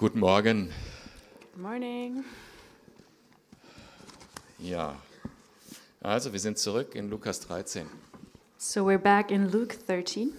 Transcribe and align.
Guten 0.00 0.20
Morgen. 0.20 0.70
Good 1.52 1.62
morning. 1.62 2.24
Ja, 4.58 4.96
also 6.00 6.32
wir 6.32 6.40
sind 6.40 6.56
zurück 6.56 6.94
in 6.94 7.10
Lukas 7.10 7.40
13. 7.40 7.84
So 8.56 8.86
we're 8.86 8.96
back 8.96 9.30
in 9.30 9.52
Luke 9.52 9.76
13. 9.86 10.32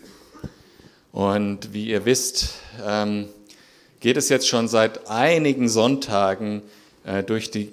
Und 1.12 1.74
wie 1.74 1.90
ihr 1.90 2.06
wisst, 2.06 2.56
ähm, 2.84 3.30
geht 4.00 4.18
es 4.18 4.30
jetzt 4.30 4.48
schon 4.48 4.68
seit 4.68 5.08
einigen 5.12 5.70
Sonntagen 5.70 6.64
äh, 7.04 7.22
durch 7.22 7.52
die, 7.52 7.72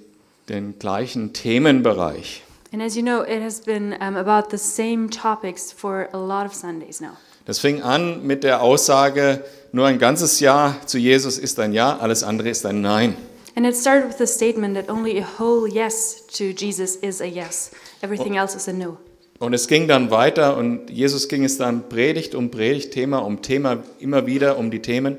den 0.50 0.79
gleichen 0.79 1.32
Themenbereich. 1.32 2.43
And 2.70 2.82
as 2.82 2.96
you 2.96 3.02
know, 3.02 3.23
it 3.23 3.43
has 3.43 3.62
been 3.62 3.95
um, 3.95 4.14
about 4.14 4.50
the 4.50 4.59
same 4.59 5.09
topics 5.09 5.73
for 5.73 6.11
a 6.12 6.18
lot 6.18 6.45
of 6.45 6.52
Sundays 6.52 7.00
now. 7.00 7.16
Das 7.48 7.60
fing 7.60 7.80
an 7.80 8.26
mit 8.26 8.44
der 8.44 8.60
Aussage, 8.60 9.42
nur 9.72 9.86
ein 9.86 9.98
ganzes 9.98 10.38
Ja 10.38 10.76
zu 10.84 10.98
Jesus 10.98 11.38
ist 11.38 11.58
ein 11.58 11.72
Ja, 11.72 11.96
alles 11.96 12.22
andere 12.22 12.50
ist 12.50 12.66
ein 12.66 12.82
Nein. 12.82 13.16
And 13.56 13.66
it 13.66 13.75
started 13.75 14.06
with 14.06 14.18
the 14.18 14.26
statement 14.26 14.75
that 14.75 14.90
only 14.90 15.18
a 15.18 15.26
whole 15.39 15.66
yes 15.66 16.26
to 16.36 16.50
Jesus 16.54 16.96
is 16.96 17.22
a 17.22 17.25
yes, 17.25 17.70
everything 18.03 18.36
else 18.36 18.54
is 18.54 18.68
a 18.68 18.75
no. 18.75 18.98
Und 19.39 19.54
es 19.54 19.66
ging 19.66 19.89
dann 19.89 20.11
weiter 20.11 20.58
und 20.58 20.90
Jesus 20.90 21.26
ging 21.30 21.42
es 21.42 21.56
dann 21.56 21.89
Predigt 21.89 22.34
um 22.34 22.50
Predigt, 22.50 22.92
Thema 22.92 23.20
um 23.20 23.40
Thema, 23.40 23.82
immer 23.98 24.26
wieder 24.26 24.58
um 24.58 24.70
die 24.70 24.82
Themen. 24.82 25.17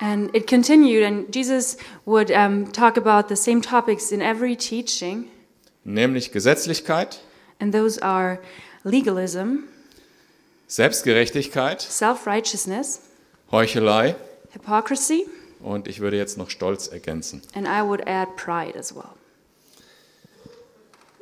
And 0.00 0.34
it 0.34 0.48
continued, 0.48 1.04
and 1.04 1.32
Jesus 1.32 1.76
would 2.06 2.32
um, 2.32 2.72
talk 2.72 2.98
about 2.98 3.28
the 3.32 3.36
same 3.36 3.60
topics 3.60 4.10
in 4.10 4.20
every 4.20 4.56
teaching, 4.56 5.28
nämlich 5.84 6.32
Gesetzlichkeit, 6.32 7.20
and 7.60 7.72
those 7.72 8.02
are 8.02 8.40
legalism, 8.82 9.68
Selbstgerechtigkeit, 10.68 11.80
self 11.80 12.26
righteousness, 12.26 13.00
Heuchelei 13.52 14.16
hypocrisy, 14.50 15.26
und 15.60 15.86
ich 15.88 16.00
würde 16.00 16.16
jetzt 16.16 16.36
noch 16.38 16.50
Stolz 16.50 16.88
ergänzen. 16.88 17.42
and 17.54 17.66
I 17.66 17.82
would 17.86 18.06
add 18.08 18.36
pride 18.36 18.76
as 18.78 18.94
well. 18.94 19.10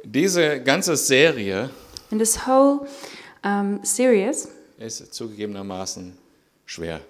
Diese 0.05 0.61
ganze 0.63 0.97
Serie 0.97 1.71
And 2.11 2.21
this 2.21 2.47
whole 2.47 2.87
um, 3.43 3.81
series 3.83 4.49
ist 4.79 5.13
zugegebenermaßen 5.15 6.17
schwer 6.67 7.01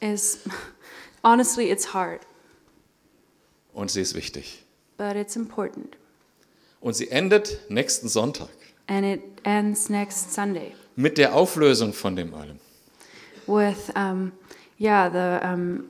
is 0.00 0.38
honestly, 1.24 1.70
it's 1.70 1.92
hard, 1.94 2.20
und 3.72 3.90
sie 3.90 4.00
ist 4.02 4.14
wichtig. 4.14 4.64
but 4.98 5.16
it's 5.16 5.36
important. 5.36 5.96
Und 6.80 6.94
sie 6.94 7.10
endet 7.10 7.58
nächsten 7.68 8.08
Sonntag 8.08 8.48
And 8.86 9.04
it 9.04 9.20
ends 9.44 9.88
next 9.88 10.32
Sunday 10.32 10.74
mit 10.96 11.18
der 11.18 11.34
Auflösung 11.34 11.92
von 11.92 12.16
dem 12.16 12.34
allem. 12.34 12.58
with, 13.46 13.90
um, 13.94 14.32
yeah, 14.80 15.08
the 15.08 15.46
um, 15.46 15.84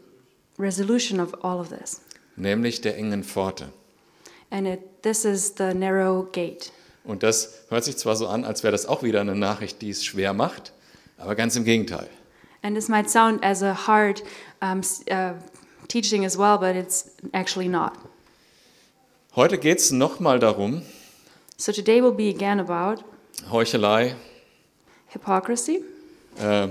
resolution 0.58 1.20
of 1.20 1.32
all 1.42 1.58
of 1.58 1.68
this. 1.70 2.00
nämlich 2.36 2.80
der 2.82 2.96
engen 2.98 3.24
Pforte. 3.24 3.68
And 4.50 4.66
it, 4.66 5.02
this 5.02 5.24
is 5.24 5.54
the 5.56 5.72
narrow 5.74 6.26
gate. 6.32 6.70
Und 7.04 7.22
das 7.22 7.62
hört 7.70 7.84
sich 7.84 7.96
zwar 7.96 8.16
so 8.16 8.26
an, 8.26 8.44
als 8.44 8.62
wäre 8.62 8.72
das 8.72 8.86
auch 8.86 9.02
wieder 9.02 9.20
eine 9.20 9.34
Nachricht, 9.36 9.80
die 9.80 9.90
es 9.90 10.04
schwer 10.04 10.32
macht, 10.32 10.72
aber 11.18 11.34
ganz 11.34 11.56
im 11.56 11.64
Gegenteil. 11.64 12.08
And 12.62 12.74
this 12.74 12.88
might 12.88 13.08
sound 13.08 13.42
as 13.44 13.62
a 13.62 13.74
hard 13.86 14.22
um, 14.60 14.80
uh, 15.10 15.34
teaching 15.88 16.24
as 16.24 16.36
well, 16.36 16.58
but 16.58 16.74
it's 16.74 17.10
actually 17.32 17.68
not. 17.68 17.92
Heute 19.36 19.58
geht 19.58 19.78
es 19.78 19.92
nochmal 19.92 20.38
darum, 20.40 20.82
So 21.58 21.72
today 21.72 22.02
will 22.02 22.12
be 22.12 22.28
again 22.28 22.60
about 22.60 23.02
Heuchelei, 23.50 24.14
hypocrisy, 25.16 25.82
äh, 26.38 26.68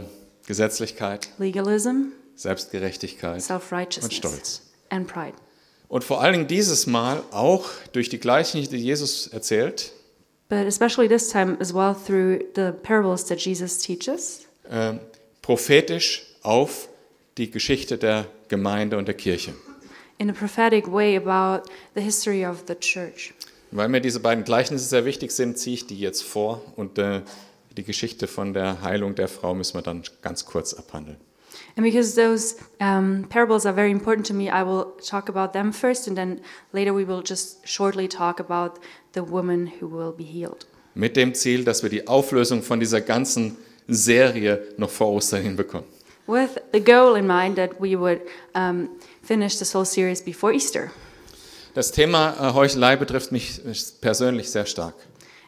Gesetzlichkeit, 0.47 1.29
legalism, 1.37 2.11
Selbstgerechtigkeit 2.35 3.43
und 3.49 4.13
Stolz. 4.13 4.61
and 4.89 5.07
pride. 5.07 5.33
Und 5.87 6.03
vor 6.03 6.21
allen 6.21 6.33
Dingen 6.33 6.47
dieses 6.47 6.87
Mal 6.87 7.21
auch 7.31 7.69
durch 7.93 8.09
die 8.09 8.19
Gleichnis, 8.19 8.69
die 8.69 8.77
Jesus 8.77 9.27
erzählt, 9.27 9.91
But 10.47 10.67
especially 10.67 11.07
this 11.07 11.29
time 11.29 11.57
as 11.59 11.73
well 11.73 11.95
through 11.95 12.39
the 12.55 12.71
parables 12.83 13.25
that 13.25 13.39
Jesus 13.39 13.79
teaches, 13.79 14.41
äh, 14.69 14.93
prophetisch 15.41 16.23
auf 16.43 16.87
die 17.37 17.49
Geschichte 17.49 17.97
der 17.97 18.27
Gemeinde 18.47 18.97
und 18.97 19.07
der 19.07 19.15
Kirche. 19.15 19.53
in 20.17 20.29
a 20.29 20.33
prophetic 20.33 20.87
way 20.87 21.15
about 21.17 21.67
the 21.95 22.01
history 22.01 22.45
of 22.45 22.63
the 22.67 22.75
church. 22.75 23.33
Weil 23.71 23.89
mir 23.89 23.99
diese 24.01 24.19
beiden 24.19 24.43
Gleichnisse 24.45 24.85
sehr 24.85 25.03
wichtig 25.03 25.31
sind, 25.31 25.57
ziehe 25.57 25.73
ich 25.73 25.87
die 25.87 25.99
jetzt 25.99 26.23
vor 26.23 26.61
und 26.77 26.97
äh, 26.99 27.21
die 27.77 27.83
Geschichte 27.83 28.27
von 28.27 28.53
der 28.53 28.81
Heilung 28.81 29.15
der 29.15 29.27
Frau 29.27 29.53
müssen 29.53 29.75
wir 29.75 29.81
dann 29.81 30.03
ganz 30.21 30.45
kurz 30.45 30.73
abhandeln. 30.73 31.17
And 31.77 31.85
because 31.85 32.15
those 32.15 32.55
um, 32.79 33.25
parables 33.29 33.65
are 33.65 33.73
very 33.73 33.91
important 33.91 34.25
to 34.27 34.33
me, 34.33 34.49
I 34.49 34.63
will 34.63 34.93
talk 35.05 35.29
about 35.29 35.51
them 35.53 35.73
first, 35.73 36.07
and 36.07 36.15
then 36.15 36.39
later 36.71 36.93
we 36.93 37.05
will 37.05 37.21
just 37.25 37.67
shortly 37.67 38.07
talk 38.07 38.39
about 38.39 38.79
the 39.13 39.21
woman 39.21 39.71
who 39.79 39.87
will 39.87 40.11
be 40.11 40.23
healed. 40.23 40.65
Mit 40.95 41.17
dem 41.17 41.33
Ziel, 41.33 41.65
dass 41.65 41.83
wir 41.83 41.89
die 41.89 42.07
Auflösung 42.07 42.63
von 42.63 42.79
dieser 42.79 43.01
ganzen 43.01 43.57
Serie 43.87 44.63
noch 44.77 44.89
vor 44.89 45.11
Ostern 45.11 45.41
hinbekommen. 45.41 45.85
With 46.27 46.57
the 46.73 46.79
goal 46.79 47.17
in 47.17 47.27
mind 47.27 47.57
that 47.57 47.79
we 47.79 47.99
would 47.99 48.21
um, 48.53 48.89
finish 49.21 49.57
this 49.57 49.73
whole 49.75 49.85
series 49.85 50.23
before 50.23 50.53
Easter. 50.53 50.91
Das 51.73 51.91
Thema 51.91 52.35
äh, 52.39 52.53
Heuchelei 52.53 52.95
betrifft 52.95 53.33
mich 53.33 53.61
persönlich 53.99 54.49
sehr 54.49 54.65
stark. 54.65 54.95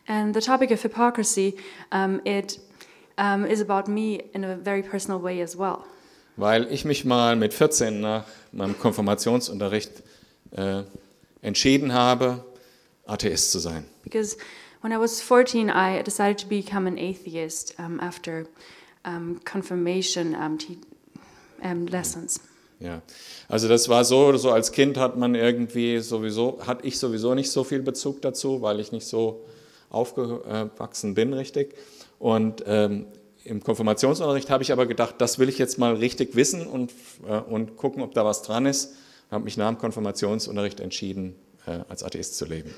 And 0.07 0.33
the 0.33 0.41
topic 0.41 0.71
of 0.71 0.81
hypocrisy, 0.81 1.57
um, 1.91 2.21
it 2.23 2.59
um, 3.17 3.45
is 3.45 3.61
about 3.61 3.87
me 3.87 4.21
in 4.33 4.43
a 4.43 4.55
very 4.55 4.81
personal 4.81 5.19
way 5.19 5.41
as 5.41 5.55
well. 5.55 5.85
Weil 6.37 6.71
ich 6.71 6.85
mich 6.85 7.03
mal 7.03 7.35
mit 7.35 7.53
14 7.53 7.99
nach 7.99 8.25
meinem 8.51 8.77
Konfirmationsunterricht 8.77 10.03
äh, 10.51 10.83
entschieden 11.41 11.93
habe, 11.93 12.45
Atheist 13.05 13.51
zu 13.51 13.59
sein. 13.59 13.85
Because 14.03 14.37
when 14.81 14.93
I 14.93 14.97
was 14.97 15.21
14, 15.21 15.69
I 15.69 16.01
decided 16.03 16.37
to 16.39 16.47
become 16.47 16.87
an 16.87 16.97
atheist 16.97 17.73
um, 17.79 17.99
after 17.99 18.45
um, 19.03 19.39
confirmation 19.43 20.35
um, 20.35 20.57
um, 21.63 21.87
lessons. 21.87 22.39
Ja, 22.79 23.01
also 23.49 23.67
das 23.67 23.89
war 23.89 24.05
so, 24.05 24.37
so 24.37 24.51
als 24.51 24.71
Kind 24.71 24.97
hat 24.97 25.17
man 25.17 25.33
irgendwie 25.33 25.97
sowieso, 25.99 26.59
hatte 26.65 26.85
ich 26.85 26.99
sowieso 26.99 27.33
nicht 27.33 27.49
so 27.49 27.63
viel 27.63 27.81
Bezug 27.81 28.21
dazu, 28.21 28.61
weil 28.61 28.79
ich 28.79 28.91
nicht 28.91 29.07
so 29.07 29.43
aufgewachsen 29.89 31.13
bin, 31.13 31.33
richtig. 31.33 31.75
Und 32.19 32.63
ähm, 32.67 33.07
im 33.43 33.63
Konfirmationsunterricht 33.63 34.49
habe 34.49 34.63
ich 34.63 34.71
aber 34.71 34.85
gedacht, 34.85 35.15
das 35.19 35.39
will 35.39 35.49
ich 35.49 35.57
jetzt 35.57 35.77
mal 35.77 35.95
richtig 35.95 36.35
wissen 36.35 36.67
und, 36.67 36.91
äh, 37.27 37.39
und 37.39 37.77
gucken, 37.77 38.01
ob 38.01 38.13
da 38.13 38.25
was 38.25 38.41
dran 38.41 38.65
ist. 38.65 38.95
Habe 39.31 39.43
mich 39.43 39.57
nach 39.57 39.69
dem 39.69 39.77
Konfirmationsunterricht 39.77 40.79
entschieden, 40.79 41.35
äh, 41.65 41.79
als 41.89 42.03
Atheist 42.03 42.37
zu 42.37 42.45
leben. 42.45 42.73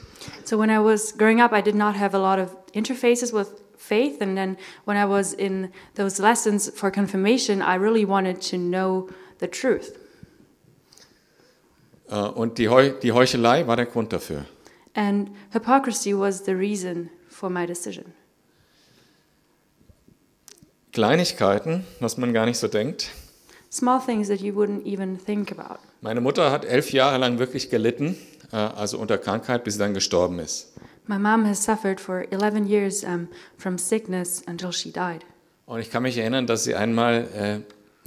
So 0.46 0.60
when 0.60 0.70
I 0.70 0.78
was 0.78 1.18
growing 1.18 1.42
up, 1.42 1.52
I 1.52 1.62
did 1.62 1.76
not 1.76 1.96
have 1.96 2.16
a 2.16 2.20
lot 2.20 2.44
of 2.44 2.56
interfaces 2.74 3.34
with 3.34 3.48
faith. 3.78 4.22
And 4.22 4.36
then 4.36 4.58
when 4.86 4.98
I 4.98 5.10
was 5.10 5.34
in 5.34 5.70
those 5.96 6.22
lessons 6.22 6.72
for 6.74 6.92
confirmation, 6.92 7.62
I 7.62 7.76
really 7.76 8.08
wanted 8.08 8.42
to 8.50 8.58
know 8.58 9.08
the 9.40 9.48
truth. 9.48 9.94
Äh, 12.10 12.16
und 12.16 12.58
die, 12.58 12.70
Heu 12.70 12.92
die 13.02 13.12
Heuchelei 13.12 13.68
war 13.68 13.76
der 13.76 13.86
Grund 13.86 14.14
dafür. 14.14 14.46
And 14.94 15.30
hypocrisy 15.52 16.14
was 16.14 16.46
the 16.46 16.56
reason 16.56 17.10
for 17.30 17.50
my 17.50 17.66
decision. 17.66 18.14
Kleinigkeiten, 20.92 21.84
was 22.00 22.18
man 22.18 22.34
gar 22.34 22.46
nicht 22.46 22.58
so 22.58 22.68
denkt. 22.68 23.12
Small 23.72 24.00
things 24.00 24.28
that 24.28 24.42
you 24.42 24.54
wouldn't 24.56 24.86
even 24.86 25.18
think 25.18 25.52
about. 25.52 25.80
Meine 26.02 26.22
Mutter 26.22 26.52
hat 26.52 26.66
elf 26.66 26.92
Jahre 26.92 27.20
lang 27.20 27.38
wirklich 27.38 27.70
gelitten, 27.70 28.18
äh, 28.52 28.56
also 28.56 28.98
unter 28.98 29.20
Krankheit, 29.20 29.64
bis 29.64 29.76
sie 29.76 29.80
dann 29.80 29.94
gestorben 29.94 30.40
ist. 30.40 30.74
My 31.06 31.18
mom 31.18 31.46
has 31.46 31.64
suffered 31.64 32.00
for 32.00 32.26
11 32.32 32.68
years 32.68 33.04
um, 33.04 33.28
from 33.58 33.78
sickness 33.78 34.44
until 34.48 34.72
she 34.72 34.92
died. 34.92 35.24
Und 35.66 35.80
ich 35.80 35.92
kann 35.92 36.02
mich 36.02 36.18
erinnern, 36.18 36.48
dass 36.48 36.64
sie 36.64 36.74
einmal 36.74 37.28
äh, 37.36 37.60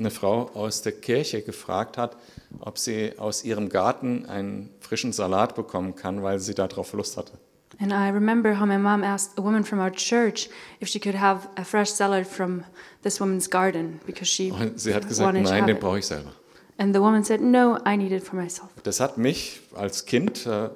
eine 0.02 0.10
Frau 0.10 0.50
aus 0.54 0.82
der 0.82 0.92
Kirche 0.92 1.42
gefragt 1.42 1.96
hat, 1.96 2.16
ob 2.60 2.78
sie 2.78 3.12
aus 3.18 3.44
ihrem 3.44 3.68
Garten 3.68 4.26
einen 4.26 4.70
frischen 4.80 5.12
Salat 5.12 5.54
bekommen 5.54 5.94
kann, 5.94 6.22
weil 6.22 6.38
sie 6.38 6.54
darauf 6.54 6.92
Lust 6.92 7.16
hatte. 7.16 7.32
And 7.80 7.90
I 7.90 8.10
remember 8.10 8.60
how 8.60 8.66
my 8.66 8.76
mom 8.76 9.02
asked 9.02 9.38
a 9.38 9.42
woman 9.42 9.64
from 9.64 9.80
our 9.80 9.90
church 9.90 10.48
if 10.80 10.88
she 10.88 11.00
could 11.00 11.18
have 11.18 11.48
a 11.56 11.64
fresh 11.64 11.90
salad 11.90 12.26
from 12.26 12.64
this 13.02 13.18
woman's 13.18 13.48
garden 13.48 13.98
because 14.06 14.26
she 14.26 14.52
Und 14.52 14.78
sie 14.78 14.94
hat 14.94 15.08
gesagt, 15.08 15.34
wanted 15.34 15.44
nein, 15.44 15.66
den 15.66 15.78
brauche 15.78 15.98
ich 15.98 16.06
selber. 16.06 16.32
And 16.78 16.94
the 16.94 17.00
woman 17.00 17.24
said, 17.24 17.40
No, 17.40 17.78
I 17.86 17.96
need 17.96 18.12
it 18.12 18.24
for 18.24 18.38
myself. 18.38 18.68
Das 18.82 19.00
hat 19.00 19.16
mich 19.18 19.60
als 19.74 20.04
Kind 20.04 20.46
äh, 20.46 20.68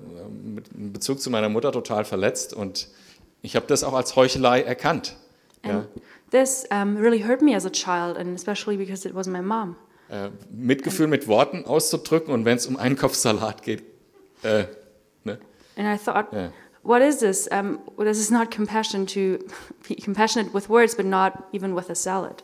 mit 0.43 0.69
in 0.69 0.93
Bezug 0.93 1.21
zu 1.21 1.31
meiner 1.31 1.49
Mutter 1.49 1.71
total 1.71 2.05
verletzt 2.05 2.55
und 2.55 2.89
ich 3.43 3.57
habe 3.57 3.67
das 3.67 3.85
auch 3.85 3.93
als 3.93 4.17
Heuchelei 4.17 4.63
erkannt. 4.63 5.17
And 5.71 5.87
this 6.31 6.67
um, 6.71 6.97
really 6.97 7.23
hurt 7.23 7.43
me 7.43 7.55
as 7.55 7.65
a 7.65 7.71
child, 7.71 8.17
and 8.17 8.35
especially 8.35 8.77
because 8.77 9.07
it 9.09 9.15
was 9.15 9.27
my 9.27 9.41
mom. 9.41 9.77
Äh, 10.09 10.31
Mitgefühl 10.51 11.09
mit 11.09 11.27
Worten 11.27 11.65
auszudrücken 11.65 12.33
und 12.33 12.45
wenn 12.45 12.57
es 12.57 12.67
um 12.67 12.77
Einkaufssalat 12.77 13.63
geht, 13.63 13.83
äh, 14.43 14.65
ne? 15.25 15.39
And 15.77 15.87
I 15.89 15.97
thought, 16.03 16.33
Yeah. 16.33 16.51
what 16.85 17.03
is 17.03 17.19
this? 17.19 17.49
Um, 17.51 17.81
well, 17.97 18.07
this 18.07 18.19
is 18.19 18.31
not 18.31 18.51
compassion 18.55 19.07
to 19.09 19.39
be 19.89 19.97
compassionate 19.97 20.55
with 20.55 20.69
words, 20.69 20.95
but 20.95 21.07
not 21.07 21.33
even 21.53 21.75
with 21.75 21.91
a 21.91 21.95
salad. 21.95 22.43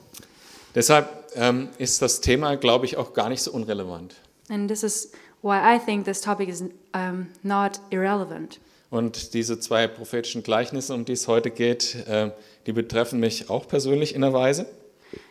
Deshalb 0.74 1.08
ähm, 1.36 1.68
ist 1.78 2.02
das 2.02 2.20
Thema, 2.20 2.56
glaube 2.56 2.86
ich, 2.86 2.96
auch 2.96 3.12
gar 3.14 3.28
nicht 3.28 3.42
so 3.42 3.52
unrelevant 3.52 4.16
And 4.48 4.68
this 4.68 4.82
is 4.82 5.12
why 5.42 5.58
I 5.58 5.78
think 5.78 6.04
this 6.04 6.20
topic 6.20 6.48
is 6.48 6.64
um, 6.94 7.28
not 7.42 7.80
irrelevant. 7.90 8.58
Und 8.90 9.32
diese 9.34 9.58
zwei 9.58 9.86
prophetischen 9.86 10.42
Gleichnisse, 10.42 10.92
um 10.92 11.04
die 11.04 11.12
es 11.12 11.26
heute 11.28 11.50
geht, 11.50 11.94
äh, 12.06 12.30
die 12.66 12.72
betreffen 12.72 13.20
mich 13.20 13.50
auch 13.50 13.66
persönlich 13.66 14.14
in 14.14 14.24
einer 14.24 14.32
Weise. 14.32 14.66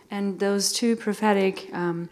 And 0.09 0.39
those 0.39 0.73
two 0.73 0.95
prophetic 0.95 1.69
um, 1.73 2.09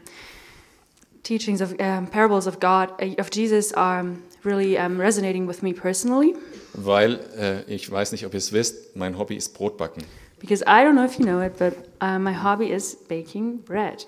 teachings 1.24 1.62
of 1.62 1.74
um, 1.80 2.07
parables 2.07 2.48
of 2.48 2.60
God, 2.60 2.92
uh, 3.01 3.19
of 3.19 3.30
Jesus, 3.31 3.74
are 3.74 4.06
really 4.45 4.77
um, 4.77 5.00
resonating 5.00 5.48
with 5.48 5.62
me 5.62 5.74
personally. 5.74 6.33
Weil 6.74 7.19
äh, 7.38 7.74
ich 7.74 7.92
weiß 7.92 8.13
nicht, 8.13 8.25
ob 8.25 8.33
ihr 8.33 8.38
es 8.38 8.54
wisst, 8.54 8.95
mein 8.95 9.18
Hobby 9.18 9.36
ist 9.36 9.54
Brotbacken. 9.54 10.04
Because 10.39 10.63
I 10.63 10.83
don't 10.83 10.94
know 10.94 11.04
if 11.04 11.19
you 11.19 11.25
know 11.25 11.42
it, 11.42 11.57
but 11.57 11.74
uh, 12.01 12.18
my 12.18 12.33
hobby 12.33 12.72
is 12.72 12.95
baking 13.07 13.62
bread. 13.63 14.07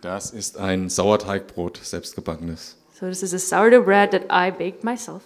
Das 0.00 0.30
ist 0.30 0.58
ein 0.58 0.88
Sauerteigbrot, 0.88 1.78
selbstgebackenes. 1.82 2.76
So 2.98 3.06
this 3.06 3.22
is 3.22 3.32
a 3.32 3.38
sourdough 3.38 3.84
bread 3.84 4.10
that 4.10 4.24
I 4.30 4.50
baked 4.50 4.82
myself. 4.82 5.22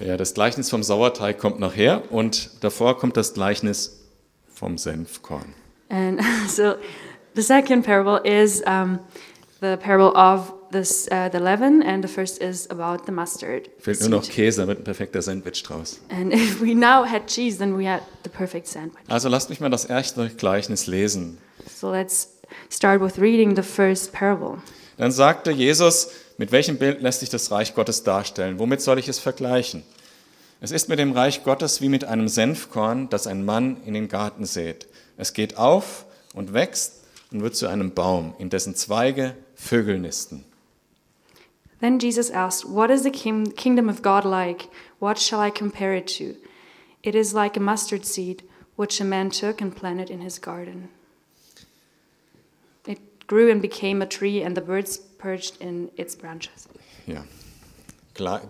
Ja, 0.00 0.16
das 0.16 0.34
Gleichnis 0.34 0.70
vom 0.70 0.82
Sauerteig 0.82 1.38
kommt 1.38 1.58
nachher 1.60 2.02
und 2.10 2.50
davor 2.62 2.98
kommt 2.98 3.16
das 3.16 3.34
Gleichnis 3.34 3.97
vom 4.58 4.78
Senfkorn. 4.78 5.54
And 5.88 6.20
so 6.48 6.74
the 7.34 7.42
second 7.42 7.84
parable 7.84 8.20
is 8.24 8.62
um, 8.66 8.98
the 9.60 9.76
parable 9.76 10.16
of 10.16 10.52
this, 10.70 11.08
uh, 11.10 11.28
the 11.30 11.40
leaven, 11.40 11.82
and 11.82 12.02
the 12.02 12.08
first 12.08 12.42
is 12.42 12.68
about 12.70 13.06
the 13.06 13.12
mustard. 13.12 13.70
Fehlt 13.78 14.00
nur 14.00 14.10
noch. 14.10 14.28
Käse, 14.28 14.60
damit 14.60 14.78
ein 14.78 14.84
perfekter 14.84 15.22
Sandwich 15.22 15.62
draus. 15.62 16.00
And 16.10 16.32
if 16.32 16.60
we 16.60 16.74
now 16.74 17.04
had 17.04 17.26
cheese, 17.26 17.58
then 17.58 17.76
we 17.76 17.88
had 17.88 18.02
the 18.24 18.30
perfect 18.30 18.66
sandwich. 18.66 19.04
Also 19.08 19.28
lasst 19.28 19.48
mich 19.50 19.60
mal 19.60 19.70
das 19.70 19.84
erste 19.84 20.28
Gleichnis 20.28 20.86
lesen. 20.86 21.38
So 21.68 21.90
let's 21.90 22.28
start 22.70 23.00
with 23.00 23.18
reading 23.18 23.56
the 23.56 23.62
first 23.62 24.12
parable. 24.12 24.58
Dann 24.96 25.12
sagte 25.12 25.52
Jesus, 25.52 26.10
mit 26.38 26.52
welchem 26.52 26.76
Bild 26.76 27.00
lässt 27.02 27.20
sich 27.20 27.30
das 27.30 27.50
Reich 27.50 27.74
Gottes 27.74 28.02
darstellen? 28.02 28.58
Womit 28.58 28.80
soll 28.80 28.98
ich 28.98 29.08
es 29.08 29.18
vergleichen? 29.18 29.84
Es 30.60 30.70
ist 30.72 30.88
mit 30.88 30.98
dem 30.98 31.12
Reich 31.12 31.44
Gottes 31.44 31.80
wie 31.80 31.88
mit 31.88 32.04
einem 32.04 32.28
Senfkorn, 32.28 33.08
das 33.10 33.26
ein 33.26 33.44
Mann 33.44 33.76
in 33.84 33.94
den 33.94 34.08
Garten 34.08 34.44
sät. 34.44 34.88
Es 35.16 35.32
geht 35.32 35.56
auf 35.56 36.04
und 36.34 36.52
wächst 36.52 37.04
und 37.30 37.42
wird 37.42 37.54
zu 37.56 37.68
einem 37.68 37.92
Baum, 37.92 38.34
in 38.38 38.50
dessen 38.50 38.74
Zweige 38.74 39.36
Vögel 39.54 39.98
nisten. 39.98 40.44
Then 41.80 42.00
Jesus 42.00 42.28
asked, 42.30 42.68
What 42.68 42.90
is 42.90 43.04
the 43.04 43.10
king- 43.10 43.54
kingdom 43.54 43.88
of 43.88 44.02
God 44.02 44.24
like? 44.24 44.68
What 44.98 45.18
shall 45.20 45.40
I 45.46 45.50
compare 45.50 45.96
it 45.96 46.06
to? 46.18 46.34
It 47.02 47.14
is 47.14 47.32
like 47.32 47.56
a 47.56 47.60
mustard 47.60 48.04
seed, 48.04 48.42
which 48.76 49.00
a 49.00 49.04
man 49.04 49.30
took 49.30 49.60
and 49.60 49.72
planted 49.74 50.10
in 50.10 50.20
his 50.20 50.40
garden. 50.40 50.88
It 52.84 52.98
grew 53.28 53.48
and 53.48 53.62
became 53.62 54.02
a 54.02 54.06
tree, 54.06 54.42
and 54.42 54.56
the 54.56 54.60
birds 54.60 54.98
perched 55.18 55.58
in 55.60 55.90
its 55.96 56.16
branches. 56.16 56.66
Ja. 57.06 57.22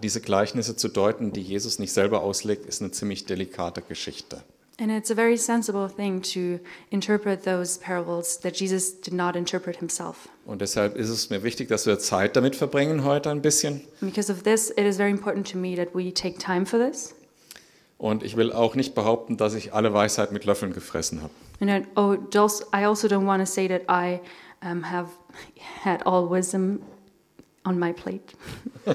Diese 0.02 0.20
Gleichnisse 0.20 0.76
zu 0.76 0.88
deuten, 0.88 1.32
die 1.32 1.42
Jesus 1.42 1.78
nicht 1.78 1.92
selber 1.92 2.22
auslegt, 2.22 2.66
ist 2.66 2.80
eine 2.80 2.90
ziemlich 2.90 3.26
delikate 3.26 3.82
Geschichte. 3.82 4.42
And 4.80 4.92
it's 4.92 5.10
a 5.10 5.14
very 5.14 5.36
sensible 5.36 5.88
thing 5.88 6.22
to 6.22 6.60
interpret 6.90 7.42
those 7.42 7.76
parables 7.80 8.38
that 8.38 8.54
Jesus 8.60 9.00
did 9.00 9.12
not 9.12 9.34
interpret 9.34 9.76
himself. 9.78 10.28
Und 10.46 10.60
deshalb 10.60 10.96
ist 10.96 11.08
es 11.08 11.30
mir 11.30 11.42
wichtig, 11.42 11.68
dass 11.68 11.84
wir 11.86 11.98
Zeit 11.98 12.36
damit 12.36 12.54
verbringen 12.54 13.02
heute 13.02 13.30
ein 13.30 13.42
bisschen. 13.42 13.80
Because 14.00 14.30
of 14.30 14.44
this, 14.44 14.70
it 14.70 14.84
is 14.84 14.96
very 14.96 15.10
important 15.10 15.50
to 15.50 15.58
me 15.58 15.74
that 15.74 15.88
we 15.96 16.14
take 16.14 16.38
time 16.38 16.64
for 16.64 16.78
this. 16.78 17.12
Und 17.98 18.22
ich 18.22 18.36
will 18.36 18.52
auch 18.52 18.76
nicht 18.76 18.94
behaupten, 18.94 19.36
dass 19.36 19.54
ich 19.54 19.74
alle 19.74 19.92
Weisheit 19.92 20.30
mit 20.30 20.44
Löffeln 20.44 20.72
gefressen 20.72 21.22
habe. 21.22 21.32
And 21.60 21.70
I, 21.70 21.84
oh, 21.96 22.14
I 22.72 22.84
also 22.84 23.08
don't 23.08 23.26
want 23.26 23.44
to 23.44 23.52
say 23.52 23.66
that 23.66 23.82
I 23.88 24.20
um, 24.64 24.84
have 24.84 25.08
had 25.82 26.06
all 26.06 26.30
wisdom 26.30 26.78
on 27.64 27.78
my 27.78 27.92
plate. 27.92 28.34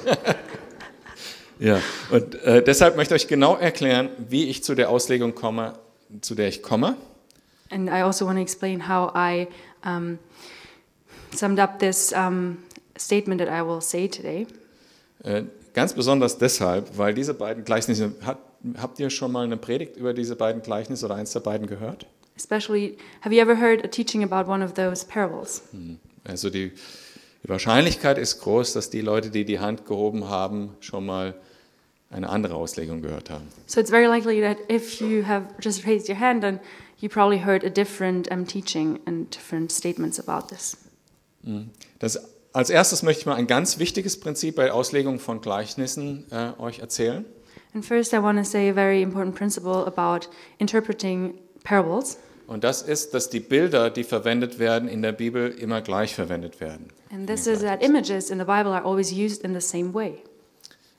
Ja. 1.59 1.79
Und 2.11 2.35
äh, 2.43 2.61
deshalb 2.61 2.97
möchte 2.97 3.15
ich 3.15 3.23
euch 3.23 3.27
genau 3.27 3.55
erklären, 3.55 4.09
wie 4.27 4.49
ich 4.49 4.63
zu 4.63 4.75
der 4.75 4.89
Auslegung 4.89 5.33
komme, 5.33 5.73
zu 6.19 6.35
der 6.35 6.49
ich 6.49 6.61
komme. 6.61 6.97
And 7.71 7.87
I 7.87 8.01
also 8.01 8.25
want 8.25 8.37
to 8.37 8.41
explain 8.41 8.89
how 8.89 9.11
I 9.15 9.47
um, 9.85 10.19
summed 11.33 11.59
up 11.59 11.79
this 11.79 12.11
um, 12.11 12.57
statement 12.97 13.39
that 13.39 13.49
I 13.49 13.65
will 13.65 13.81
say 13.81 14.07
today. 14.07 14.45
Äh, 15.23 15.43
ganz 15.73 15.93
besonders 15.93 16.37
deshalb, 16.37 16.97
weil 16.97 17.13
diese 17.13 17.33
beiden 17.33 17.63
Gleichnisse, 17.63 18.13
hat, 18.25 18.39
habt 18.77 18.99
ihr 18.99 19.09
schon 19.09 19.31
mal 19.31 19.45
eine 19.45 19.57
Predigt 19.57 19.95
über 19.95 20.13
diese 20.13 20.35
beiden 20.35 20.61
Gleichnisse 20.61 21.05
oder 21.05 21.15
eins 21.15 21.31
der 21.31 21.39
beiden 21.39 21.67
gehört? 21.67 22.05
Especially, 22.35 22.97
have 23.21 23.33
you 23.33 23.41
ever 23.41 23.55
heard 23.59 23.83
a 23.85 23.87
teaching 23.87 24.23
about 24.23 24.51
one 24.51 24.63
of 24.63 24.73
those 24.73 25.05
parables? 25.05 25.61
Also 26.25 26.49
die, 26.49 26.71
die 27.43 27.49
Wahrscheinlichkeit 27.49 28.17
ist 28.17 28.39
groß, 28.39 28.73
dass 28.73 28.89
die 28.89 29.01
Leute, 29.01 29.29
die 29.29 29.45
die 29.45 29.59
Hand 29.59 29.85
gehoben 29.85 30.29
haben, 30.29 30.75
schon 30.79 31.05
mal 31.05 31.35
eine 32.09 32.29
andere 32.29 32.55
Auslegung 32.55 33.01
gehört 33.01 33.29
haben. 33.29 33.47
So 33.65 33.79
it's 33.79 33.89
very 33.89 34.05
likely 34.05 34.41
that 34.41 34.57
if 34.69 35.01
you 35.01 35.25
have 35.25 35.47
just 35.59 35.85
raised 35.85 36.07
your 36.07 36.19
hand, 36.19 36.41
then 36.41 36.59
you 36.99 37.09
probably 37.09 37.43
heard 37.43 37.63
a 37.65 37.69
different 37.69 38.31
um, 38.31 38.45
teaching 38.45 38.99
and 39.05 39.33
different 39.33 39.71
statements 39.71 40.19
about 40.19 40.47
this. 40.47 40.77
Das, 41.99 42.19
als 42.53 42.69
erstes 42.69 43.03
möchte 43.03 43.21
ich 43.21 43.25
mal 43.25 43.35
ein 43.35 43.47
ganz 43.47 43.79
wichtiges 43.79 44.19
Prinzip 44.19 44.55
bei 44.55 44.71
Auslegung 44.71 45.19
von 45.19 45.41
Gleichnissen 45.41 46.25
äh, 46.31 46.51
euch 46.59 46.79
erzählen. 46.79 47.25
And 47.73 47.83
first, 47.83 48.13
I 48.13 48.21
want 48.21 48.37
to 48.37 48.45
say 48.45 48.69
a 48.69 48.73
very 48.73 49.01
important 49.01 49.35
principle 49.35 49.85
about 49.85 50.27
interpreting 50.59 51.39
parables. 51.63 52.17
Und 52.45 52.63
das 52.63 52.81
ist, 52.81 53.13
dass 53.13 53.29
die 53.29 53.39
Bilder, 53.39 53.89
die 53.89 54.03
verwendet 54.03 54.59
werden 54.59 54.87
in 54.87 55.01
der 55.01 55.11
Bibel, 55.11 55.49
immer 55.49 55.81
gleich 55.81 56.13
verwendet 56.13 56.59
werden. 56.59 56.89
And 57.13 57.27
this 57.27 57.45
is 57.45 57.61
that 57.61 57.83
images 57.83 58.31
in 58.31 58.39
the 58.39 58.45
Bible 58.45 58.73
are 58.73 58.83
always 58.83 59.13
used 59.13 59.43
in 59.45 59.53
the 59.53 59.61
same 59.61 59.93
way. 59.93 60.23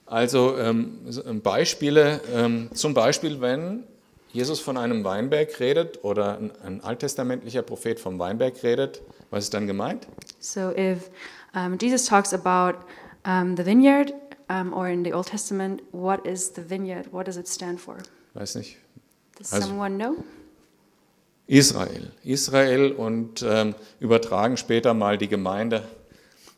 Also 0.06 0.56
ähm, 0.58 1.00
so, 1.08 1.24
ähm, 1.24 1.40
Beispiele, 1.40 2.20
ähm, 2.32 2.70
zum 2.72 2.94
Beispiel, 2.94 3.40
wenn 3.40 3.82
Jesus 4.32 4.60
von 4.60 4.76
einem 4.76 5.02
Weinberg 5.02 5.58
redet 5.58 6.04
oder 6.04 6.38
ein, 6.38 6.52
ein 6.62 6.80
alttestamentlicher 6.84 7.62
Prophet 7.62 7.98
vom 7.98 8.18
Weinberg 8.18 8.62
redet, 8.62 9.02
was 9.30 9.44
ist 9.44 9.54
dann 9.54 9.66
gemeint? 9.66 10.06
So 10.38 10.70
if 10.70 11.10
um, 11.54 11.78
Jesus 11.80 12.04
talks 12.06 12.32
about 12.32 12.78
um, 13.26 13.56
the 13.56 13.64
vineyard, 13.64 14.12
um, 14.48 14.72
or 14.72 14.86
in 14.88 15.04
the 15.04 15.12
Old 15.12 15.26
Testament, 15.26 15.82
what 15.90 16.24
is 16.26 16.52
the 16.54 16.62
vineyard? 16.68 17.12
What 17.12 17.26
does 17.26 17.36
it 17.36 17.48
stand 17.48 17.80
for? 17.80 17.96
Weiß 18.34 18.54
nicht. 18.54 18.76
Does 19.38 19.52
Also- 19.52 19.66
someone 19.68 19.96
know? 19.96 20.16
Israel. 21.46 22.10
Israel 22.22 22.92
und 22.92 23.44
ähm, 23.46 23.74
übertragen 24.00 24.56
später 24.56 24.94
mal 24.94 25.18
die 25.18 25.28
Gemeinde, 25.28 25.82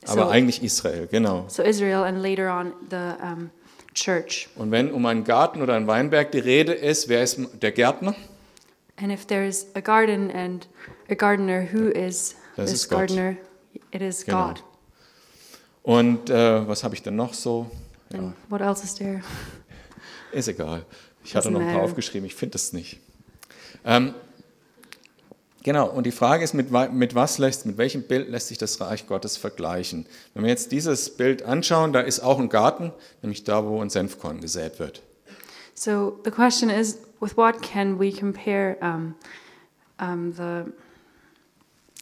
aber 0.06 0.23
So- 0.25 0.29
eigentlich 0.29 0.62
Israel, 0.62 1.06
genau. 1.11 1.44
So 1.49 1.62
Israel, 1.62 2.05
and 2.05 2.19
later 2.23 2.50
on 2.53 2.73
the 2.91 3.23
um, 3.23 3.50
church. 3.95 4.49
Und 4.57 4.71
wenn 4.71 4.90
um 4.92 5.04
einen 5.07 5.25
Garten 5.25 5.62
oder 5.62 5.75
einen 5.75 5.87
Weinberg 5.87 6.33
die 6.33 6.38
Rede 6.38 6.73
ist, 6.73 7.09
wer 7.09 7.23
ist 7.23 7.38
der 7.62 7.73
Gärtner? 7.73 8.14
And 8.97 9.12
if 9.12 9.26
there's 9.26 9.66
a 9.75 9.81
garden 9.81 10.31
and 10.31 10.69
a 11.11 11.14
gardener, 11.14 11.66
who 11.73 11.88
is 11.88 12.35
Das 12.57 12.71
this 12.71 12.83
ist 12.83 12.88
Gott. 12.88 12.99
gardener? 13.09 13.37
It 13.90 14.00
is 14.02 14.25
Genau. 14.25 14.49
God. 14.49 14.62
Und 15.83 16.31
äh, 16.31 16.66
was 16.66 16.83
habe 16.83 16.95
ich 16.95 17.02
denn 17.02 17.14
noch 17.16 17.35
so? 17.35 17.71
Ja, 18.12 18.19
And 18.19 18.35
what 18.49 18.61
else 18.61 18.83
is 18.85 18.95
there? 18.95 19.21
ist 20.33 20.49
egal. 20.49 20.85
Ich 21.25 21.35
hatte 21.37 21.50
noch 21.50 21.61
ein 21.61 21.73
paar 21.73 21.83
aufgeschrieben, 21.83 22.26
ich 22.26 22.35
finde 22.35 22.57
es 22.57 22.73
nicht. 22.73 22.99
Ähm, 23.85 24.14
genau, 25.66 25.88
und 25.88 26.06
die 26.06 26.12
Frage 26.12 26.44
ist, 26.44 26.54
mit, 26.54 26.70
mit 26.70 27.14
was 27.14 27.38
lässt, 27.38 27.66
mit 27.66 27.76
welchem 27.76 28.04
Bild 28.04 28.30
lässt 28.30 28.49
sich 28.49 28.56
das 28.56 28.80
Reich 28.80 29.06
Gottes 29.06 29.37
vergleichen? 29.37 30.06
Wenn 30.32 30.44
wir 30.44 30.50
jetzt 30.50 30.70
dieses 30.73 31.11
Bild 31.16 31.42
anschauen, 31.42 31.92
da 31.92 32.00
ist 32.00 32.20
auch 32.20 32.38
ein 32.38 32.49
Garten, 32.49 32.92
nämlich 33.20 33.44
da, 33.44 33.66
wo 33.66 33.82
ein 33.82 33.90
Senfkorn 33.90 34.40
gesät 34.40 34.78
wird. 34.78 35.02
So 35.75 36.18
the 36.25 36.30
question 36.30 36.70
is, 36.70 37.00
with 37.20 37.37
what 37.37 37.61
can 37.61 37.99
we 37.99 38.11
compare 38.11 38.78
um, 38.80 39.14
um, 40.00 40.32
the? 40.32 40.73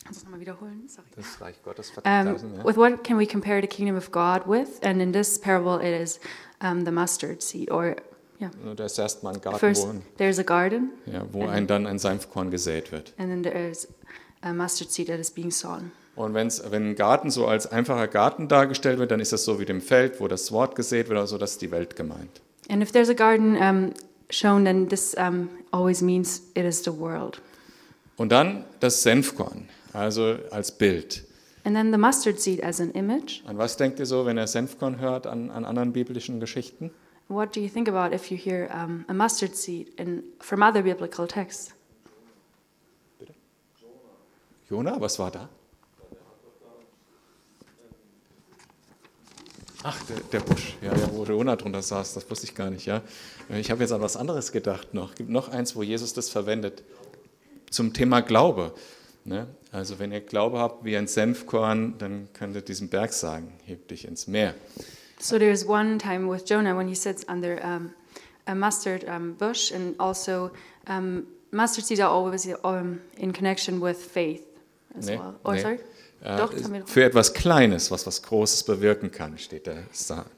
Kannst 0.05 0.21
du 0.21 0.27
nochmal 0.27 0.41
wiederholen? 0.41 0.87
Sorry. 0.87 1.09
Das 1.17 1.41
Reich 1.41 1.63
Gottes 1.65 1.89
Um, 1.89 2.03
vergleichen, 2.03 2.57
ja. 2.59 2.65
with 2.65 2.77
what 2.77 3.03
can 3.03 3.19
we 3.19 3.27
compare 3.27 3.61
the 3.63 3.67
kingdom 3.67 3.97
of 3.97 4.13
God 4.13 4.47
with? 4.47 4.79
And 4.83 5.01
in 5.01 5.13
this 5.13 5.41
parable, 5.41 5.81
it 5.81 5.99
is 6.01 6.21
um, 6.61 6.85
the 6.85 6.93
mustard 6.93 7.43
seed, 7.43 7.71
or 7.71 7.97
yeah. 8.41 8.51
Da 8.75 8.85
ist 8.85 8.99
erstmal 8.99 9.35
ein 9.35 9.41
Garten, 9.41 9.59
First, 9.59 9.87
wo, 9.87 10.45
garden, 10.45 10.91
ja, 11.07 11.27
wo 11.33 11.47
ein, 11.47 11.67
dann 11.67 11.87
ein 11.87 11.99
Senfkorn 11.99 12.51
gesät 12.51 12.93
wird. 12.93 13.13
and 13.19 13.29
then 13.29 13.43
there 13.43 13.69
is 13.71 13.89
a 14.43 14.53
mustard 14.53 14.91
seed 14.91 15.09
that 15.09 15.19
is 15.19 15.31
being 15.31 15.51
sown. 15.51 15.93
Und 16.17 16.35
wenn's, 16.35 16.63
wenn 16.71 16.91
ein 16.91 16.95
Garten 16.95 17.31
so 17.31 17.47
als 17.47 17.67
einfacher 17.67 18.07
Garten 18.07 18.47
dargestellt 18.47 18.99
wird, 18.99 19.11
dann 19.11 19.21
ist 19.21 19.33
das 19.33 19.45
so 19.45 19.59
wie 19.59 19.65
dem 19.65 19.81
Feld, 19.81 20.21
wo 20.21 20.29
das 20.29 20.53
Wort 20.53 20.77
gesät 20.77 21.09
wird, 21.09 21.19
also 21.19 21.39
das 21.39 21.53
ist 21.53 21.63
die 21.63 21.71
Welt 21.71 21.97
gemeint. 21.97 22.41
And 22.69 22.83
if 22.83 22.93
there's 22.93 23.11
a 23.11 23.15
garden 23.15 23.57
um, 23.57 23.93
shown, 24.31 24.65
then 24.65 24.89
this 24.89 25.15
um, 25.15 25.49
always 25.73 26.03
means 26.03 26.43
it 26.55 26.65
is 26.65 26.85
the 26.85 26.97
world. 26.97 27.41
Und 28.17 28.31
dann 28.31 28.65
das 28.81 29.03
Senfkorn, 29.03 29.69
also 29.93 30.37
als 30.51 30.71
Bild. 30.73 31.25
And 31.65 31.75
then 31.75 31.91
the 31.93 31.99
mustard 31.99 32.39
seed 32.39 32.63
as 32.63 32.81
an 32.81 32.91
image. 32.93 33.43
An 33.47 33.59
was 33.59 33.77
denkt 33.77 33.99
ihr 33.99 34.07
so, 34.07 34.25
wenn 34.27 34.39
ihr 34.39 34.47
Senfkorn 34.47 35.01
hört, 35.01 35.27
an, 35.27 35.51
an 35.51 35.65
anderen 35.65 35.93
biblischen 35.93 36.39
Geschichten? 36.39 36.91
What 37.29 37.55
do 37.55 37.61
you 37.61 37.69
think 37.69 37.89
about 37.89 38.15
if 38.15 38.31
you 38.31 38.37
hear 38.37 38.71
um, 38.73 39.05
a 39.09 39.15
mustard 39.15 39.57
seed 39.57 39.93
in, 39.99 40.23
from 40.41 40.63
other 40.63 40.83
biblical 40.83 41.27
texts? 41.27 41.73
Jona, 44.69 45.01
was 45.01 45.19
war 45.19 45.31
da? 45.31 45.49
Ach, 49.87 50.03
der, 50.05 50.17
der 50.33 50.41
Busch, 50.41 50.77
ja, 50.81 50.97
ja, 50.97 51.11
wo 51.13 51.25
Jonah 51.25 51.57
drunter 51.57 51.83
saß, 51.83 52.15
das 52.15 52.31
wusste 52.31 52.47
ich 52.47 52.55
gar 52.55 52.71
nicht, 52.71 52.87
ja. 52.87 53.03
Ich 53.51 53.71
habe 53.71 53.83
jetzt 53.83 53.93
an 53.93 54.01
was 54.01 54.17
anderes 54.17 54.51
gedacht 54.51 54.95
noch. 54.95 55.11
Es 55.11 55.17
gibt 55.17 55.29
noch 55.29 55.51
eins, 55.51 55.77
wo 55.77 55.83
Jesus 55.83 56.15
das 56.15 56.31
verwendet, 56.31 56.83
zum 57.71 57.93
Thema 57.93 58.23
Glaube. 58.23 58.73
Ne? 59.25 59.47
Also 59.73 59.99
wenn 59.99 60.11
ihr 60.11 60.23
Glaube 60.23 60.59
habt 60.59 60.87
wie 60.87 60.97
ein 60.97 61.07
Senfkorn, 61.07 61.99
dann 61.99 62.29
könnt 62.33 62.57
ihr 62.57 62.63
diesem 62.63 62.89
Berg 62.89 63.13
sagen, 63.13 63.53
heb 63.67 63.89
dich 63.89 64.07
ins 64.07 64.27
Meer. 64.27 64.55
So 65.19 65.39
there's 65.39 65.65
one 65.65 65.99
time 65.99 66.27
with 66.29 66.45
Jonah 66.47 66.75
when 66.77 66.89
he 66.89 66.95
sits 66.95 67.25
under 67.29 67.59
um, 67.65 67.93
a 68.47 68.55
mustard 68.55 69.05
um, 69.09 69.35
bush, 69.35 69.71
and 69.73 69.95
also 69.99 70.51
um, 70.87 71.27
mustard 71.51 71.85
seeds 71.85 72.01
are 72.01 72.11
always 72.11 72.47
um, 72.65 73.01
in 73.17 73.33
connection 73.33 73.81
with 73.81 73.97
faith 73.97 74.45
as 74.99 75.07
Nee, 75.07 75.17
well. 75.17 75.35
Or 75.45 75.55
nee. 75.55 75.61
sorry, 75.63 75.79
Äh, 76.23 76.39
Doch, 76.39 76.55
das 76.55 76.65
haben 76.65 76.73
wir 76.73 76.81
doch. 76.81 76.89
für 76.89 77.05
etwas 77.05 77.35
Kleines, 77.35 77.91
was 77.91 78.07
was 78.07 78.23
Großes 78.23 78.63
bewirken 78.63 79.11
kann, 79.11 79.37
steht 79.37 79.67
da. 79.67 79.75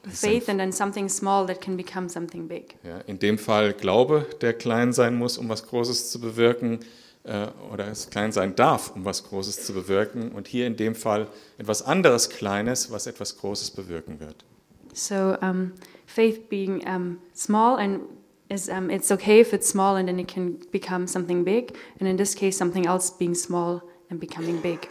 Faith, 0.09 0.49
and 0.49 0.59
then 0.59 0.71
something 0.73 1.07
small 1.07 1.45
that 1.47 1.61
can 1.61 1.77
become 1.77 2.09
something 2.09 2.45
big. 2.47 2.75
Ja, 2.83 2.99
in 3.07 3.19
dem 3.19 3.37
Fall 3.37 3.73
Glaube, 3.73 4.25
der 4.41 4.53
klein 4.53 4.91
sein 4.91 5.15
muss, 5.15 5.37
um 5.37 5.47
was 5.47 5.65
Großes 5.65 6.11
zu 6.11 6.19
bewirken, 6.19 6.79
äh, 7.23 7.47
oder 7.71 7.87
es 7.87 8.09
klein 8.09 8.33
sein 8.33 8.53
darf, 8.55 8.91
um 8.95 9.05
was 9.05 9.23
Großes 9.23 9.65
zu 9.65 9.73
bewirken. 9.73 10.33
Und 10.33 10.49
hier 10.49 10.67
in 10.67 10.75
dem 10.75 10.93
Fall 10.93 11.27
etwas 11.57 11.81
anderes 11.83 12.29
Kleines, 12.29 12.91
was 12.91 13.07
etwas 13.07 13.37
Großes 13.37 13.71
bewirken 13.71 14.19
wird. 14.19 14.43
So 14.97 15.37
um, 15.41 15.75
faith 16.07 16.49
being 16.49 16.85
um, 16.87 17.19
small 17.33 17.77
and 17.77 18.01
is 18.49 18.67
um, 18.69 18.89
it's 18.89 19.11
okay 19.11 19.39
if 19.39 19.53
it's 19.53 19.69
small 19.69 19.95
and 19.95 20.07
then 20.07 20.19
it 20.19 20.27
can 20.27 20.59
become 20.71 21.05
something 21.05 21.43
big, 21.43 21.77
and 21.99 22.07
in 22.07 22.17
this 22.17 22.33
case, 22.33 22.57
something 22.57 22.87
else 22.87 23.11
being 23.11 23.35
small 23.35 23.81
and 24.09 24.19
becoming 24.19 24.59
big. 24.61 24.89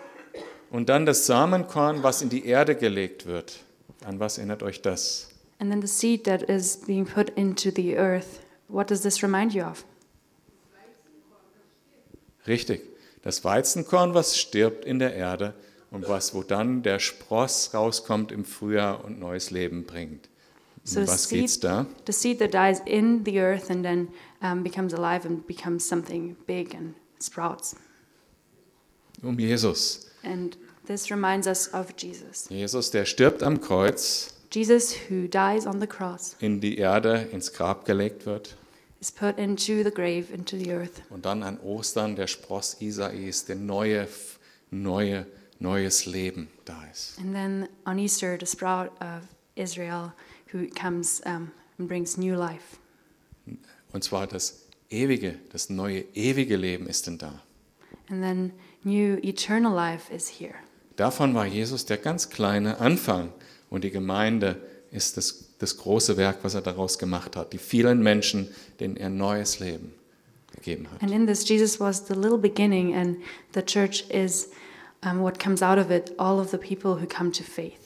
Und 0.71 0.89
dann 0.89 1.07
das 1.07 1.27
Samenkorn, 1.27 2.03
was 2.03 2.23
in 2.23 2.29
die 2.29 2.47
Erde 2.47 2.77
gelegt 2.77 3.27
wird. 3.27 3.61
An 4.05 4.21
was 4.21 4.39
erinnert 4.39 4.63
euch 4.63 4.83
das? 4.83 5.29
And 5.59 5.71
then 5.71 5.81
the 5.81 5.89
seed 5.89 6.25
that 6.25 6.43
is 6.43 6.77
being 6.87 7.07
put 7.07 7.31
into 7.31 7.71
the 7.75 7.97
earth. 7.97 8.45
What 8.69 8.89
does 8.89 9.03
this 9.03 9.23
remind 9.23 9.55
you 9.55 9.65
of? 9.65 9.85
Richtig, 12.47 12.83
das 13.23 13.43
Weizenkorn, 13.43 14.15
was 14.15 14.39
stirbt 14.39 14.85
in 14.85 15.01
der 15.01 15.15
Erde 15.15 15.55
und 15.91 16.09
was, 16.09 16.35
wo 16.35 16.43
dann 16.43 16.83
der 16.83 16.99
Spross 16.99 17.73
rauskommt 17.75 18.33
im 18.33 18.45
Frühjahr 18.45 19.05
und 19.05 19.19
neues 19.19 19.51
Leben 19.51 19.85
bringt. 19.85 20.29
So 20.85 21.01
Um 21.01 21.09
was 21.09 21.29
geht's 21.29 21.55
seed, 21.55 21.65
da? 21.65 21.87
the 22.07 22.13
seed 22.13 22.39
that 22.39 22.55
dies 22.55 22.81
in 22.87 23.25
the 23.25 23.41
earth 23.41 23.71
and 23.71 23.83
then 23.85 24.09
um, 24.41 24.63
becomes 24.63 24.93
alive 24.95 25.27
and 25.27 25.47
becomes 25.47 25.87
something 25.87 26.37
big 26.47 26.75
and 26.75 26.95
sprouts. 27.19 27.75
Um 29.23 29.37
Jesus. 29.37 30.09
And 30.23 30.57
this 30.87 31.11
reminds 31.11 31.47
us 31.49 31.69
of 31.75 31.97
Jesus. 31.97 32.49
Jesus, 32.49 32.91
der 32.91 33.05
stirbt 33.05 33.43
am 33.43 33.61
Kreuz, 33.61 34.35
Jesus, 34.53 34.95
who 35.09 35.27
dies 35.27 35.67
on 35.67 35.81
the 35.81 35.87
cross, 35.89 36.37
in 36.39 36.61
die 36.61 36.79
Erde, 36.79 37.29
ins 37.33 37.53
Grab 37.53 37.85
gelegt 37.85 38.27
wird 38.27 38.57
is 39.01 39.11
put 39.11 39.39
into 39.39 39.83
the 39.85 39.91
grave, 39.91 40.33
into 40.33 40.57
the 40.57 40.73
earth. 40.73 41.03
und 41.11 41.25
dann 41.27 41.43
an 41.43 41.59
Ostern 41.61 42.17
der 42.17 42.27
Spross 42.27 42.81
Isais, 42.81 43.45
der 43.45 43.57
neue, 43.57 44.09
neue, 44.71 45.27
neues 45.59 46.07
Leben 46.07 46.49
da 46.65 46.85
ist. 46.93 47.19
And 47.19 47.33
then 47.35 47.69
on 47.85 47.99
Easter, 47.99 48.37
the 48.39 48.47
sprout 48.47 48.91
of 49.01 49.23
Israel, 49.55 50.13
who 50.53 50.67
comes 50.69 51.21
um, 51.27 51.51
and 51.79 51.89
brings 51.89 52.17
new 52.17 52.35
life. 52.35 52.79
Und 53.93 54.05
zwar 54.05 54.27
das 54.27 54.67
ewige, 54.91 55.39
das 55.53 55.71
neue, 55.71 56.05
ewige 56.15 56.57
Leben 56.57 56.87
ist 56.87 57.07
denn 57.07 57.19
da. 57.19 57.43
And 58.09 58.23
then 58.23 58.53
new 58.85 59.19
eternal 59.23 59.75
life 59.75 60.13
is 60.13 60.29
here. 60.41 60.55
Davon 60.97 61.35
war 61.35 61.47
Jesus 61.47 61.85
der 61.85 61.99
ganz 61.99 62.31
kleine 62.31 62.79
Anfang 62.79 63.33
und 63.69 63.85
die 63.85 63.91
Gemeinde 63.91 64.61
ist 64.91 65.17
das, 65.17 65.51
das 65.59 65.77
große 65.77 66.17
Werk, 66.17 66.39
was 66.43 66.55
er 66.55 66.63
daraus 66.63 66.99
gemacht 66.99 67.37
hat. 67.37 67.53
Die 67.53 67.59
vielen 67.59 68.03
Menschen, 68.03 68.49
denen 68.81 68.97
er 68.97 69.11
neues 69.11 69.59
Leben 69.61 69.93
gegeben 70.55 70.89
hat. 70.91 71.03
And 71.03 71.13
in 71.13 71.27
this, 71.27 71.47
Jesus 71.47 71.79
was 71.79 72.07
the 72.07 72.15
little 72.15 72.39
beginning, 72.39 72.95
and 72.95 73.19
the 73.55 73.63
church 73.63 74.05
is 74.09 74.51
um, 75.05 75.23
what 75.23 75.39
comes 75.39 75.63
out 75.63 75.79
of 75.79 75.91
it, 75.91 76.13
all 76.19 76.39
of 76.39 76.51
the 76.51 76.59
people 76.59 77.01
who 77.01 77.07
come 77.07 77.31
to 77.33 77.43
faith. 77.43 77.79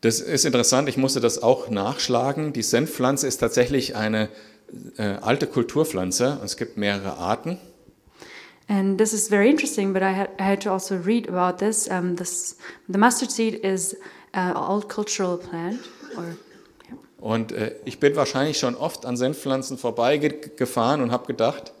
Das 0.00 0.20
ist 0.20 0.44
interessant, 0.44 0.88
ich 0.88 0.96
musste 0.96 1.20
das 1.20 1.42
auch 1.42 1.70
nachschlagen. 1.70 2.52
Die 2.52 2.62
Senfpflanze 2.62 3.26
ist 3.26 3.38
tatsächlich 3.38 3.96
eine 3.96 4.28
äh, 4.96 5.02
alte 5.02 5.48
Kulturpflanze 5.48 6.38
und 6.40 6.44
es 6.44 6.56
gibt 6.56 6.76
mehrere 6.76 7.16
Arten. 7.16 7.58
And 8.68 8.98
this 8.98 9.12
is 9.12 9.28
very 9.28 9.48
interesting, 9.48 9.92
but 9.94 10.02
I 10.02 10.12
had, 10.12 10.30
I 10.38 10.44
had 10.44 10.62
to 10.62 10.70
also 10.70 10.96
read 10.96 11.28
about 11.28 11.58
this. 11.58 11.88
Um, 11.88 12.16
this 12.16 12.56
the 12.86 12.98
mustard 12.98 13.30
seed 13.30 13.54
is 13.64 13.96
an 14.34 14.54
old 14.56 14.88
cultural 14.88 15.38
plant, 15.38 15.80
or 16.16 16.24
yeah. 16.86 16.98
Und 17.18 17.52
äh, 17.52 17.74
ich 17.86 17.98
bin 17.98 18.14
wahrscheinlich 18.14 18.58
schon 18.58 18.76
oft 18.76 19.06
an 19.06 19.16
Senfpflanzen 19.16 19.78
vorbeigefahren 19.78 21.00
und 21.00 21.12
habe 21.12 21.26
gedacht, 21.26 21.72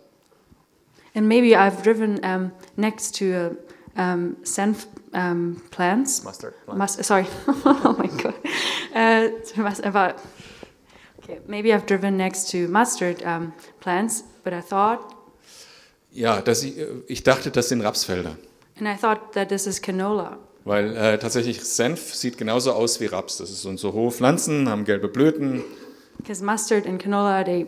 and 1.14 1.28
maybe 1.28 1.58
I've 1.58 1.82
driven 1.82 2.18
um, 2.24 2.52
next 2.76 3.18
to 3.18 3.26
uh, 3.26 3.50
um, 3.98 4.36
senf 4.42 4.86
um, 5.12 5.60
plants. 5.70 6.22
Mustard 6.24 6.54
Must, 6.66 7.04
sorry. 7.04 7.26
oh 7.46 7.96
my 7.98 8.06
god. 8.22 8.34
Uh, 8.94 9.28
so 9.44 9.86
about, 9.86 10.16
okay, 11.18 11.40
maybe 11.46 11.74
I've 11.74 11.86
driven 11.86 12.16
next 12.16 12.50
to 12.52 12.68
mustard 12.68 13.22
um, 13.24 13.52
plants, 13.80 14.22
but 14.44 14.52
I 14.52 14.60
thought, 14.60 15.14
ja, 16.10 16.40
dass 16.40 16.62
ich, 16.62 17.22
dachte, 17.22 17.50
das 17.50 17.68
sind 17.68 17.82
Rapsfelder. 17.82 18.36
and 18.78 18.88
I 18.88 18.96
thought 18.96 19.32
that 19.34 19.48
this 19.48 19.66
is 19.66 19.80
canola. 19.80 20.38
Weil 20.64 20.96
äh, 20.96 21.18
tatsächlich 21.18 21.62
Senf 21.64 22.14
sieht 22.14 22.36
genauso 22.36 22.72
aus 22.72 23.00
wie 23.00 23.06
Raps. 23.06 23.38
Das 23.38 23.62
sind 23.62 23.78
so 23.78 23.92
hohe 23.92 24.10
Pflanzen, 24.10 24.68
haben 24.68 24.84
gelbe 24.84 25.08
Blüten. 25.08 25.64
Because 26.18 26.42
mustard 26.44 26.86
and 26.86 27.00
canola, 27.02 27.44
they 27.44 27.66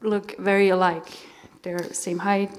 look 0.00 0.36
very 0.38 0.70
alike. 0.70 1.12
They're 1.62 1.92
same 1.92 2.24
height. 2.24 2.50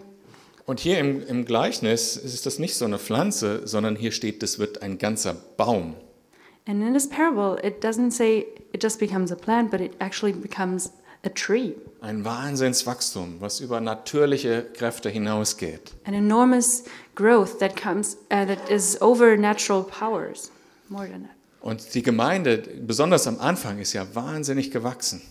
Und 0.69 0.79
hier 0.79 0.99
im, 0.99 1.25
im 1.25 1.45
Gleichnis 1.45 2.15
ist 2.15 2.45
das 2.45 2.59
nicht 2.59 2.75
so 2.75 2.85
eine 2.85 2.99
Pflanze, 2.99 3.65
sondern 3.65 3.95
hier 3.95 4.11
steht, 4.11 4.43
das 4.43 4.59
wird 4.59 4.83
ein 4.83 4.99
ganzer 4.99 5.33
Baum. 5.33 5.95
And 6.67 6.83
in 6.83 6.93
this 6.93 7.09
parable, 7.09 7.57
it 7.67 7.83
doesn't 7.83 8.11
say 8.11 8.45
it 8.71 8.83
just 8.83 8.99
becomes 8.99 9.31
a 9.31 9.35
plant, 9.35 9.71
but 9.71 9.81
it 9.81 9.93
actually 9.97 10.31
becomes 10.31 10.91
a 11.25 11.29
tree. 11.29 11.73
Ein 12.01 12.23
Wahnsinnswachstum, 12.23 13.37
was 13.41 13.61
über 13.61 13.81
natürliche 13.81 14.67
Kräfte 14.75 15.09
hinausgeht. 15.09 15.95
An 16.05 16.13
enormous 16.13 16.83
growth 17.15 17.57
that 17.57 17.75
comes, 17.75 18.17
uh, 18.31 18.45
that 18.45 18.69
is 18.69 19.01
over 19.01 19.35
natural 19.37 19.83
powers. 19.83 20.51
More 20.87 21.07
than 21.07 21.23
that. 21.23 21.31
Und 21.61 21.95
die 21.95 22.03
Gemeinde, 22.03 22.59
besonders 22.85 23.25
am 23.25 23.39
Anfang, 23.39 23.79
ist 23.79 23.93
ja 23.93 24.05
wahnsinnig 24.13 24.69
gewachsen. 24.69 25.23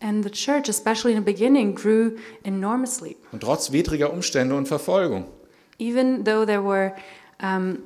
And 0.00 0.22
the 0.24 0.30
church, 0.30 0.68
especially 0.68 1.12
in 1.14 1.24
the 1.24 1.24
beginning, 1.32 1.74
grew 1.74 2.16
enormously. 2.44 3.16
Und 3.32 3.40
trotz 3.42 3.72
widriger 3.72 4.12
Umstände 4.12 4.54
und 4.54 4.66
Verfolgung. 4.68 5.24
Even 5.78 6.24
though 6.24 6.44
there 6.46 6.62
were, 6.62 6.92
um, 7.42 7.78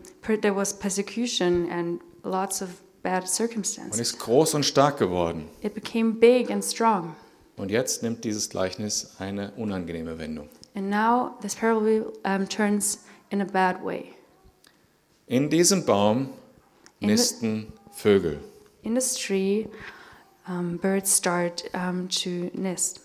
there 0.43 0.55
was 0.55 0.77
persecution 0.77 1.71
and 1.71 2.01
lots 2.25 2.63
of 2.63 2.69
bad 3.03 3.23
Und 3.23 3.29
circumstances, 3.29 4.01
ist 4.01 4.19
groß 4.19 4.55
und 4.55 4.65
stark 4.65 4.99
geworden. 4.99 5.49
it 5.63 5.75
became 5.75 6.13
big 6.15 6.51
and 6.51 6.65
strong. 6.65 7.15
Und 7.57 7.71
jetzt 7.71 8.03
nimmt 8.03 8.25
dieses 8.25 8.49
Gleichnis 8.51 9.17
eine 9.19 9.53
unangenehme 9.57 10.19
Wendung. 10.19 10.49
And 10.75 10.89
now 10.91 11.37
this 11.43 11.55
parable 11.55 12.13
um, 12.25 12.49
turns 12.49 13.01
in 13.31 13.41
a 13.41 13.45
bad 13.45 13.85
way. 13.85 14.15
In 15.27 15.49
diesem 15.51 15.85
Baum 15.85 16.31
In 17.01 17.09
the- 17.09 17.15
nisten 17.15 17.73
Vögel. 17.93 18.39
In 18.83 18.95
this 18.95 19.15
tree, 19.17 19.67
um, 20.51 20.79
birds 20.79 21.17
start 21.17 21.65
um, 21.73 22.09
to 22.09 22.51
nest. 22.53 23.01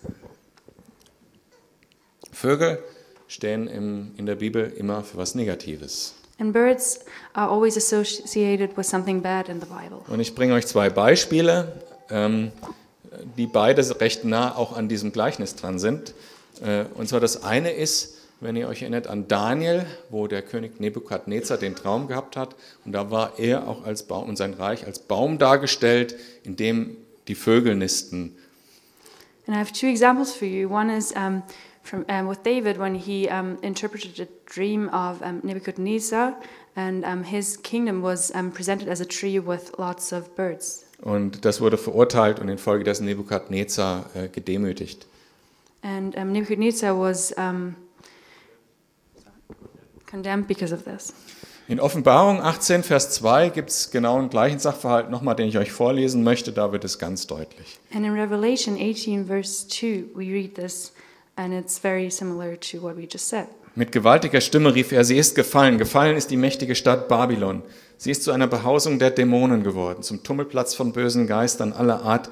Vögel 2.32 2.82
stehen 3.28 3.68
im, 3.68 4.12
in 4.16 4.26
der 4.26 4.34
Bibel 4.34 4.70
immer 4.76 5.02
für 5.02 5.16
was 5.16 5.34
Negatives. 5.34 6.14
And 6.38 6.52
birds 6.52 7.00
are 7.32 7.50
always 7.50 7.76
associated 7.76 8.76
with 8.76 8.86
something 8.86 9.22
bad 9.22 9.48
in 9.48 9.60
the 9.60 9.66
Bible. 9.66 10.00
Und 10.08 10.20
ich 10.20 10.34
bringe 10.34 10.52
euch 10.54 10.66
zwei 10.66 10.90
Beispiele, 10.90 11.80
ähm, 12.10 12.52
die 13.38 13.46
beide 13.46 13.82
recht 14.00 14.24
nah 14.24 14.54
auch 14.54 14.76
an 14.76 14.88
diesem 14.88 15.12
Gleichnis 15.12 15.54
dran 15.54 15.78
sind. 15.78 16.12
Äh, 16.62 16.84
und 16.94 17.08
zwar 17.08 17.20
das 17.20 17.42
eine 17.42 17.70
ist, 17.70 18.18
wenn 18.40 18.54
ihr 18.54 18.68
euch 18.68 18.82
erinnert 18.82 19.06
an 19.06 19.28
Daniel, 19.28 19.86
wo 20.10 20.26
der 20.26 20.42
König 20.42 20.78
Nebukadnezar 20.78 21.56
den 21.56 21.74
Traum 21.74 22.06
gehabt 22.06 22.36
hat. 22.36 22.54
Und 22.84 22.92
da 22.92 23.10
war 23.10 23.38
er 23.38 23.66
auch 23.66 23.84
als 23.84 24.02
Baum 24.02 24.28
und 24.28 24.36
sein 24.36 24.52
Reich 24.52 24.86
als 24.86 24.98
Baum 24.98 25.38
dargestellt, 25.38 26.16
in 26.42 26.56
dem 26.56 26.98
die 27.28 27.34
Vögel 27.34 27.74
nisten. 27.76 28.36
And 29.46 29.54
I 29.54 29.58
have 29.58 29.72
two 29.72 29.86
examples 29.86 30.34
for 30.34 30.46
you. 30.46 30.68
One 30.68 30.90
is 30.90 31.14
um, 31.14 31.42
from 31.82 32.04
um, 32.08 32.26
with 32.26 32.42
David 32.42 32.78
when 32.78 32.96
he 32.96 33.28
um, 33.28 33.58
interpreted 33.62 34.16
the 34.16 34.28
dream 34.46 34.88
of 34.88 35.20
Nebuchadnezzar, 35.44 36.34
and 36.74 37.04
his 37.24 37.56
kingdom 37.56 38.02
was 38.02 38.32
presented 38.54 38.88
as 38.88 39.00
a 39.00 39.04
tree 39.04 39.38
with 39.38 39.78
lots 39.78 40.12
of 40.12 40.34
birds. 40.34 40.84
Und 41.02 41.44
das 41.44 41.60
wurde 41.60 41.76
verurteilt 41.76 42.40
und 42.40 42.48
infolgedessen 42.48 43.06
Nebukadnezar 43.06 44.10
äh, 44.14 44.28
gedemütigt. 44.28 45.06
And 45.82 46.16
Nebuchadnezzar 46.16 46.98
was 46.98 47.32
condemned 50.06 50.48
because 50.48 50.72
of 50.72 50.84
this. 50.84 51.12
In 51.68 51.80
Offenbarung 51.80 52.40
18, 52.40 52.84
Vers 52.84 53.10
2 53.10 53.48
gibt 53.48 53.70
es 53.70 53.90
genau 53.90 54.20
den 54.20 54.30
gleichen 54.30 54.60
Sachverhalt 54.60 55.10
nochmal, 55.10 55.34
den 55.34 55.48
ich 55.48 55.58
euch 55.58 55.72
vorlesen 55.72 56.22
möchte. 56.22 56.52
Da 56.52 56.70
wird 56.70 56.84
es 56.84 57.00
ganz 57.00 57.26
deutlich. 57.26 57.78
And 57.92 58.06
in 58.06 58.12
Revelation 58.12 58.76
18, 58.76 59.26
verse 59.26 59.66
2, 59.66 60.04
we 60.14 60.32
read 60.32 60.54
this, 60.54 60.92
and 61.34 61.52
it's 61.52 61.76
very 61.76 62.08
similar 62.08 62.56
to 62.60 62.80
what 62.80 62.96
we 62.96 63.08
just 63.10 63.28
said. 63.28 63.46
Mit 63.74 63.90
gewaltiger 63.90 64.40
Stimme 64.40 64.76
rief 64.76 64.92
er, 64.92 65.04
sie 65.04 65.18
ist 65.18 65.34
gefallen. 65.34 65.76
Gefallen 65.76 66.16
ist 66.16 66.30
die 66.30 66.36
mächtige 66.36 66.76
Stadt 66.76 67.08
Babylon. 67.08 67.62
Sie 67.98 68.12
ist 68.12 68.22
zu 68.22 68.30
einer 68.30 68.46
Behausung 68.46 69.00
der 69.00 69.10
Dämonen 69.10 69.64
geworden, 69.64 70.04
zum 70.04 70.22
Tummelplatz 70.22 70.74
von 70.74 70.92
bösen 70.92 71.26
Geistern 71.26 71.72
aller 71.72 72.02
Art, 72.02 72.30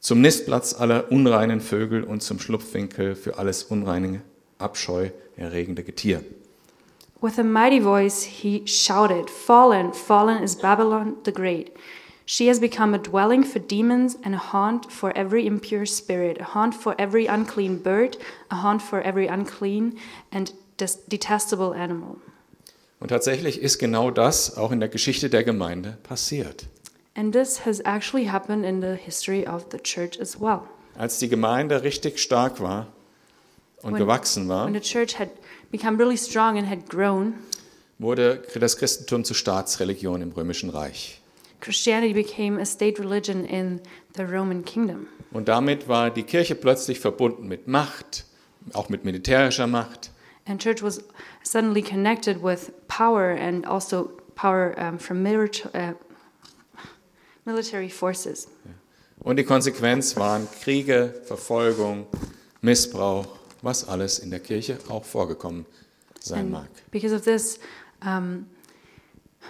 zum 0.00 0.20
Nistplatz 0.20 0.74
aller 0.74 1.12
unreinen 1.12 1.60
Vögel 1.60 2.02
und 2.02 2.24
zum 2.24 2.40
Schlupfwinkel 2.40 3.14
für 3.14 3.38
alles 3.38 3.62
unreine, 3.62 4.22
abscheuerregende 4.58 5.84
Getier. 5.84 6.24
With 7.22 7.38
a 7.38 7.44
mighty 7.44 7.78
voice 7.78 8.24
he 8.24 8.66
shouted, 8.66 9.30
Fallen, 9.30 9.92
fallen 9.92 10.42
is 10.42 10.56
Babylon 10.56 11.18
the 11.22 11.30
Great. 11.30 11.76
She 12.26 12.48
has 12.48 12.58
become 12.58 12.94
a 12.94 12.98
dwelling 12.98 13.44
for 13.44 13.60
demons 13.60 14.16
and 14.24 14.34
a 14.34 14.38
haunt 14.38 14.90
for 14.90 15.16
every 15.16 15.46
impure 15.46 15.86
spirit, 15.86 16.38
a 16.40 16.44
haunt 16.44 16.74
for 16.74 16.96
every 16.98 17.26
unclean 17.26 17.78
bird, 17.78 18.16
a 18.50 18.56
haunt 18.56 18.82
for 18.82 19.00
every 19.02 19.28
unclean 19.28 19.96
and 20.32 20.52
detestable 21.08 21.72
animal. 21.74 22.16
Und 22.98 23.08
tatsächlich 23.08 23.60
ist 23.60 23.78
genau 23.78 24.10
das 24.10 24.56
auch 24.56 24.72
in 24.72 24.80
der 24.80 24.88
Geschichte 24.88 25.28
der 25.30 25.44
Gemeinde 25.44 25.98
passiert. 26.02 26.66
And 27.14 27.32
this 27.32 27.64
has 27.64 27.80
actually 27.84 28.26
happened 28.26 28.64
in 28.64 28.80
the 28.80 28.96
history 28.96 29.46
of 29.46 29.66
the 29.70 29.78
church 29.78 30.18
as 30.20 30.40
well. 30.40 30.62
Als 30.96 31.18
die 31.20 31.28
Gemeinde 31.28 31.84
richtig 31.84 32.18
stark 32.18 32.60
war 32.60 32.88
und 33.82 33.92
When- 33.92 34.00
gewachsen 34.00 34.48
war, 34.48 34.66
When 34.66 34.74
the 34.74 34.80
church 34.80 35.18
had 35.20 35.28
become 35.72 35.96
really 35.96 36.16
strong 36.16 36.56
and 36.56 36.68
had 36.68 36.88
grown, 36.88 37.34
wurde 37.98 38.42
das 38.54 38.76
Christentum 38.76 39.24
zur 39.24 39.34
Staatsreligion 39.34 40.22
im 40.22 40.30
römischen 40.30 40.70
Reich. 40.70 41.20
Christianity 41.60 42.12
became 42.12 42.60
a 42.60 42.64
state 42.64 43.00
religion 43.00 43.44
in 43.44 43.80
the 44.16 44.22
Roman 44.22 44.64
kingdom. 44.64 45.08
Und 45.32 45.48
damit 45.48 45.88
war 45.88 46.10
die 46.10 46.24
Kirche 46.24 46.54
plötzlich 46.54 47.00
verbunden 47.00 47.48
mit 47.48 47.66
Macht, 47.66 48.26
auch 48.74 48.88
mit 48.88 49.04
militärischer 49.04 49.66
Macht. 49.66 50.10
And 50.44 50.60
church 50.60 50.82
was 50.82 51.02
suddenly 51.42 51.82
connected 51.82 52.42
with 52.42 52.72
power 52.88 53.30
and 53.30 53.66
also 53.66 54.10
power 54.34 54.74
um, 54.76 54.98
from 54.98 55.22
milita- 55.22 55.70
uh, 55.72 55.94
military 57.44 57.88
forces. 57.88 58.48
Und 59.20 59.36
die 59.36 59.44
Konsequenz 59.44 60.16
waren 60.16 60.48
Kriege, 60.62 61.14
Verfolgung, 61.24 62.06
Missbrauch, 62.60 63.28
was 63.62 63.88
alles 63.88 64.18
in 64.18 64.30
der 64.30 64.40
Kirche 64.40 64.78
auch 64.88 65.04
vorgekommen 65.04 65.64
sein 66.20 66.40
And 66.40 66.50
mag. 66.50 66.68
because 66.90 67.14
of 67.14 67.22
this, 67.24 67.58
um, 68.04 68.46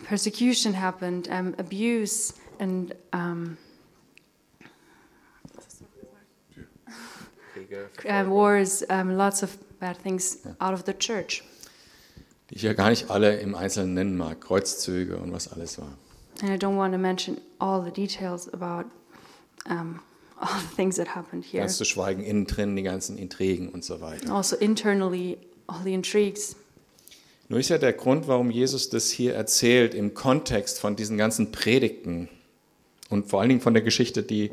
persecution 0.07 0.75
happened, 0.75 1.29
um, 1.29 1.55
abuse, 1.59 2.35
and 2.59 2.95
um, 3.13 3.57
uh, 8.09 8.25
wars, 8.29 8.83
um, 8.91 9.17
lots 9.17 9.43
of 9.43 9.57
bad 9.81 9.97
things 9.99 10.39
out 10.61 10.75
of 10.75 10.85
the 10.87 10.95
church. 10.95 11.43
Die 12.51 12.57
ich 12.57 12.63
ja 12.63 12.73
gar 12.75 12.91
nicht 12.91 13.11
alle 13.11 13.39
im 13.41 13.55
Einzelnen 13.55 13.95
nennen 13.95 14.17
mag, 14.17 14.41
Kreuzzüge 14.41 15.17
und 15.17 15.33
was 15.33 15.49
alles 15.53 15.79
war. 15.79 15.93
And 16.43 16.51
I 16.51 16.57
don't 16.57 16.77
want 16.77 16.93
to 16.93 16.99
mention 16.99 17.41
all 17.59 17.83
the 17.83 17.91
details 17.91 18.53
about 18.53 18.87
um, 19.69 20.01
all 20.43 20.61
the 20.61 20.75
things 20.77 20.97
that 20.97 21.15
happened 21.15 21.45
here. 21.45 21.61
Ganz 21.61 21.77
zu 21.77 21.85
schweigen, 21.85 22.23
innen 22.23 22.47
drin 22.47 22.77
die 22.77 22.83
ganzen 22.83 23.17
Intrigen 23.17 23.69
und 23.69 23.85
so 23.85 24.01
weiter. 24.01 24.33
Also 24.33 24.57
internally, 24.57 25.39
all 25.67 25.83
the 25.85 25.95
intrigues. 25.95 26.57
Nur 27.49 27.61
ist 27.61 27.69
ja 27.69 27.79
der 27.79 27.93
Grund, 27.93 28.29
warum 28.29 28.51
Jesus 28.51 28.89
das 28.89 29.11
hier 29.11 29.35
erzählt, 29.35 29.95
im 29.95 30.15
Kontext 30.15 30.81
von 30.81 30.97
diesen 30.97 31.19
ganzen 31.19 31.53
Predigten 31.53 32.29
und 33.11 33.29
vor 33.29 33.41
allen 33.41 33.51
Dingen 33.51 33.61
von 33.61 33.75
der 33.75 33.83
Geschichte, 33.83 34.23
die 34.23 34.51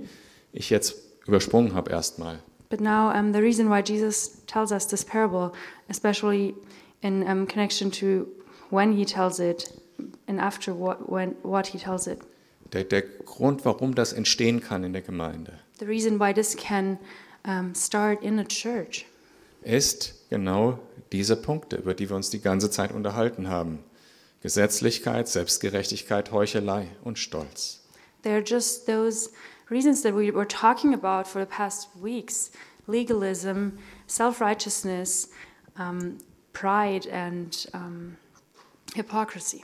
ich 0.51 0.69
jetzt 0.69 0.95
übersprungen 1.25 1.73
habe 1.73 1.91
erstmal. 1.91 2.39
But 2.69 2.81
now, 2.81 3.09
um, 3.09 3.33
the 3.33 3.39
reason 3.39 3.69
why 3.69 3.81
Jesus 3.81 4.43
tells 4.45 4.71
us 4.71 4.85
this 4.85 5.03
parable, 5.03 5.53
especially 5.89 6.53
in 7.01 7.23
um, 7.23 7.47
connection 7.47 7.89
to 7.91 8.27
when 8.69 8.95
he 8.95 9.05
tells 9.05 9.39
it 9.39 9.73
and 10.27 10.39
after 10.39 10.77
what, 10.77 11.09
when, 11.09 11.35
what 11.41 11.67
he 11.67 11.79
tells 11.79 12.05
it, 12.05 12.19
Der, 12.73 12.83
der 12.83 13.01
Grund, 13.01 13.65
warum 13.65 13.95
das 13.95 14.13
entstehen 14.13 14.61
kann 14.61 14.83
in 14.83 14.93
der 14.93 15.01
Gemeinde, 15.01 15.53
the 15.79 15.85
reason 15.85 16.19
why 16.19 16.33
this 16.33 16.55
can 16.55 16.99
um, 17.45 17.73
start 17.73 18.21
in 18.21 18.39
a 18.39 18.45
church 18.45 19.05
ist 19.63 20.13
genau 20.29 20.79
diese 21.11 21.35
Punkte, 21.35 21.77
über 21.77 21.93
die 21.93 22.09
wir 22.09 22.15
uns 22.15 22.29
die 22.29 22.39
ganze 22.41 22.69
Zeit 22.69 22.91
unterhalten 22.91 23.49
haben. 23.49 23.79
Gesetzlichkeit, 24.41 25.27
Selbstgerechtigkeit, 25.27 26.31
Heuchelei 26.31 26.87
und 27.03 27.19
Stolz. 27.19 27.81
They're 28.23 28.43
just 28.45 28.85
those 28.85 29.31
reasons 29.69 30.01
that 30.03 30.13
we 30.15 30.33
were 30.33 30.47
talking 30.47 30.93
about 30.93 31.27
for 31.27 31.41
the 31.41 31.49
past 31.49 31.89
weeks 32.01 32.51
legalism, 32.87 33.77
self 34.07 34.41
righteousness, 34.41 35.29
um, 35.77 36.17
pride, 36.53 37.05
and 37.07 37.65
um, 37.73 38.17
hypocrisy. 38.95 39.63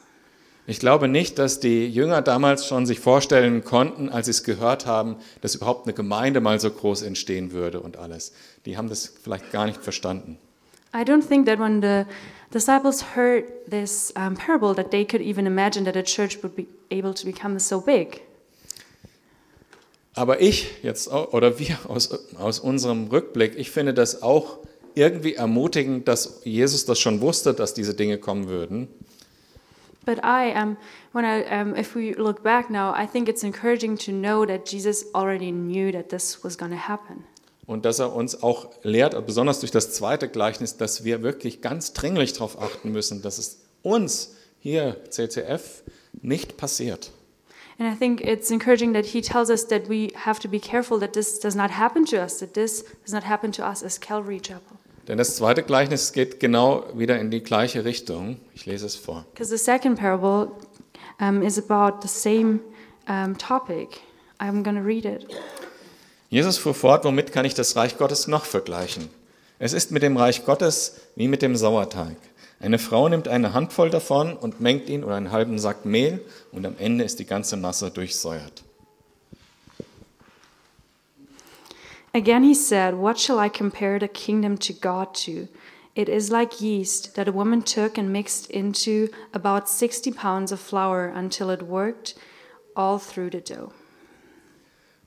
Ich 0.67 0.80
glaube 0.80 1.08
nicht, 1.08 1.38
dass 1.38 1.60
die 1.60 1.88
Jünger 1.88 2.23
damals 2.23 2.65
schon 2.65 2.88
sich 2.88 2.99
vorstellen 2.99 3.63
konnten, 3.63 4.10
als 4.10 4.25
sie 4.25 4.32
es 4.32 4.43
gehört 4.43 4.88
haben, 4.88 5.17
dass 5.41 5.54
überhaupt 5.54 5.86
eine 5.86 5.93
Gemeinde 5.93 6.41
mal 6.41 6.60
so 6.60 6.71
groß 6.71 7.04
entstehen 7.04 7.51
würde 7.51 7.80
und 7.80 7.97
alles. 7.97 8.34
Die 8.65 8.75
haben 8.75 8.89
das 8.89 9.13
vielleicht 9.21 9.51
gar 9.51 9.65
nicht 9.65 9.84
verstanden. 9.84 10.39
I 10.95 10.99
don't 10.99 11.28
think 11.28 11.45
that 11.45 11.60
when 11.60 11.82
the 11.82 12.06
disciples 12.51 13.15
heard 13.15 13.43
this 13.69 14.12
um, 14.15 14.34
parable 14.34 14.73
that 14.73 14.89
they 14.89 15.06
could 15.06 15.21
even 15.21 15.45
imagine 15.45 15.86
that 15.86 15.95
a 15.95 16.01
church 16.01 16.41
would 16.41 16.56
be 16.56 16.65
able 16.89 17.13
to 17.13 17.25
become 17.25 17.60
so 17.60 17.82
big. 17.82 18.21
Aber 20.15 20.41
ich 20.41 20.82
jetzt 20.82 21.12
oder 21.12 21.60
wir 21.60 21.78
aus, 21.88 22.10
aus 22.39 22.60
unserem 22.60 23.08
Rückblick, 23.08 23.56
ich 23.58 23.69
finde 23.69 23.93
das 23.93 24.23
auch 24.23 24.60
irgendwie 24.95 25.36
ermutigend, 25.36 26.08
dass 26.08 26.41
Jesus 26.45 26.86
das 26.86 26.99
schon 26.99 27.19
wusste, 27.19 27.54
dass 27.54 27.73
diese 27.73 27.93
Dinge 27.93 28.17
kommen 28.17 28.47
würden. 28.47 28.88
But 30.05 30.23
I 30.23 30.53
um, 30.53 30.77
when 31.13 31.25
I 31.25 31.43
um, 31.45 31.75
if 31.75 31.95
we 31.95 32.13
look 32.13 32.43
back 32.43 32.69
now, 32.69 32.93
I 32.93 33.07
think 33.07 33.27
it's 33.27 33.43
encouraging 33.43 33.97
to 33.99 34.11
know 34.11 34.45
that 34.45 34.65
Jesus 34.65 35.05
already 35.13 35.51
knew 35.51 35.91
that 35.91 36.09
this 36.09 36.43
was 36.43 36.57
going 36.57 36.71
to 36.71 36.77
happen. 36.87 37.23
Und 37.65 37.83
dass 37.83 37.97
er 37.97 38.15
uns 38.15 38.43
auch 38.43 38.69
lehrt, 38.83 39.25
besonders 39.25 39.59
durch 39.59 39.71
das 39.71 39.91
zweite 39.91 40.29
Gleichnis, 40.29 40.77
dass 40.77 41.03
wir 41.03 41.23
wirklich 41.23 41.61
ganz 41.61 41.93
dringlich 41.93 42.33
darauf 42.33 42.61
achten 42.61 42.91
müssen, 42.91 43.23
dass 43.23 43.39
es 43.39 43.65
uns 43.81 44.35
hier, 44.59 44.97
CCF, 45.09 45.83
nicht 46.21 46.57
passiert. 46.57 47.11
And 47.77 47.91
I 47.91 47.95
think 47.95 48.21
it's 48.21 48.51
encouraging 48.51 48.93
that 48.93 49.07
he 49.07 49.21
tells 49.21 49.49
us 49.49 49.67
that 49.67 49.89
we 49.89 50.11
have 50.15 50.39
to 50.39 50.47
be 50.47 50.59
careful 50.59 50.97
that 50.99 51.13
this 51.13 51.39
does 51.39 51.55
not 51.55 51.71
happen 51.71 52.05
to 52.05 52.17
us, 52.17 52.39
that 52.39 52.53
this 52.53 52.85
does 53.03 53.13
not 53.13 53.23
happen 53.23 53.51
to 53.53 53.63
us 53.63 53.83
as 53.83 53.99
Calvary 53.99 54.39
Chapel. 54.39 54.74
Denn 55.07 55.17
das 55.17 55.35
zweite 55.35 55.61
Gleichnis 55.61 56.13
geht 56.13 56.39
genau 56.39 56.85
wieder 56.95 57.19
in 57.19 57.29
die 57.29 57.41
gleiche 57.41 57.85
Richtung. 57.85 58.37
Ich 58.53 58.65
lese 58.65 58.85
es 58.85 58.95
vor. 58.95 59.25
Because 59.33 59.55
the 59.55 59.63
second 59.63 59.99
parable 59.99 60.51
um, 61.19 61.41
is 61.41 61.59
about 61.59 62.01
the 62.01 62.07
same 62.07 62.59
um, 63.07 63.37
topic. 63.37 64.01
I'm 64.39 64.63
going 64.63 64.75
to 64.75 64.83
read 64.83 65.05
it. 65.05 65.27
Jesus 66.29 66.57
fuhr 66.57 66.73
fort, 66.73 67.05
womit 67.05 67.31
kann 67.31 67.45
ich 67.45 67.53
das 67.53 67.75
Reich 67.75 67.97
Gottes 67.97 68.27
noch 68.27 68.45
vergleichen? 68.45 69.09
Es 69.59 69.73
ist 69.73 69.91
mit 69.91 70.03
dem 70.03 70.17
Reich 70.17 70.43
Gottes 70.43 70.99
wie 71.15 71.27
mit 71.27 71.41
dem 71.41 71.55
Sauerteig. 71.55 72.17
Eine 72.59 72.79
Frau 72.79 73.07
nimmt 73.07 73.27
eine 73.27 73.53
Handvoll 73.53 73.89
davon 73.89 74.35
und 74.35 74.59
mengt 74.59 74.89
ihn 74.89 75.03
oder 75.03 75.15
einen 75.15 75.31
halben 75.31 75.59
Sack 75.59 75.85
Mehl 75.85 76.19
und 76.51 76.65
am 76.65 76.75
Ende 76.77 77.03
ist 77.03 77.19
die 77.19 77.25
ganze 77.25 77.57
Masse 77.57 77.91
durchsäuert. 77.91 78.63
Again 82.15 82.43
he 82.43 82.54
said, 82.54 82.93
What 82.93 83.19
shall 83.19 83.39
I 83.39 83.49
compare 83.49 83.99
the 83.99 84.08
kingdom 84.08 84.58
to 84.60 84.71
God 84.71 85.13
to? 85.25 85.49
It 85.95 86.08
is 86.08 86.32
like 86.32 86.62
yeast 86.62 87.15
that 87.15 87.28
a 87.28 87.34
woman 87.34 87.62
took 87.62 87.97
and 87.97 88.10
mixed 88.13 88.49
into 88.49 89.10
about 89.34 89.67
60 89.67 90.13
pounds 90.13 90.54
of 90.54 90.62
flour 90.62 91.08
until 91.13 91.49
it 91.49 91.63
worked 91.63 92.15
all 92.73 92.99
through 92.99 93.32
the 93.32 93.41
dough. 93.41 93.73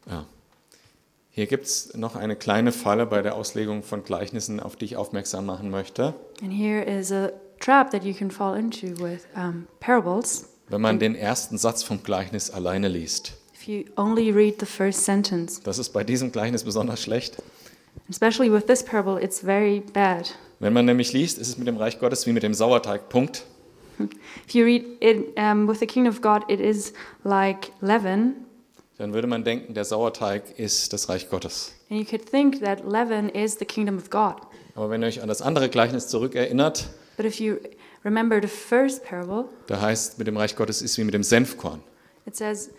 Ja. 0.06 0.26
Hier 1.30 1.46
gibt 1.46 1.64
es 1.64 1.94
noch 1.94 2.14
eine 2.14 2.36
kleine 2.36 2.72
Falle 2.72 3.06
bei 3.06 3.22
der 3.22 3.36
Auslegung 3.36 3.82
von 3.82 4.04
Gleichnissen, 4.04 4.60
auf 4.60 4.76
die 4.76 4.84
ich 4.84 4.96
aufmerksam 4.96 5.46
machen 5.46 5.70
möchte. 5.70 6.12
And 6.42 6.52
here 6.52 6.82
is 6.82 7.10
a 7.10 7.30
trap 7.58 7.90
that 7.92 8.04
you 8.04 8.12
can 8.12 8.30
fall 8.30 8.54
into 8.54 8.88
with 9.02 9.26
um, 9.34 9.66
parables. 9.80 10.50
Wenn 10.68 10.82
man 10.82 10.98
den 10.98 11.14
ersten 11.14 11.56
Satz 11.56 11.82
vom 11.82 12.02
Gleichnis 12.02 12.50
alleine 12.50 12.88
liest. 12.88 13.37
You 13.68 13.84
only 13.98 14.30
read 14.30 14.54
the 14.58 14.64
first 14.64 15.04
sentence, 15.04 15.60
Das 15.62 15.76
ist 15.76 15.90
bei 15.90 16.02
diesem 16.02 16.32
Gleichnis 16.32 16.64
besonders 16.64 17.02
schlecht. 17.02 17.36
especially 18.08 18.50
with 18.50 18.64
this 18.64 18.82
parable, 18.82 19.22
it's 19.22 19.40
very 19.40 19.80
bad. 19.92 20.34
Wenn 20.58 20.72
man 20.72 20.86
nämlich 20.86 21.12
liest, 21.12 21.36
ist 21.36 21.48
es 21.48 21.58
mit 21.58 21.68
dem 21.68 21.76
Reich 21.76 21.98
Gottes 22.00 22.26
wie 22.26 22.32
mit 22.32 22.42
dem 22.42 22.54
Sauerteig. 22.54 23.10
Punkt. 23.10 23.44
If 24.00 24.54
you 24.54 24.64
read 24.64 24.86
it 25.00 25.36
um, 25.36 25.68
with 25.68 25.80
the 25.80 25.86
kingdom 25.86 26.10
of 26.14 26.22
God, 26.22 26.48
it 26.50 26.60
is 26.60 26.94
like 27.24 27.70
leaven, 27.82 28.36
Dann 28.96 29.12
würde 29.12 29.28
man 29.28 29.44
denken, 29.44 29.74
der 29.74 29.84
Sauerteig 29.84 30.58
ist 30.58 30.94
das 30.94 31.10
Reich 31.10 31.28
Gottes. 31.28 31.74
and 31.90 32.00
you 32.00 32.06
could 32.06 32.24
think 32.24 32.60
that 32.62 32.90
leaven 32.90 33.28
is 33.28 33.58
the 33.58 33.66
kingdom 33.66 33.98
of 33.98 34.08
God. 34.08 34.36
Aber 34.76 34.88
wenn 34.88 35.02
ihr 35.02 35.08
euch 35.08 35.20
an 35.20 35.28
das 35.28 35.42
andere 35.42 35.68
Gleichnis 35.68 36.08
zurückerinnert, 36.08 36.88
But 37.18 37.26
if 37.26 37.38
you 37.38 37.56
remember 38.02 38.40
the 38.40 38.48
first 38.48 39.04
parable. 39.04 39.44
Da 39.66 39.78
heißt, 39.82 40.16
mit 40.16 40.26
dem 40.26 40.38
Reich 40.38 40.56
Gottes 40.56 40.80
ist 40.80 40.96
wie 40.96 41.04
mit 41.04 41.12
dem 41.12 41.22
Senfkorn. 41.22 41.82
It 42.26 42.34
says, 42.34 42.70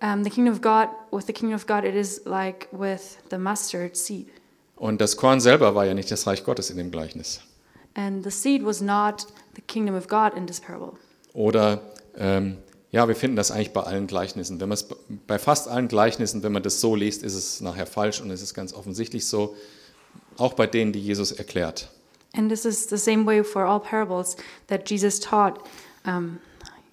um, 0.00 0.24
the 0.24 0.30
kingdom 0.30 0.54
of 0.54 0.60
God, 0.60 0.88
with 1.10 1.26
the 1.26 1.32
kingdom 1.32 1.54
of 1.54 1.66
God, 1.66 1.84
it 1.84 1.94
is 1.94 2.22
like 2.24 2.68
with 2.72 3.18
the 3.30 3.38
mustard 3.38 3.96
seed. 3.96 4.28
Und 4.76 5.00
das 5.00 5.16
Korn 5.16 5.40
selber 5.40 5.74
war 5.74 5.86
ja 5.86 5.94
nicht 5.94 6.10
das 6.10 6.26
Reich 6.26 6.44
Gottes 6.44 6.70
in 6.70 6.76
dem 6.76 6.90
Gleichnis. 6.90 7.40
And 7.94 8.22
the 8.22 8.30
seed 8.30 8.64
was 8.64 8.80
not 8.80 9.26
the 9.56 9.62
kingdom 9.62 9.96
of 9.96 10.06
God 10.06 10.34
in 10.36 10.46
this 10.46 10.60
parable. 10.60 10.92
Oder 11.34 11.80
ähm, 12.16 12.58
ja, 12.90 13.06
wir 13.08 13.16
finden 13.16 13.36
das 13.36 13.50
eigentlich 13.50 13.72
bei 13.72 13.82
allen 13.82 14.06
Gleichnissen. 14.06 14.60
Wenn 14.60 14.68
man 14.68 14.74
es 14.74 14.88
bei 15.26 15.38
fast 15.38 15.68
allen 15.68 15.88
Gleichnissen, 15.88 16.42
wenn 16.42 16.52
man 16.52 16.62
das 16.62 16.80
so 16.80 16.94
liest, 16.94 17.22
ist 17.22 17.34
es 17.34 17.60
nachher 17.60 17.86
falsch 17.86 18.20
und 18.20 18.30
es 18.30 18.40
ist 18.40 18.54
ganz 18.54 18.72
offensichtlich 18.72 19.26
so, 19.26 19.56
auch 20.36 20.54
bei 20.54 20.66
denen, 20.66 20.92
die 20.92 21.00
Jesus 21.00 21.32
erklärt. 21.32 21.90
And 22.34 22.48
this 22.48 22.64
is 22.64 22.88
the 22.88 22.96
same 22.96 23.26
way 23.26 23.42
for 23.42 23.64
all 23.64 23.80
parables 23.80 24.36
that 24.68 24.88
Jesus 24.88 25.18
taught. 25.18 25.58
Um, 26.06 26.38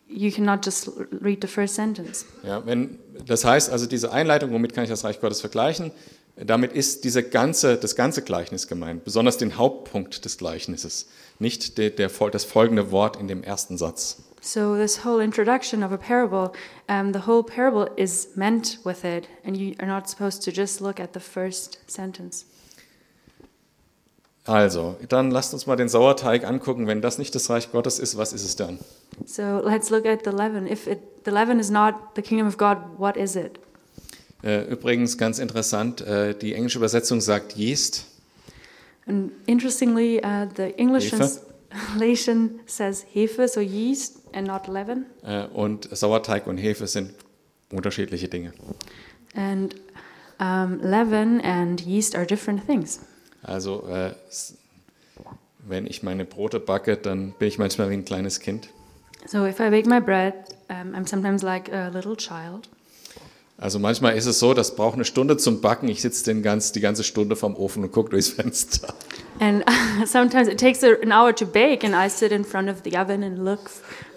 you 0.08 0.32
cannot 0.32 0.66
just 0.66 0.90
read 1.22 1.40
the 1.42 1.48
first 1.48 1.76
sentence. 1.76 2.26
Ja, 2.44 2.66
wenn, 2.66 3.00
das 3.26 3.46
heißt 3.46 3.70
also, 3.70 3.86
diese 3.86 4.12
Einleitung, 4.12 4.52
womit 4.52 4.74
kann 4.74 4.84
ich 4.84 4.90
das 4.90 5.04
Reich 5.04 5.20
Gottes 5.20 5.42
vergleichen? 5.42 5.92
Damit 6.38 6.74
ist 6.74 7.06
diese 7.06 7.24
ganze, 7.24 7.78
das 7.78 7.96
ganze 7.96 8.22
Gleichnis 8.22 8.68
gemeint, 8.68 9.06
besonders 9.06 9.38
den 9.38 9.58
Hauptpunkt 9.58 10.26
des 10.26 10.38
Gleichnisses, 10.38 11.08
nicht 11.40 11.78
der, 11.78 11.92
der, 11.92 12.10
das 12.10 12.44
folgende 12.44 12.92
Wort 12.92 13.16
in 13.16 13.28
dem 13.28 13.42
ersten 13.42 13.78
Satz. 13.78 14.18
So 14.42 14.76
this 14.76 15.04
whole 15.04 15.24
introduction 15.24 15.82
of 15.82 15.92
a 15.92 15.98
parable, 15.98 16.52
um, 16.88 17.14
the 17.14 17.26
whole 17.26 17.42
parable 17.42 17.90
is 17.96 18.36
meant 18.36 18.80
with 18.84 19.04
it, 19.04 19.28
and 19.44 19.58
you 19.58 19.74
are 19.80 19.88
not 19.88 20.08
supposed 20.08 20.44
to 20.44 20.52
just 20.52 20.82
look 20.82 21.00
at 21.00 21.14
the 21.14 21.20
first 21.20 21.80
sentence. 21.88 22.46
Also, 24.46 24.96
dann 25.10 25.32
lasst 25.32 25.54
uns 25.54 25.66
mal 25.66 25.76
den 25.76 25.90
Sauerteig 25.90 26.46
angucken. 26.46 26.86
Wenn 26.86 27.02
das 27.02 27.18
nicht 27.18 27.34
das 27.34 27.50
Reich 27.50 27.72
Gottes 27.72 27.98
ist, 27.98 28.16
was 28.16 28.32
ist 28.32 28.46
es 28.46 28.56
dann? 28.56 28.80
So 29.26 29.60
let's 29.64 29.90
look 29.90 30.06
at 30.06 30.24
the 30.24 30.30
leaven. 30.30 30.68
If 30.68 30.86
it, 30.86 31.00
the 31.26 31.32
leaven 31.32 31.60
is 31.60 31.72
not 31.72 31.96
the 32.16 32.22
kingdom 32.22 32.48
of 32.48 32.58
God, 32.58 32.78
what 32.98 33.18
is 33.18 33.36
it? 33.36 33.60
Äh, 34.44 34.66
übrigens 34.66 35.18
ganz 35.18 35.40
interessant, 35.40 36.02
äh, 36.02 36.36
die 36.36 36.54
englische 36.54 36.78
Übersetzung 36.78 37.22
sagt 37.22 37.58
Yeast. 37.58 38.06
And 39.08 39.32
interestingly, 39.48 40.20
uh, 40.24 40.48
the 40.56 40.74
English 40.78 41.10
translation 41.10 42.60
says 42.68 43.06
hefe, 43.12 43.48
so 43.48 43.62
yeast, 43.62 44.20
and 44.34 44.48
not 44.48 44.68
leaven. 44.68 45.06
Äh, 45.24 45.46
und 45.48 45.90
Sauerteig 45.92 46.46
und 46.46 46.58
Hefe 46.58 46.86
sind 46.86 47.14
unterschiedliche 47.72 48.28
Dinge. 48.28 48.54
And 49.36 49.76
um, 50.40 50.80
leaven 50.82 51.42
and 51.42 51.82
yeast 51.82 52.16
are 52.16 52.26
different 52.26 52.66
things. 52.66 53.00
Also, 53.46 53.88
äh, 53.88 54.12
wenn 55.68 55.88
ich 55.88 56.04
meine 56.04 56.26
Brote 56.26 56.60
backe, 56.60 56.98
dann 56.98 57.34
bin 57.38 57.48
ich 57.48 57.58
manchmal 57.58 57.90
wie 57.90 57.94
ein 57.94 58.06
kleines 58.06 58.40
Kind. 58.40 58.70
So 59.28 59.46
if 59.46 59.60
I 59.60 59.70
bake 59.70 59.88
my 59.88 60.00
bread, 60.00 60.34
um, 60.70 60.94
I'm 60.94 61.08
sometimes 61.08 61.42
like 61.42 61.72
a 61.74 61.90
little 61.90 62.16
child. 62.16 62.70
Also 63.58 63.80
manchmal 63.80 64.18
ist 64.18 64.26
es 64.26 64.40
so, 64.40 64.54
das 64.54 64.76
braucht 64.76 64.96
eine 64.96 65.06
Stunde 65.06 65.38
zum 65.38 65.62
Backen. 65.62 65.88
Ich 65.88 66.02
sitze 66.02 66.26
den 66.26 66.44
ganz, 66.44 66.74
die 66.74 66.82
ganze 66.82 67.04
Stunde 67.04 67.38
vom 67.38 67.56
Ofen 67.56 67.84
und 67.84 67.92
gucke 67.92 68.10
durchs 68.10 68.30
Fenster. 68.30 68.94
And 69.40 69.64
sometimes 70.06 70.48
it 70.48 70.60
takes 70.60 70.84
an 70.84 71.12
hour 71.12 71.34
to 71.34 71.46
bake, 71.46 71.86
and 71.86 71.96
I 71.96 72.10
sit 72.10 72.32
in 72.32 72.44
front 72.44 72.70
of 72.70 72.82
the 72.84 72.98
oven 72.98 73.24
and 73.24 73.44
look 73.44 73.70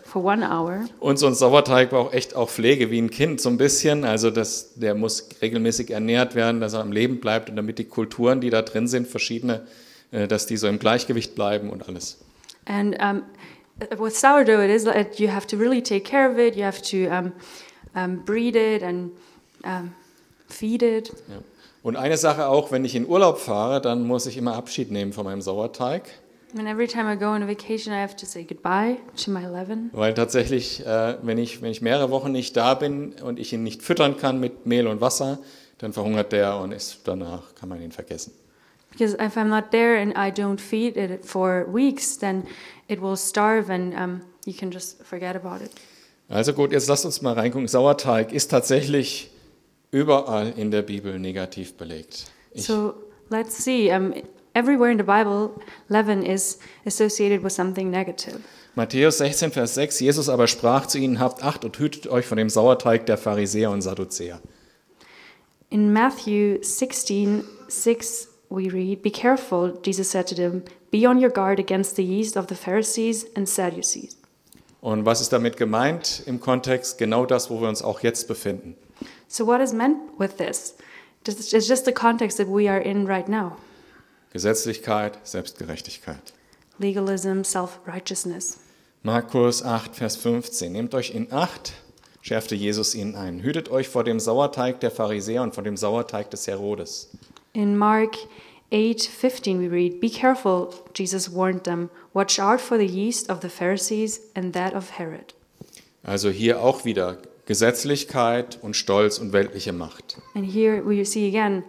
f- 0.09 0.13
for 0.13 0.25
one 0.25 0.43
hour. 0.43 0.87
Und 1.01 1.19
so 1.19 1.27
ein 1.27 1.35
Sauerteig 1.35 1.91
braucht 1.91 2.15
echt 2.15 2.35
auch 2.35 2.49
Pflege, 2.49 2.91
wie 2.91 3.01
ein 3.01 3.11
Kind 3.11 3.41
so 3.41 3.49
ein 3.49 3.57
bisschen. 3.59 4.05
Also 4.05 4.31
das, 4.31 4.75
der 4.75 4.95
muss 4.95 5.29
regelmäßig 5.43 5.91
ernährt 5.91 6.35
werden, 6.35 6.61
dass 6.61 6.73
er 6.75 6.81
am 6.81 6.93
Leben 6.93 7.21
bleibt 7.21 7.51
und 7.51 7.57
damit 7.57 7.79
die 7.79 7.85
Kulturen, 7.85 8.41
die 8.41 8.51
da 8.51 8.63
drin 8.63 8.89
sind, 8.89 9.07
verschiedene, 9.07 9.67
äh, 10.11 10.27
dass 10.27 10.47
die 10.47 10.57
so 10.57 10.67
im 10.69 10.79
Gleichgewicht 10.79 11.35
bleiben 11.35 11.71
und 11.71 11.89
alles. 11.89 12.19
And 12.67 12.97
um, 13.01 13.23
with 13.99 14.19
sourdough, 14.21 14.63
it 14.63 14.71
is 14.71 14.85
like 14.85 15.19
you 15.19 15.29
have 15.31 15.47
to 15.47 15.57
really 15.57 15.83
take 15.83 16.03
care 16.05 16.31
of 16.31 16.39
it. 16.39 16.57
You 16.57 16.65
have 16.65 16.83
to 16.83 17.09
um, 17.11 17.33
um, 17.95 18.25
breed 18.25 18.57
it 18.57 18.83
and 18.83 19.13
um, 19.65 19.93
feed 20.49 20.83
it. 20.83 21.11
Ja. 21.29 21.37
Und 21.83 21.97
eine 21.97 22.17
Sache 22.19 22.49
auch, 22.49 22.73
wenn 22.73 22.85
ich 22.85 22.95
in 22.97 23.07
Urlaub 23.07 23.39
fahre, 23.39 23.81
dann 23.81 24.03
muss 24.07 24.27
ich 24.27 24.37
immer 24.37 24.55
Abschied 24.57 24.91
nehmen 24.91 25.13
von 25.13 25.25
meinem 25.25 25.41
Sauerteig, 25.41 26.03
And 26.57 26.67
every 26.67 26.87
time 26.89 27.07
I 27.13 27.17
go 27.17 27.27
on 27.27 27.43
a 27.43 27.47
vacation, 27.47 27.93
I 27.93 28.01
have 28.01 28.17
to 28.17 28.27
say 28.27 28.43
goodbye 28.43 28.97
to 29.25 29.31
my 29.31 29.45
leaven. 29.47 29.91
weil 29.93 30.15
tatsächlich, 30.15 30.85
äh, 30.87 31.17
wenn, 31.23 31.37
ich, 31.37 31.61
wenn 31.61 31.71
ich 31.71 31.83
mehrere 31.83 32.11
Wochen 32.11 32.33
nicht 32.33 32.57
da 32.57 32.75
bin 32.75 33.13
und 33.23 33.39
ich 33.39 33.53
ihn 33.53 33.63
nicht 33.63 33.83
füttern 33.83 34.17
kann 34.17 34.41
mit 34.41 34.65
Mehl 34.65 34.87
und 34.87 35.01
Wasser, 35.03 35.39
dann 35.77 35.93
verhungert 35.93 36.33
der 36.33 36.57
und 36.59 36.73
ist 36.73 37.01
danach 37.05 37.55
kann 37.55 37.69
man 37.69 37.83
ihn 37.83 37.93
vergessen. 37.93 38.33
Because 38.91 39.15
if 39.23 39.37
I'm 39.37 39.49
not 39.49 39.71
there 39.71 40.01
and 40.01 40.13
I 40.17 40.31
don't 40.33 40.59
feed 40.59 40.97
it 40.97 41.25
for 41.25 41.67
weeks, 41.73 42.19
then 42.19 42.45
it 42.89 43.03
will 43.03 43.17
starve 43.17 43.71
and 43.71 43.93
um, 43.95 44.21
you 44.47 44.55
can 44.55 44.71
just 44.71 45.03
forget 45.05 45.37
about 45.37 45.63
it. 45.63 45.71
Also 46.31 46.55
gut, 46.55 46.73
jetzt 46.73 46.89
lasst 46.89 47.05
uns 47.05 47.21
mal 47.21 47.35
reingucken. 47.35 47.69
Sauerteig 47.69 48.33
ist 48.33 48.49
tatsächlich 48.51 49.31
überall 49.91 50.53
in 50.57 50.71
der 50.71 50.83
Bibel 50.83 51.19
negativ 51.19 51.75
belegt. 51.75 52.25
Ich, 52.53 52.65
So 52.65 52.95
let's 53.31 53.63
see. 53.63 53.91
Um, 53.95 54.15
everywhere 54.59 54.91
in 54.91 54.99
the 54.99 55.05
Bible, 55.05 55.63
leaven 55.89 56.25
is 56.25 56.59
associated 56.85 57.43
with 57.43 57.53
something 57.53 57.91
negative. 57.91 58.43
Matthäus 58.75 59.19
16, 59.19 59.53
Vers 59.53 59.75
6, 59.75 60.01
Jesus 60.01 60.29
aber 60.29 60.47
sprach 60.47 60.87
zu 60.87 60.99
ihnen, 60.99 61.19
habt 61.19 61.43
Acht 61.43 61.65
und 61.65 61.79
hütet 61.79 62.09
euch 62.09 62.27
von 62.27 62.39
dem 62.39 62.51
Sauerteig 62.51 63.07
der 63.07 63.17
Pharisäer 63.17 63.71
und 63.71 63.83
Sadduzäer. 63.83 64.41
In 65.71 65.93
Matthew 65.93 66.59
16, 66.63 67.45
6, 67.69 68.29
we 68.51 68.73
read, 68.73 69.03
Be 69.03 69.11
careful, 69.11 69.79
Jesus 69.85 70.11
said 70.11 70.27
to 70.29 70.35
them, 70.35 70.63
be 70.91 71.07
on 71.07 71.23
your 71.23 71.31
guard 71.31 71.61
against 71.61 71.97
the 71.97 72.05
yeast 72.05 72.37
of 72.37 72.47
the 72.49 72.55
Pharisees 72.55 73.27
and 73.37 73.49
Sadducees. 73.49 74.17
Und 74.81 75.05
was 75.05 75.21
ist 75.21 75.33
damit 75.33 75.57
gemeint 75.57 76.23
im 76.27 76.41
Kontext? 76.41 76.99
Genau 76.99 77.27
das, 77.27 77.51
wo 77.51 77.61
wir 77.61 77.69
uns 77.69 77.83
auch 77.83 78.01
jetzt 78.01 78.29
befinden. 78.29 78.77
So, 79.27 79.45
what 79.47 79.61
is 79.61 79.73
meant 79.73 79.99
with 80.19 80.37
this? 80.37 80.77
It's 81.27 81.51
just 81.51 81.85
the 81.85 81.93
context 81.93 82.39
that 82.39 82.47
we 82.47 82.71
are 82.71 82.81
in 82.81 83.07
right 83.07 83.29
now 83.29 83.57
Gesetzlichkeit, 84.33 85.19
Selbstgerechtigkeit. 85.25 86.33
legalism, 86.79 87.43
self 87.43 87.81
righteousness. 87.87 88.59
Markus 89.03 89.63
8, 89.65 89.97
Vers 89.97 90.17
15. 90.17 90.71
Nehmt 90.73 90.95
euch 90.95 91.15
in 91.15 91.33
Acht, 91.33 91.73
schärfte 92.23 92.55
Jesus 92.55 92.95
ihnen 92.95 93.17
ein. 93.17 93.43
Hütet 93.43 93.71
euch 93.71 93.89
vor 93.89 94.05
dem 94.05 94.21
Sauerteig 94.21 94.81
der 94.81 94.91
Pharisäer 94.91 95.43
und 95.43 95.55
vor 95.55 95.65
dem 95.65 95.77
Sauerteig 95.77 96.31
des 96.31 96.47
Herodes. 96.47 97.11
In 97.53 97.77
Mark 97.77 98.17
8:15 98.71 99.61
we 99.61 99.71
read, 99.71 100.01
"Be 100.01 100.11
careful," 100.11 100.69
Jesus 100.95 101.35
warned 101.35 101.65
them. 101.65 101.91
"Watch 102.13 102.39
out 102.39 102.61
for 102.61 102.77
the 102.79 102.85
yeast 102.87 103.31
of 103.31 103.39
the 103.43 103.49
Pharisees 103.49 104.21
and 104.35 104.53
that 104.55 104.75
of 104.75 104.99
Herod." 104.99 105.35
Also 106.05 106.29
hier 106.31 106.61
auch 106.63 106.85
wieder 106.85 107.19
Gesetzlichkeit 107.47 108.59
und 108.63 108.77
Stolz 108.77 109.19
und 109.19 109.33
weltliche 109.33 109.73
Macht. 109.73 110.19
And 110.35 110.45
here 110.53 110.83
we 110.85 111.05
see 111.05 111.27
again 111.29 111.65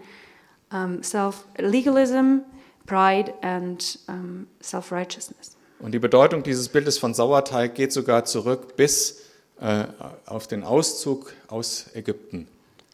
um, 0.72 1.04
self 1.04 1.46
legalism, 1.58 2.40
pride, 2.86 3.34
and 3.42 3.98
um, 4.08 4.48
self 4.62 4.92
righteousness. 4.92 5.56
Und 5.80 5.94
die 5.94 6.00
Bedeutung 6.00 6.44
dieses 6.44 6.68
Bildes 6.68 6.98
von 6.98 7.14
Sauerteig 7.14 7.74
geht 7.74 7.94
sogar 7.94 8.26
zurück 8.26 8.76
bis 8.76 9.22
äh, 9.62 9.86
auf 10.26 10.48
den 10.48 10.64
Auszug 10.64 11.34
aus 11.48 11.86
Ägypten. 11.94 12.48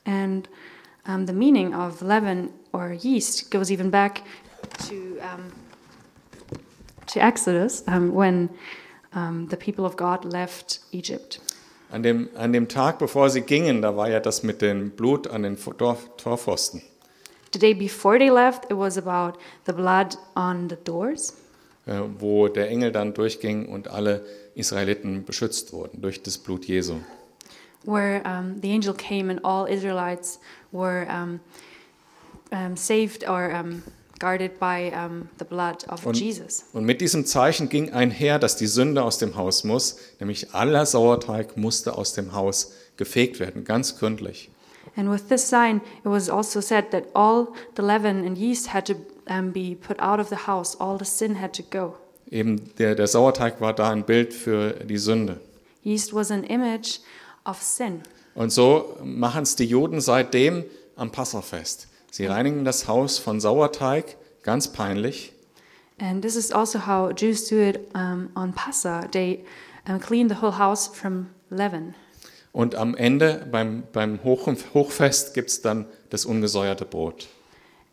And 0.06 0.48
um, 1.08 1.26
the 1.26 1.34
meaning 1.34 1.74
of 1.74 2.02
leaven 2.02 2.50
or 2.72 2.92
yeast 2.92 3.50
goes 3.50 3.72
even 3.72 3.90
back 3.90 4.22
to 4.88 4.94
um, 5.20 5.52
to 7.08 7.20
Exodus 7.20 7.84
um, 7.88 8.14
when 8.14 8.50
um, 9.14 9.48
the 9.50 9.58
people 9.58 9.86
of 9.86 9.96
God 9.96 10.26
left 10.26 10.82
Egypt. 10.92 11.40
An 11.92 12.04
dem, 12.04 12.30
an 12.36 12.52
dem 12.52 12.68
Tag, 12.68 13.00
bevor 13.00 13.30
sie 13.30 13.42
gingen, 13.42 13.82
da 13.82 13.96
war 13.96 14.10
ja 14.10 14.20
das 14.20 14.44
mit 14.44 14.62
dem 14.62 14.92
Blut 14.92 15.28
an 15.28 15.44
den 15.44 15.58
Tor, 15.58 15.98
Torpfosten. 16.18 16.82
The 17.56 17.60
day 17.60 17.74
before 17.74 18.20
they 18.20 18.30
left, 18.30 18.66
it 18.70 18.76
was 18.76 18.98
about 18.98 19.40
the 19.66 19.72
blood 19.72 20.18
on 20.36 20.68
the 20.70 20.76
doors, 20.84 21.36
äh, 21.88 22.02
wo 22.20 22.50
der 22.50 22.68
Engel 22.70 22.92
dann 22.92 23.14
durchging 23.14 23.68
und 23.68 23.88
alle 23.88 24.26
Israeliten 24.56 25.24
beschützt 25.24 25.72
wurden 25.72 26.02
durch 26.02 26.22
das 26.22 26.38
Blut 26.38 26.66
Jesu. 26.66 26.96
where 27.86 28.22
um, 28.26 28.60
the 28.62 28.74
angel 28.74 28.94
came 28.94 29.30
and 29.30 29.40
all 29.46 29.66
Israelites 29.70 30.38
were 30.74 31.08
um, 31.08 31.40
um, 32.52 32.76
saved 32.76 33.24
or 33.26 33.50
um, 33.54 33.84
guarded 34.20 34.60
by 34.60 34.92
um, 34.94 35.30
the 35.40 35.46
blood 35.46 35.88
of 35.88 36.06
Und, 36.06 36.20
Jesus. 36.20 36.66
und 36.74 36.84
mit 36.84 37.00
diesem 37.00 37.26
Zeichen 37.26 37.70
ging 37.70 37.94
einher, 37.94 38.38
dass 38.38 38.58
die 38.58 38.68
Sünde 38.68 39.02
aus 39.02 39.18
dem 39.18 39.38
Haus 39.38 39.64
muss, 39.64 39.98
nämlich 40.20 40.54
aller 40.54 40.86
Sauerteig 40.86 41.56
musste 41.56 41.98
aus 41.98 42.12
dem 42.12 42.34
Haus 42.34 42.74
gefegt 42.98 43.40
werden, 43.40 43.64
ganz 43.64 43.98
gründlich. 43.98 44.50
And 44.96 45.10
with 45.10 45.28
this 45.28 45.46
sign, 45.48 45.82
it 46.04 46.08
was 46.08 46.30
also 46.30 46.62
said 46.62 46.92
that 46.92 47.06
all 47.14 47.54
the 47.76 47.82
leaven 47.82 48.26
and 48.26 48.38
yeast 48.38 48.68
had 48.68 48.86
to 48.86 48.96
um, 49.28 49.52
be 49.52 49.76
put 49.76 50.00
out 50.00 50.20
of 50.20 50.30
the 50.30 50.48
house, 50.48 50.76
all 50.80 50.98
the 50.98 51.06
sin 51.06 51.36
had 51.36 51.54
to 51.54 51.64
go. 51.64 51.96
Eben 52.32 52.72
der, 52.78 52.96
der 52.96 53.08
Sauerteig 53.08 53.60
war 53.62 53.74
da 53.74 53.90
ein 53.90 54.04
Bild 54.04 54.34
für 54.34 54.72
die 54.86 54.98
Sünde. 54.98 55.40
Yeast 55.84 56.14
was 56.14 56.32
an 56.32 56.44
image 56.44 57.00
of 57.46 57.62
sin. 57.62 58.02
Und 58.36 58.52
so 58.52 58.98
machen 59.04 59.44
es 59.44 59.56
die 59.56 59.66
Juden 59.66 60.02
seitdem 60.02 60.64
am 60.96 61.12
Passafest. 61.12 61.88
Sie 62.12 62.26
reinigen 62.26 62.66
das 62.66 62.88
Haus 62.88 63.18
von 63.18 63.40
Sauerteig, 63.40 64.18
ganz 64.44 64.70
peinlich. 64.70 65.34
And 66.00 66.22
this 66.22 66.36
is 66.36 66.52
also 66.52 66.80
how 66.80 67.12
Jews 67.12 67.48
do 67.48 67.56
it 67.58 67.90
um, 67.94 68.30
on 68.36 68.54
Passa. 68.54 69.08
They 69.12 69.46
um, 69.88 70.00
clean 70.00 70.30
the 70.30 70.42
whole 70.42 70.58
house 70.58 70.88
from 70.88 71.28
leaven. 71.50 71.96
Und 72.56 72.76
am 72.76 72.96
Ende 72.96 73.46
beim, 73.52 73.84
beim 73.92 74.24
Hoch 74.24 74.48
Hochfest 74.74 75.34
gibt 75.34 75.50
es 75.50 75.62
dann 75.62 75.88
das 76.10 76.24
ungesäuerte 76.24 76.86
Brot. 76.86 77.28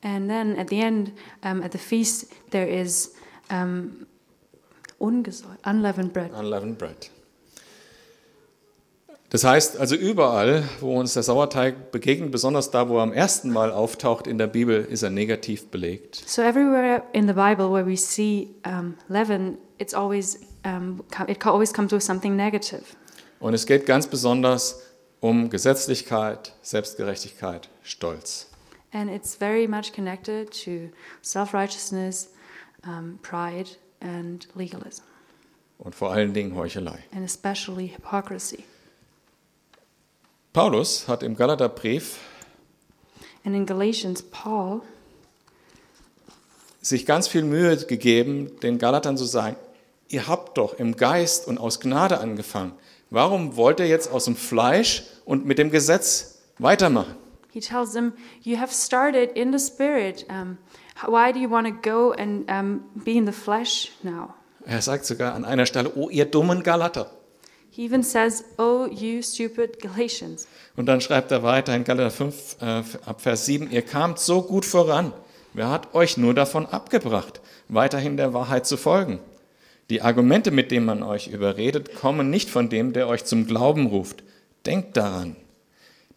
And 0.02 0.28
then 0.28 0.56
at 0.56 0.70
the 0.70 0.78
end, 0.78 1.10
um, 1.44 1.64
at 1.64 1.72
the 1.72 1.78
feast, 1.78 2.28
there 2.52 2.68
is 2.68 3.12
um, 3.50 4.06
unleavened 5.00 6.12
bread. 6.12 6.32
Unleavened 6.32 6.78
bread. 6.78 7.10
Das 9.30 9.42
heißt 9.42 9.78
also 9.78 9.96
überall, 9.96 10.62
wo 10.78 10.96
uns 10.96 11.14
der 11.14 11.24
Sauerteig 11.24 11.90
begegnet, 11.90 12.30
besonders 12.30 12.70
da, 12.70 12.88
wo 12.88 12.98
er 12.98 13.02
am 13.02 13.12
ersten 13.12 13.50
Mal 13.50 13.72
auftaucht 13.72 14.28
in 14.28 14.38
der 14.38 14.46
Bibel, 14.46 14.84
ist 14.84 15.02
er 15.02 15.10
negativ 15.10 15.72
belegt. 15.72 16.22
So 16.24 16.40
everywhere 16.40 17.02
in 17.12 17.26
the 17.26 17.34
Bible 17.34 17.72
where 17.72 17.84
we 17.84 17.96
see 17.96 18.54
um, 18.64 18.94
leaven, 19.08 19.58
it's 19.78 19.92
always 19.92 20.38
um, 20.64 21.02
it 21.26 21.44
always 21.44 21.72
comes 21.72 21.90
with 21.90 22.04
something 22.04 22.36
negative. 22.36 22.84
Und 23.42 23.54
es 23.54 23.66
geht 23.66 23.86
ganz 23.86 24.06
besonders 24.06 24.80
um 25.20 25.50
Gesetzlichkeit, 25.50 26.52
Selbstgerechtigkeit, 26.62 27.68
Stolz. 27.82 28.46
And 28.92 29.10
it's 29.10 29.34
very 29.34 29.66
much 29.66 29.92
connected 29.92 30.48
to 30.64 30.90
self 31.22 31.52
righteousness, 31.52 32.30
um, 32.86 33.18
pride, 33.20 33.70
and 34.00 34.46
legalism, 34.54 35.02
Und 35.78 35.96
vor 35.96 36.12
allen 36.12 36.32
Dingen 36.32 36.54
Heuchelei. 36.54 37.02
and 37.12 37.24
especially 37.24 37.88
hypocrisy. 37.88 38.62
Paulus 40.52 41.08
hat 41.08 41.24
im 41.24 41.34
Galaterbrief 41.36 42.18
And 43.44 43.56
in 43.56 43.66
Galatians, 43.66 44.22
Paul 44.22 44.82
sich 46.80 47.06
ganz 47.06 47.26
viel 47.26 47.42
Mühe 47.42 47.76
gegeben, 47.76 48.60
den 48.60 48.78
Galatern 48.78 49.16
zu 49.16 49.24
sagen, 49.24 49.56
ihr 50.08 50.28
habt 50.28 50.58
doch 50.58 50.74
im 50.74 50.96
Geist 50.96 51.48
und 51.48 51.58
aus 51.58 51.80
Gnade 51.80 52.20
angefangen. 52.20 52.72
Warum 53.12 53.56
wollt 53.56 53.78
ihr 53.78 53.86
jetzt 53.86 54.10
aus 54.10 54.24
dem 54.24 54.36
Fleisch 54.36 55.02
und 55.26 55.44
mit 55.44 55.58
dem 55.58 55.70
Gesetz 55.70 56.38
weitermachen? 56.58 57.14
he 57.52 57.60
tells 57.60 57.92
them, 57.92 58.14
"You 58.42 58.58
have 58.58 58.72
started 58.72 59.36
in 59.36 59.52
the 59.52 59.58
spirit. 59.58 60.24
Um, 60.30 60.56
why 61.06 61.30
do 61.32 61.38
you 61.38 61.50
want 61.50 61.66
to 61.66 61.74
go 61.74 62.12
and 62.12 62.50
um, 62.50 62.80
be 62.94 63.12
in 63.12 63.26
the 63.26 63.32
flesh 63.32 63.92
now?" 64.02 64.34
Er 64.64 64.80
sagt 64.80 65.04
sogar 65.04 65.34
an 65.34 65.44
einer 65.44 65.66
Stelle, 65.66 65.92
oh 65.94 66.08
ihr 66.08 66.24
dummen 66.24 66.62
Galater. 66.62 67.10
He 67.70 67.84
even 67.84 68.02
says, 68.02 68.44
"Oh, 68.56 68.86
you 68.86 69.22
stupid 69.22 69.80
Galatians." 69.80 70.46
Und 70.76 70.86
dann 70.86 71.00
schreibt 71.00 71.30
er 71.30 71.42
weiter 71.42 71.76
in 71.76 71.84
Galater 71.84 72.10
5, 72.10 72.56
äh, 72.60 72.82
ab 73.04 73.20
Vers 73.20 73.44
7, 73.44 73.70
ihr 73.70 73.82
kamt 73.82 74.18
so 74.18 74.42
gut 74.42 74.64
voran. 74.64 75.12
Wer 75.52 75.68
hat 75.68 75.94
euch 75.94 76.16
nur 76.16 76.32
davon 76.32 76.64
abgebracht, 76.64 77.42
weiterhin 77.68 78.16
der 78.16 78.32
Wahrheit 78.32 78.66
zu 78.66 78.78
folgen? 78.78 79.20
Die 79.92 80.00
Argumente, 80.00 80.50
mit 80.50 80.70
denen 80.70 80.86
man 80.86 81.02
euch 81.02 81.28
überredet, 81.28 81.94
kommen 81.94 82.30
nicht 82.30 82.48
von 82.48 82.70
dem, 82.70 82.94
der 82.94 83.08
euch 83.08 83.26
zum 83.26 83.46
Glauben 83.46 83.88
ruft. 83.88 84.24
Denkt 84.64 84.96
daran, 84.96 85.36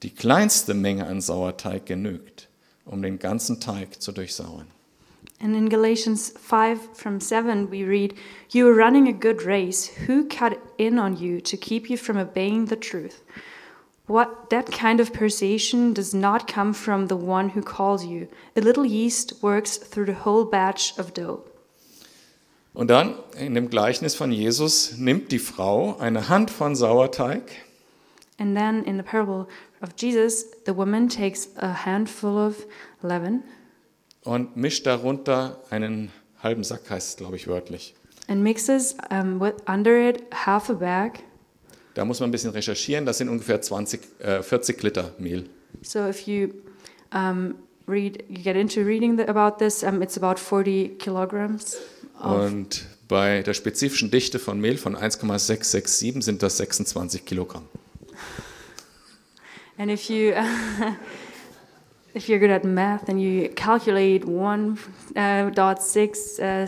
die 0.01 0.11
kleinste 0.11 0.73
Menge 0.73 1.07
an 1.07 1.19
Sauerteig 1.19 1.85
genügt, 1.85 2.47
um 2.85 3.01
den 3.01 3.19
ganzen 3.19 3.59
Teig 3.59 4.01
zu 4.01 4.13
durchsauern. 4.13 4.67
And 5.41 5.57
in 5.57 5.67
Galatians 5.67 6.33
5 6.39 6.79
from 6.93 7.19
7, 7.19 7.69
we 7.69 7.83
read, 7.85 8.13
You 8.49 8.65
are 8.69 8.77
running 8.77 9.09
a 9.09 9.11
good 9.11 9.45
race. 9.45 9.91
Who 10.07 10.23
cut 10.29 10.57
in 10.77 10.97
on 10.97 11.17
you 11.17 11.41
to 11.41 11.57
keep 11.57 11.89
you 11.89 11.97
from 11.97 12.15
obeying 12.15 12.67
the 12.67 12.77
truth? 12.77 13.23
What 14.07 14.51
that 14.51 14.71
kind 14.71 15.01
of 15.01 15.11
persuasion 15.11 15.93
does 15.93 16.13
not 16.13 16.47
come 16.47 16.73
from 16.73 17.07
the 17.07 17.17
one 17.17 17.49
who 17.49 17.61
calls 17.61 18.05
you. 18.05 18.29
A 18.55 18.61
little 18.61 18.85
yeast 18.85 19.33
works 19.43 19.75
through 19.75 20.05
the 20.05 20.23
whole 20.23 20.45
batch 20.45 20.97
of 20.97 21.13
dough. 21.13 21.43
Und 22.75 22.89
dann 22.89 23.15
in 23.39 23.55
dem 23.55 23.69
Gleichnis 23.69 24.15
von 24.15 24.31
Jesus 24.31 24.97
nimmt 24.97 25.31
die 25.31 25.39
Frau 25.39 25.97
eine 25.97 26.29
Hand 26.29 26.51
von 26.51 26.75
Sauerteig 26.75 27.41
And 28.38 28.53
then 28.53 28.83
in 28.83 28.97
the 28.97 29.03
parable 29.03 29.47
of 29.81 29.91
Jesus, 29.97 30.45
the 30.65 30.75
woman 30.75 31.07
takes 31.07 31.47
a 31.57 31.85
handful 31.85 32.38
of 32.38 32.67
leaven 33.01 33.43
und 34.23 34.57
mischt 34.57 34.85
darunter 34.85 35.61
einen 35.69 36.11
halben 36.43 36.63
Sack, 36.65 36.89
heißt 36.89 37.09
es, 37.11 37.15
glaube 37.17 37.38
ich, 37.38 37.47
wörtlich. 37.47 37.95
and 38.27 38.43
mixes 38.43 38.97
um, 39.09 39.39
with 39.39 39.53
under 39.67 40.09
it 40.09 40.23
half 40.33 40.69
a 40.69 40.73
bag. 40.73 41.19
Da 41.93 42.03
muss 42.03 42.19
man 42.19 42.27
ein 42.27 42.31
bisschen 42.31 42.51
recherchieren. 42.51 43.05
Das 43.05 43.19
sind 43.19 43.29
ungefähr 43.29 43.61
20, 43.61 44.01
äh, 44.19 44.43
40 44.43 44.83
Liter 44.83 45.13
Mehl. 45.17 45.47
So 45.81 46.05
if 46.05 46.27
you 46.27 46.49
um, 47.13 47.55
read, 47.88 48.21
you 48.27 48.43
get 48.43 48.57
into 48.57 48.81
reading 48.81 49.17
the, 49.17 49.29
about 49.29 49.59
this, 49.59 49.81
um, 49.81 50.01
it's 50.01 50.17
about 50.17 50.38
40 50.39 50.97
kilograms. 50.99 51.77
Und 52.25 52.85
bei 53.07 53.43
der 53.43 53.53
spezifischen 53.53 54.11
Dichte 54.11 54.39
von 54.39 54.59
Mehl 54.59 54.77
von 54.77 54.95
1,667 54.95 56.23
sind 56.23 56.41
das 56.41 56.57
26 56.57 57.25
Kilogramm. 57.25 57.67
and 59.77 59.91
if 59.91 60.09
you 60.09 60.33
if 62.13 62.29
you're 62.29 62.39
good 62.39 62.49
at 62.49 62.63
math 62.63 63.09
and 63.09 63.21
you 63.21 63.49
calculate 63.49 64.25
one 64.25 64.77
uh, 65.15 65.49
dot 65.49 65.81
six 65.81 66.39
uh, 66.39 66.65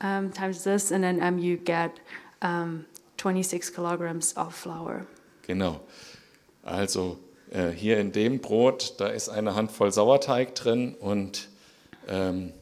um, 0.00 0.30
times 0.32 0.64
this, 0.64 0.90
and 0.90 1.04
then 1.04 1.22
um, 1.22 1.38
you 1.38 1.56
get 1.56 2.00
um, 2.42 2.84
26 3.18 3.70
kilograms 3.70 4.32
of 4.36 4.54
flour. 4.54 5.06
Genau. 5.46 5.80
Also 6.64 7.18
äh, 7.50 7.70
hier 7.70 7.98
in 7.98 8.12
dem 8.12 8.40
Brot, 8.40 8.94
da 8.98 9.08
ist 9.08 9.28
eine 9.28 9.54
Handvoll 9.54 9.92
Sauerteig 9.92 10.54
drin 10.54 10.94
und 10.98 11.48
ähm, 12.08 12.52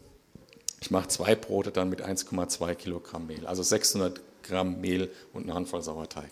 ich 0.81 0.90
mache 0.90 1.09
zwei 1.09 1.35
Brote 1.35 1.71
dann 1.71 1.90
mit 1.90 2.03
1,2 2.05 2.75
Kilogramm 2.75 3.27
Mehl. 3.27 3.47
Also 3.47 3.62
600 3.62 4.21
Gramm 4.43 4.81
Mehl 4.81 5.11
und 5.33 5.45
eine 5.45 5.55
Handvoll 5.55 5.83
Sauerteig. 5.83 6.31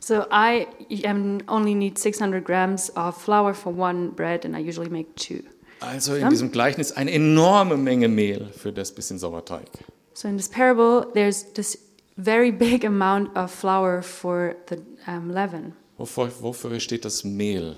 So 0.00 0.24
I 0.30 0.66
um, 1.06 1.38
only 1.48 1.74
need 1.74 1.98
600 1.98 2.44
grams 2.44 2.90
of 2.96 3.20
flour 3.20 3.52
for 3.52 3.76
one 3.76 4.12
bread, 4.12 4.44
and 4.44 4.56
I 4.56 4.66
usually 4.66 4.88
make 4.88 5.14
two. 5.16 5.42
Also 5.80 6.14
in 6.14 6.30
diesem 6.30 6.50
Gleichnis 6.50 6.92
eine 6.92 7.12
enorme 7.12 7.76
Menge 7.76 8.08
Mehl 8.08 8.48
für 8.56 8.72
das 8.72 8.92
bisschen 8.92 9.18
Sauerteig. 9.18 9.68
So 10.14 10.28
in 10.28 10.38
this 10.38 10.48
parable, 10.48 11.06
there's 11.12 11.52
this 11.52 11.78
very 12.16 12.50
big 12.50 12.86
amount 12.86 13.36
of 13.36 13.50
flour 13.50 14.02
for 14.02 14.56
the 14.70 14.78
um, 15.06 15.30
leaven. 15.30 15.74
Wofür, 15.98 16.30
wofür 16.40 16.80
steht 16.80 17.04
das 17.04 17.24
Mehl? 17.24 17.76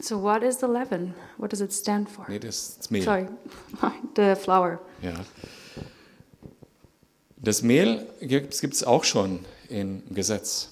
So 0.00 0.22
what 0.22 0.42
is 0.42 0.58
the 0.58 0.66
leaven? 0.66 1.14
What 1.36 1.50
does 1.50 1.60
it 1.60 1.72
stand 1.72 2.08
for? 2.08 2.26
Nee, 2.28 2.38
das 2.38 2.56
ist 2.56 2.78
das 2.78 2.90
Mehl. 2.90 3.02
Sorry, 3.02 3.26
the 4.16 4.34
flour. 4.34 4.80
Ja. 5.02 5.14
Das 7.36 7.62
Mehl 7.62 8.06
gibt 8.20 8.54
es 8.54 8.84
auch 8.84 9.04
schon 9.04 9.44
im 9.68 10.02
Gesetz. 10.10 10.70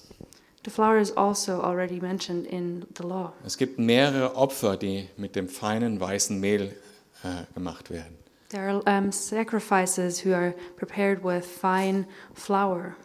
The 0.65 0.71
flour 0.71 0.97
is 0.97 1.11
also 1.15 1.61
already 1.61 1.99
mentioned 1.99 2.45
in 2.47 2.85
the 2.97 3.03
law. 3.03 3.33
Es 3.45 3.57
gibt 3.57 3.79
mehrere 3.79 4.35
Opfer, 4.35 4.77
die 4.77 5.07
mit 5.15 5.35
dem 5.35 5.47
feinen 5.47 5.99
weißen 5.99 6.39
Mehl 6.39 6.75
äh, 7.23 7.53
gemacht 7.53 7.89
werden. 7.89 8.17
There 8.49 8.67
are 8.67 8.81
um, 8.85 9.11
sacrifices 9.11 10.25
who 10.25 10.33
are 10.33 10.53
prepared 10.75 11.23
with 11.23 11.45
fine 11.45 12.05
flour. 12.33 12.95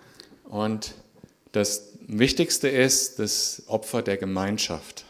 Und 0.44 0.94
das 1.52 1.92
Wichtigste 2.06 2.68
ist 2.68 3.18
das 3.18 3.62
Opfer 3.66 4.02
der 4.02 4.16
Gemeinschaft. 4.16 5.03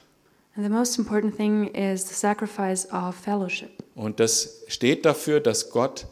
And 0.56 0.64
the 0.64 0.70
most 0.70 0.98
important 0.98 1.36
thing 1.36 1.68
is 1.74 2.04
the 2.04 2.14
sacrifice 2.14 2.86
of 2.92 3.16
fellowship. 3.16 3.82
Und 3.96 4.20
das 4.20 4.62
steht 4.68 5.04
dafür, 5.04 5.40
dass 5.40 5.70
Gott 5.70 6.06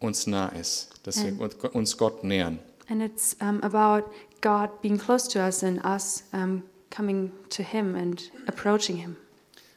uns 0.00 0.26
nah 0.26 0.48
ist, 0.48 0.90
dass 1.02 1.22
wir 1.24 1.74
uns 1.74 1.96
Gott 1.96 2.24
nähern. 2.24 2.58
And 2.88 3.02
it's 3.02 3.36
um, 3.40 3.62
about 3.62 4.10
God 4.40 4.82
being 4.82 4.98
close 4.98 5.28
to 5.30 5.38
us 5.38 5.62
and 5.62 5.82
us 5.84 6.24
um, 6.32 6.62
coming 6.90 7.32
to 7.50 7.62
Him 7.62 7.94
and 7.94 8.30
approaching 8.46 8.96
Him. 8.96 9.16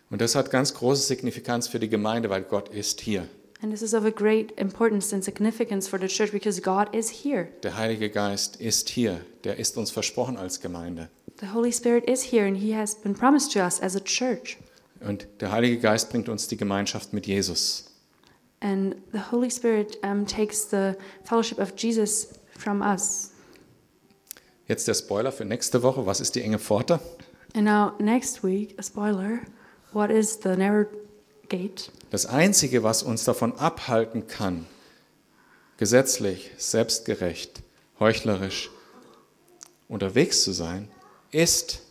Und 0.10 0.22
das 0.22 0.36
hat 0.36 0.52
ganz 0.52 0.74
große 0.74 1.04
Signifikanz 1.04 1.68
für 1.68 1.80
die 1.80 1.90
Gemeinde, 1.90 2.30
weil 2.30 2.44
Gott 2.44 2.70
ist 2.70 3.02
hier. 3.02 3.28
And 3.62 3.72
this 3.72 3.82
is 3.82 3.94
of 3.94 4.06
a 4.06 4.12
great 4.12 4.52
importance 4.60 5.14
and 5.14 5.24
significance 5.24 5.88
for 5.90 6.00
the 6.00 6.08
church 6.08 6.32
because 6.32 6.62
God 6.62 6.94
is 6.94 7.10
here. 7.10 7.48
Der 7.64 7.76
Heilige 7.76 8.10
Geist 8.10 8.58
ist 8.58 8.88
hier. 8.90 9.22
Der 9.44 9.58
ist 9.58 9.78
uns 9.78 9.92
versprochen 9.92 10.38
als 10.38 10.62
Gemeinde. 10.62 11.10
The 11.40 11.54
Holy 11.54 11.72
Spirit 11.72 12.10
is 12.10 12.32
here 12.32 12.48
and 12.48 12.58
He 12.58 12.74
has 12.74 12.96
been 12.96 13.14
promised 13.14 13.52
to 13.54 13.60
us 13.60 13.80
as 13.80 13.96
a 13.96 14.00
church. 14.00 14.58
Und 15.02 15.28
der 15.40 15.52
Heilige 15.52 15.80
Geist 15.80 16.10
bringt 16.10 16.30
uns 16.30 16.48
die 16.48 16.58
Gemeinschaft 16.58 17.14
mit 17.14 17.28
Jesus. 17.28 17.92
And 18.60 18.96
the 19.12 19.20
Holy 19.32 19.52
Spirit 19.52 20.00
um, 20.04 20.26
takes 20.26 20.70
the 20.72 20.96
fellowship 21.24 21.60
of 21.60 21.74
Jesus 21.78 22.34
from 22.58 22.82
us. 22.82 23.32
Jetzt 24.68 24.88
der 24.88 24.96
Spoiler 24.96 25.32
für 25.32 25.46
nächste 25.46 25.84
Woche. 25.84 26.08
Was 26.08 26.20
ist 26.20 26.34
die 26.36 26.42
enge 26.42 26.58
Pforte? 26.58 27.00
And 27.54 27.66
now, 27.66 27.94
next 28.00 28.44
week, 28.44 28.76
a 28.80 28.84
spoiler 28.84 29.42
what 29.94 30.10
is 30.10 30.40
the 30.42 30.56
narrow 30.56 30.86
gate? 31.50 31.92
Das 32.10 32.26
Einzige, 32.26 32.84
was 32.84 33.04
uns 33.04 33.24
davon 33.24 33.54
abhalten 33.58 34.28
kann, 34.28 34.66
gesetzlich, 35.78 36.52
selbstgerecht, 36.58 37.62
heuchlerisch 38.00 38.70
unterwegs 39.88 40.44
zu 40.44 40.52
sein, 40.52 40.90
ist? 41.32 41.82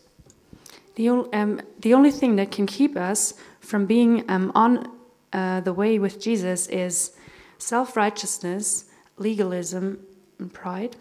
The, 0.97 1.11
um, 1.11 1.61
the 1.81 1.95
only 1.95 2.11
thing 2.11 2.37
that 2.37 2.51
can 2.51 2.67
keep 2.67 2.97
us 2.97 3.35
from 3.61 3.87
being 3.87 4.25
um, 4.31 4.51
on 4.55 4.89
uh, 5.33 5.61
the 5.61 5.73
way 5.73 5.99
with 5.99 6.21
Jesus 6.21 6.67
is 6.69 7.13
self-righteousness, 7.59 8.87
legalism, 9.19 9.99
and 10.39 10.53
pride. 10.53 10.97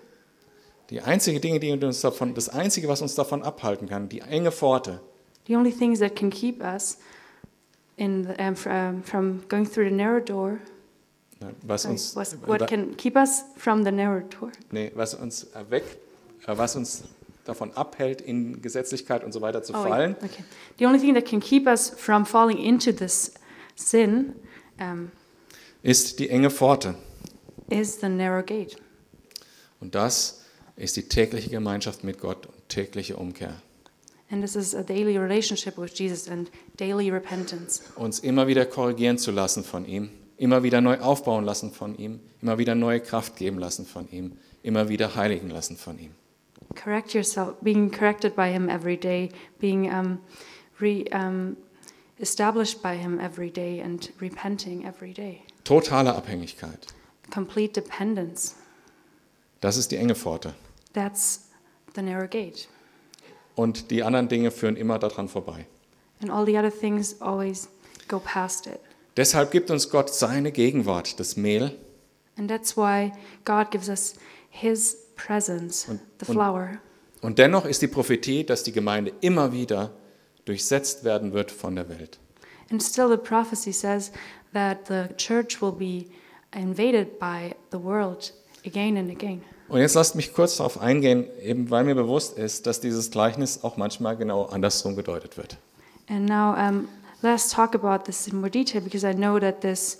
Die 0.89 1.01
einzige 1.01 1.39
Dinge, 1.39 1.59
die 1.59 1.71
uns 1.71 2.01
davon, 2.01 2.35
das 2.35 2.49
einzige, 2.49 2.87
was 2.87 3.01
uns 3.01 3.15
davon 3.15 3.41
abhalten 3.41 3.87
kann, 3.87 4.07
die 4.07 4.21
enge 4.21 4.51
Pforte, 4.51 4.99
The 5.45 5.55
only 5.55 5.71
things 5.71 5.99
that 5.99 6.15
can 6.15 6.31
keep 6.31 6.61
us 6.63 6.97
in 7.97 8.23
the, 8.23 8.35
um, 8.41 8.55
fr- 8.55 9.01
from 9.03 9.43
going 9.47 9.65
through 9.65 9.89
the 9.89 9.95
narrow 9.95 10.19
door, 10.19 10.59
ne, 11.39 11.53
was 11.67 11.85
uns, 11.85 12.15
was, 12.15 12.35
what 12.45 12.67
can 12.67 12.95
keep 12.95 13.15
us 13.15 13.43
from 13.55 13.83
the 13.83 13.91
narrow 13.91 14.21
door, 14.21 14.51
nee, 14.71 14.91
was 14.95 15.13
uns 15.13 15.47
weg, 15.69 15.83
äh, 16.47 16.57
was 16.57 16.75
uns 16.75 17.03
davon 17.45 17.71
abhält, 17.73 18.21
in 18.21 18.61
Gesetzlichkeit 18.61 19.23
und 19.23 19.31
so 19.31 19.41
weiter 19.41 19.63
zu 19.63 19.73
Oh, 19.73 19.83
fallen, 19.83 20.15
okay. 20.23 20.43
The 20.77 20.85
only 20.85 20.99
thing 20.99 21.13
that 21.15 21.25
can 21.25 21.39
keep 21.39 21.67
us 21.67 21.89
from 21.89 22.25
falling 22.25 22.57
into 22.57 22.91
this 22.91 23.33
sin 23.75 24.33
um, 24.79 25.11
ist 25.81 26.19
die 26.19 26.29
enge 26.29 26.49
Pforte. 26.49 26.95
is 27.69 27.99
the 28.01 28.09
narrow 28.09 28.43
gate. 28.43 28.75
Und 29.79 29.95
das 29.95 30.41
ist 30.75 30.95
die 30.95 31.07
tägliche 31.07 31.49
Gemeinschaft 31.49 32.03
mit 32.03 32.19
Gott 32.19 32.47
und 32.47 32.69
tägliche 32.69 33.15
Umkehr. 33.15 33.61
And 34.31 34.41
this 34.41 34.55
is 34.55 34.73
a 34.73 34.81
daily 34.81 35.17
relationship 35.17 35.77
with 35.77 35.91
Jesus 35.97 36.27
and 36.27 36.49
daily 36.77 37.11
repentance. 37.11 37.81
Uns 37.95 38.19
immer 38.19 38.47
wieder 38.47 38.65
korrigieren 38.65 39.17
zu 39.17 39.31
lassen 39.31 39.63
von 39.63 39.85
ihm, 39.85 40.09
immer 40.37 40.63
wieder 40.63 40.81
neu 40.81 40.99
aufbauen 40.99 41.45
lassen 41.45 41.71
von 41.71 41.95
ihm, 41.97 42.19
immer 42.41 42.57
wieder 42.57 42.73
neue 42.73 42.99
Kraft 42.99 43.35
geben 43.35 43.59
lassen 43.59 43.85
von 43.85 44.09
ihm, 44.11 44.37
immer 44.63 44.89
wieder 44.89 45.15
heiligen 45.15 45.49
lassen 45.51 45.77
von 45.77 45.99
ihm. 45.99 46.11
Correct 46.73 47.13
yourself, 47.13 47.55
being 47.63 47.89
corrected 47.89 48.35
by 48.35 48.49
Him 48.49 48.69
every 48.69 48.97
day, 48.97 49.31
being 49.59 49.91
um, 49.91 50.19
re, 50.79 51.05
um, 51.11 51.57
established 52.19 52.81
by 52.81 52.95
Him 52.95 53.19
every 53.19 53.49
day, 53.49 53.79
and 53.79 54.09
repenting 54.19 54.85
every 54.85 55.13
day. 55.13 55.43
Totale 55.63 56.13
Abhängigkeit. 56.15 56.87
Complete 57.31 57.73
dependence. 57.73 58.55
Das 59.61 59.77
ist 59.77 59.91
die 59.91 59.97
enge 59.97 60.15
Pforte. 60.15 60.53
That's 60.93 61.49
the 61.95 62.01
narrow 62.01 62.27
gate. 62.27 62.67
Und 63.55 63.89
die 63.89 64.03
anderen 64.03 64.27
Dinge 64.27 64.51
führen 64.51 64.75
immer 64.75 64.99
daran 64.99 65.29
vorbei. 65.29 65.65
And 66.21 66.29
all 66.31 66.45
the 66.45 66.57
other 66.57 66.71
things 66.71 67.21
always 67.21 67.69
go 68.07 68.19
past 68.19 68.67
it. 68.67 68.79
Deshalb 69.17 69.51
gibt 69.51 69.71
uns 69.71 69.89
Gott 69.89 70.13
seine 70.13 70.51
Gegenwart, 70.51 71.19
das 71.19 71.37
Mehl, 71.37 71.71
And 72.37 72.49
that's 72.49 72.75
why 72.75 73.13
God 73.45 73.71
gives 73.71 73.89
us 73.89 74.15
His 74.49 74.97
presence, 75.15 75.87
Und- 75.89 75.99
the 76.19 76.27
und- 76.27 76.35
flower. 76.35 76.69
Und 77.21 77.39
dennoch 77.39 77.65
ist 77.65 77.81
die 77.81 77.87
Prophetie, 77.87 78.43
dass 78.45 78.63
die 78.63 78.71
Gemeinde 78.71 79.11
immer 79.21 79.51
wieder 79.51 79.91
durchsetzt 80.45 81.03
werden 81.03 81.33
wird 81.33 81.51
von 81.51 81.75
der 81.75 81.89
Welt. 81.89 82.19
And 82.71 82.81
still, 82.81 83.09
the 83.09 83.17
prophecy 83.17 83.71
says 83.71 84.11
that 84.53 84.87
the 84.87 85.05
church 85.17 85.61
will 85.61 85.71
be 85.71 86.05
invaded 86.55 87.19
by 87.19 87.55
the 87.71 87.81
world 87.81 88.33
again 88.65 88.97
and 88.97 89.09
again. 89.09 89.41
Und 89.67 89.79
jetzt 89.79 89.95
lasst 89.95 90.15
mich 90.15 90.33
kurz 90.33 90.57
darauf 90.57 90.79
eingehen, 90.79 91.25
eben 91.41 91.71
weil 91.71 91.83
mir 91.83 91.95
bewusst 91.95 92.37
ist, 92.37 92.67
dass 92.67 92.79
dieses 92.81 93.09
Gleichnis 93.09 93.63
auch 93.63 93.77
manchmal 93.77 94.15
genau 94.15 94.45
andersrum 94.45 94.95
gedeutet 94.95 95.37
wird. 95.37 95.57
And 96.07 96.27
now, 96.27 96.53
um, 96.53 96.87
let's 97.23 97.49
talk 97.49 97.73
about 97.73 98.03
this 98.05 98.27
in 98.27 98.39
more 98.39 98.49
detail 98.51 98.81
because 98.81 99.03
I 99.07 99.13
know 99.15 99.39
that 99.39 99.61
this 99.61 99.97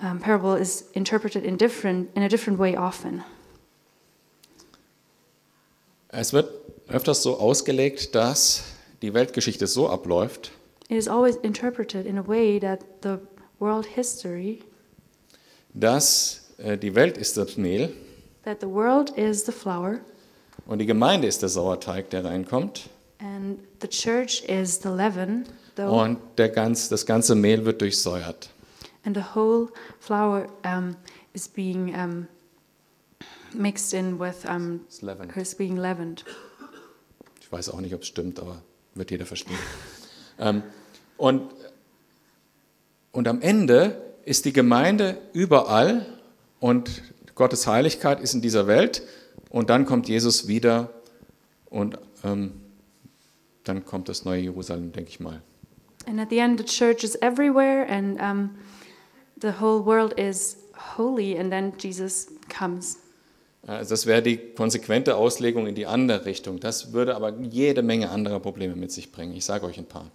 um, 0.00 0.20
parable 0.20 0.56
is 0.56 0.84
interpreted 0.92 1.44
in 1.44 1.56
different 1.58 2.08
in 2.16 2.22
a 2.22 2.28
different 2.28 2.58
way 2.60 2.76
often. 2.76 3.24
Es 6.12 6.32
wird 6.32 6.50
öfters 6.88 7.22
so 7.22 7.38
ausgelegt, 7.38 8.14
dass 8.14 8.64
die 9.02 9.14
Weltgeschichte 9.14 9.66
so 9.66 9.88
abläuft, 9.88 10.52
It 10.88 10.96
is 10.96 11.06
always 11.06 11.36
interpreted 11.36 12.04
in 12.04 12.18
a 12.18 12.26
way 12.26 12.58
that 12.58 12.80
the 13.04 13.18
world 13.60 13.86
history, 13.86 14.58
dass 15.72 16.50
äh, 16.58 16.76
die 16.76 16.94
Welt 16.96 17.16
ist 17.16 17.36
das 17.36 17.56
Mehl 17.56 17.92
that 18.44 18.60
the 18.60 18.66
world 18.66 19.10
is 19.10 19.46
the 19.46 19.52
flour 19.52 20.00
und 20.66 20.80
die 20.80 20.86
Gemeinde 20.86 21.28
ist 21.28 21.42
der 21.42 21.48
Sauerteig, 21.48 22.10
der 22.10 22.24
reinkommt. 22.24 22.88
and 23.20 23.60
the 23.80 23.86
church 23.88 24.42
is 24.48 24.80
the 24.82 24.88
leaven, 24.88 25.44
though, 25.76 25.92
Und 26.02 26.18
der 26.38 26.48
ganz, 26.48 26.88
das 26.88 27.06
ganze 27.06 27.36
Mehl 27.36 27.64
wird 27.64 27.80
durchsäuert. 27.80 28.50
and 29.04 29.16
the 29.16 29.22
whole 29.36 29.68
flour 30.00 30.48
um, 30.64 30.96
is 31.34 31.46
being 31.46 31.94
um, 31.94 32.26
mixed 33.54 33.94
in 33.94 34.18
with 34.18 34.44
um, 34.48 34.80
is 35.36 35.54
being 35.54 35.76
leavened. 35.76 36.24
Ich 37.40 37.50
weiß 37.50 37.70
auch 37.70 37.80
nicht, 37.80 37.94
ob 37.94 38.02
es 38.02 38.08
stimmt, 38.08 38.38
aber 38.40 38.62
wird 38.94 39.10
jeder 39.10 39.26
verstehen. 39.26 39.58
ähm, 40.38 40.62
und, 41.16 41.50
und 43.12 43.28
am 43.28 43.40
Ende 43.40 44.00
ist 44.24 44.44
die 44.44 44.52
Gemeinde 44.52 45.18
überall 45.32 46.06
und 46.60 47.02
Gottes 47.34 47.66
Heiligkeit 47.66 48.20
ist 48.20 48.34
in 48.34 48.40
dieser 48.40 48.66
Welt 48.66 49.02
und 49.48 49.70
dann 49.70 49.86
kommt 49.86 50.08
Jesus 50.08 50.46
wieder 50.46 50.90
und 51.70 51.98
ähm, 52.22 52.60
dann 53.64 53.84
kommt 53.84 54.08
das 54.08 54.24
neue 54.24 54.42
Jerusalem, 54.42 54.92
denke 54.92 55.10
ich 55.10 55.20
mal. 55.20 55.42
And 56.06 56.18
at 56.18 56.30
the 56.30 56.38
end, 56.38 56.58
the 56.58 56.64
church 56.64 57.04
is 57.04 57.16
everywhere, 57.20 57.86
and 57.88 58.20
um, 58.20 58.50
the 59.40 59.60
whole 59.60 59.84
world 59.84 60.18
is 60.18 60.56
holy, 60.96 61.38
and 61.38 61.50
then 61.50 61.72
Jesus 61.78 62.28
comes. 62.48 62.98
Also 63.66 63.90
das 63.90 64.06
wäre 64.06 64.22
die 64.22 64.38
konsequente 64.38 65.16
Auslegung 65.16 65.66
in 65.66 65.74
die 65.74 65.86
andere 65.86 66.24
Richtung. 66.24 66.60
Das 66.60 66.92
würde 66.92 67.14
aber 67.14 67.34
jede 67.38 67.82
Menge 67.82 68.10
anderer 68.10 68.40
Probleme 68.40 68.74
mit 68.74 68.90
sich 68.90 69.12
bringen. 69.12 69.34
Ich 69.34 69.44
sage 69.44 69.66
euch 69.66 69.78
ein 69.78 69.86
paar. 69.86 70.10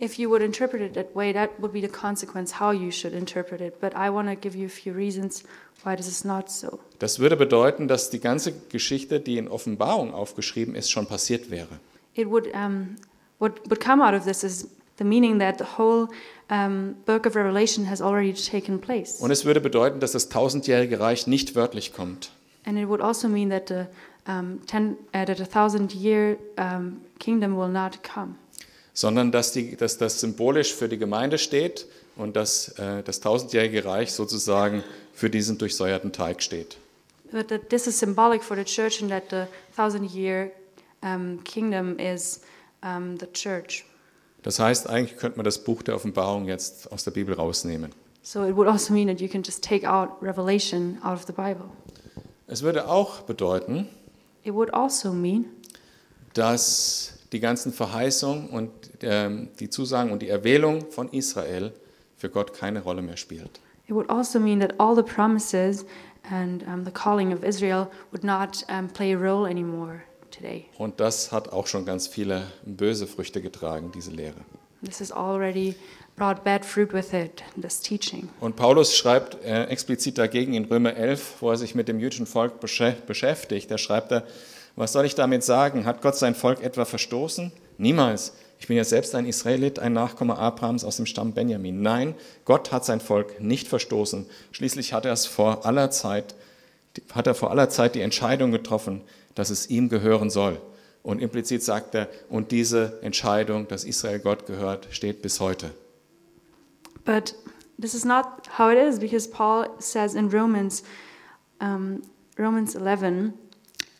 If 0.00 0.18
you 0.18 0.30
would 0.30 0.42
interpret 0.42 0.80
it 0.80 0.94
that 0.94 1.14
way, 1.14 1.32
that 1.32 1.50
would 1.58 1.72
be 1.72 1.80
the 1.80 1.88
consequence 1.88 2.60
how 2.60 2.72
you 2.72 2.90
should 2.90 3.12
interpret 3.12 3.60
it. 3.60 3.80
But 3.80 3.94
I 3.94 4.10
want 4.10 4.28
to 4.28 4.36
give 4.36 4.56
you 4.56 4.66
a 4.66 4.70
few 4.70 4.94
reasons 4.94 5.44
why 5.82 5.96
this 5.96 6.06
is 6.06 6.24
not 6.24 6.50
so. 6.50 6.78
Das 6.98 7.18
würde 7.18 7.36
bedeuten, 7.36 7.88
dass 7.88 8.10
die 8.10 8.20
ganze 8.20 8.52
Geschichte, 8.70 9.20
die 9.20 9.36
in 9.36 9.48
Offenbarung 9.48 10.14
aufgeschrieben 10.14 10.74
ist, 10.74 10.90
schon 10.90 11.06
passiert 11.06 11.50
wäre. 11.50 11.80
It 12.14 12.30
would 12.30 12.46
um, 12.54 12.96
what 13.38 13.60
would 13.68 13.80
come 13.80 14.02
out 14.02 14.14
of 14.14 14.24
this 14.24 14.42
is 14.44 14.68
the 14.98 15.04
meaning 15.04 15.38
that 15.40 15.58
the 15.58 15.78
whole 15.78 16.08
um, 16.50 16.96
book 17.04 17.26
of 17.26 17.36
Revelation 17.36 17.88
has 17.88 18.00
already 18.00 18.32
taken 18.32 18.80
place, 18.80 19.20
Und 19.20 19.30
es 19.30 19.44
würde 19.44 19.60
bedeuten, 19.60 20.00
dass 20.00 20.12
das 20.12 20.28
tausendjährige 20.28 21.00
Reich 21.00 21.26
nicht 21.26 21.54
wörtlich 21.54 21.92
kommt, 21.92 22.30
and 22.64 22.78
it 22.78 22.86
would 22.86 23.00
also 23.00 23.28
mean 23.28 23.50
that 23.50 23.66
the 23.66 23.86
um, 24.26 24.60
ten, 24.66 24.96
uh, 25.12 25.24
that 25.24 25.40
a 25.40 25.44
thousand-year 25.44 26.38
um, 26.56 27.00
kingdom 27.18 27.56
will 27.56 27.68
not 27.68 28.02
come. 28.02 28.36
sondern 28.94 29.32
dass, 29.32 29.52
die, 29.52 29.76
dass 29.76 29.98
das 29.98 30.20
symbolisch 30.20 30.72
für 30.72 30.88
die 30.88 30.98
Gemeinde 30.98 31.36
steht 31.38 31.86
und 32.16 32.36
dass 32.36 32.68
äh, 32.78 33.02
das 33.02 33.20
tausendjährige 33.20 33.84
Reich 33.84 34.12
sozusagen 34.12 34.84
für 35.12 35.28
diesen 35.28 35.58
durchsäuerten 35.58 36.12
Teig 36.12 36.42
steht. 36.42 36.78
But 37.32 37.48
that 37.48 37.68
this 37.70 37.88
is 37.88 37.98
symbolic 37.98 38.44
for 38.44 38.56
the 38.56 38.64
church, 38.64 39.02
and 39.02 39.10
that 39.10 39.24
the 39.30 39.46
thousand-year 39.74 40.52
um, 41.02 41.42
kingdom 41.42 41.98
is 41.98 42.40
um, 42.82 43.18
the 43.18 43.26
church. 43.26 43.84
Das 44.44 44.60
heißt, 44.60 44.88
eigentlich 44.88 45.18
könnte 45.18 45.38
man 45.38 45.44
das 45.44 45.58
Buch 45.58 45.82
der 45.82 45.96
Offenbarung 45.96 46.46
jetzt 46.46 46.92
aus 46.92 47.02
der 47.02 47.10
Bibel 47.10 47.34
rausnehmen. 47.34 47.90
So 48.22 48.44
it 48.44 48.54
would 48.56 48.68
also 48.68 48.92
mean 48.92 49.08
that 49.08 49.20
you 49.20 49.28
can 49.28 49.42
just 49.42 49.64
take 49.64 49.86
out 49.88 50.10
Revelation 50.22 50.98
out 51.02 51.14
of 51.14 51.26
the 51.26 51.32
Bible. 51.32 51.66
Es 52.46 52.62
würde 52.62 52.88
auch 52.88 53.22
bedeuten, 53.22 53.88
It 54.44 54.52
would 54.54 54.72
also 54.74 55.12
mean 55.12 55.46
dass 56.34 57.14
die 57.32 57.40
ganzen 57.40 57.72
Verheißungen 57.72 58.48
und 58.50 58.70
ähm, 59.02 59.48
die 59.60 59.70
Zusagen 59.70 60.10
und 60.12 60.20
die 60.20 60.28
Erwählung 60.28 60.90
von 60.90 61.08
Israel 61.10 61.72
für 62.16 62.28
Gott 62.28 62.54
keine 62.54 62.82
Rolle 62.82 63.02
mehr 63.02 63.16
spielt. 63.16 63.60
it 63.86 63.94
would 63.94 64.08
also 64.10 64.38
mean 64.40 64.60
that 64.60 64.74
all 64.78 64.94
the 64.96 65.02
promises 65.02 65.84
and 66.30 66.62
um, 66.66 66.84
the 66.84 66.90
calling 66.90 67.32
of 67.32 67.42
Israel 67.44 67.88
would 68.12 68.24
not 68.24 68.64
um, 68.68 68.88
play 68.88 69.14
a 69.14 69.18
role 69.18 69.48
anymore 69.48 70.02
today. 70.30 70.66
Und 70.78 71.00
das 71.00 71.32
hat 71.32 71.50
auch 71.52 71.66
schon 71.66 71.84
ganz 71.84 72.06
viele 72.08 72.46
böse 72.64 73.06
Früchte 73.06 73.40
getragen, 73.42 73.92
diese 73.94 74.10
Lehre. 74.10 74.40
This 74.82 75.00
has 75.00 75.12
already 75.12 75.74
brought 76.16 76.44
bad 76.44 76.64
fruit 76.64 76.92
with 76.92 77.12
it. 77.12 77.42
This 77.60 77.80
teaching. 77.80 78.28
Und 78.40 78.56
Paulus 78.56 78.96
schreibt 78.96 79.44
äh, 79.44 79.64
explizit 79.64 80.18
dagegen 80.18 80.54
in 80.54 80.64
Römer 80.64 80.96
11, 80.96 81.36
wo 81.40 81.50
er 81.50 81.56
sich 81.56 81.74
mit 81.74 81.88
dem 81.88 81.98
jüdischen 81.98 82.26
Volk 82.26 82.62
beschä- 82.62 83.00
beschäftigt. 83.06 83.70
Da 83.70 83.78
schreibt 83.78 84.12
er, 84.12 84.24
was 84.76 84.92
soll 84.92 85.04
ich 85.04 85.14
damit 85.14 85.44
sagen? 85.44 85.84
Hat 85.84 86.02
Gott 86.02 86.16
sein 86.16 86.34
Volk 86.34 86.62
etwa 86.62 86.84
verstoßen? 86.84 87.52
Niemals. 87.78 88.34
Ich 88.58 88.68
bin 88.68 88.76
ja 88.76 88.84
selbst 88.84 89.14
ein 89.14 89.26
Israelit, 89.26 89.78
ein 89.78 89.92
Nachkomme 89.92 90.38
Abrahams 90.38 90.84
aus 90.84 90.96
dem 90.96 91.06
Stamm 91.06 91.32
Benjamin. 91.32 91.82
Nein, 91.82 92.14
Gott 92.44 92.72
hat 92.72 92.84
sein 92.84 93.00
Volk 93.00 93.40
nicht 93.40 93.68
verstoßen. 93.68 94.26
Schließlich 94.52 94.92
hat 94.92 95.04
er 95.04 95.12
es 95.12 95.26
vor 95.26 95.66
aller 95.66 95.90
Zeit, 95.90 96.34
hat 97.12 97.26
er 97.26 97.34
vor 97.34 97.50
aller 97.50 97.68
Zeit 97.68 97.94
die 97.94 98.00
Entscheidung 98.00 98.52
getroffen, 98.52 99.02
dass 99.34 99.50
es 99.50 99.68
ihm 99.68 99.88
gehören 99.88 100.30
soll. 100.30 100.60
Und 101.02 101.20
implizit 101.20 101.62
sagt 101.62 101.94
er, 101.94 102.08
und 102.30 102.52
diese 102.52 102.98
Entscheidung, 103.02 103.68
dass 103.68 103.84
Israel 103.84 104.20
Gott 104.20 104.46
gehört, 104.46 104.88
steht 104.90 105.20
bis 105.20 105.40
heute. 105.40 105.70
But 107.04 107.34
this 107.78 107.94
is 107.94 108.04
not 108.04 108.46
how 108.52 108.70
it 108.70 108.78
is 108.78 108.98
because 108.98 109.26
Paul 109.26 109.80
says 109.80 110.14
in 110.14 110.28
Romans, 110.28 110.82
um, 111.60 112.02
Romans 112.38 112.74
11, 112.74 113.34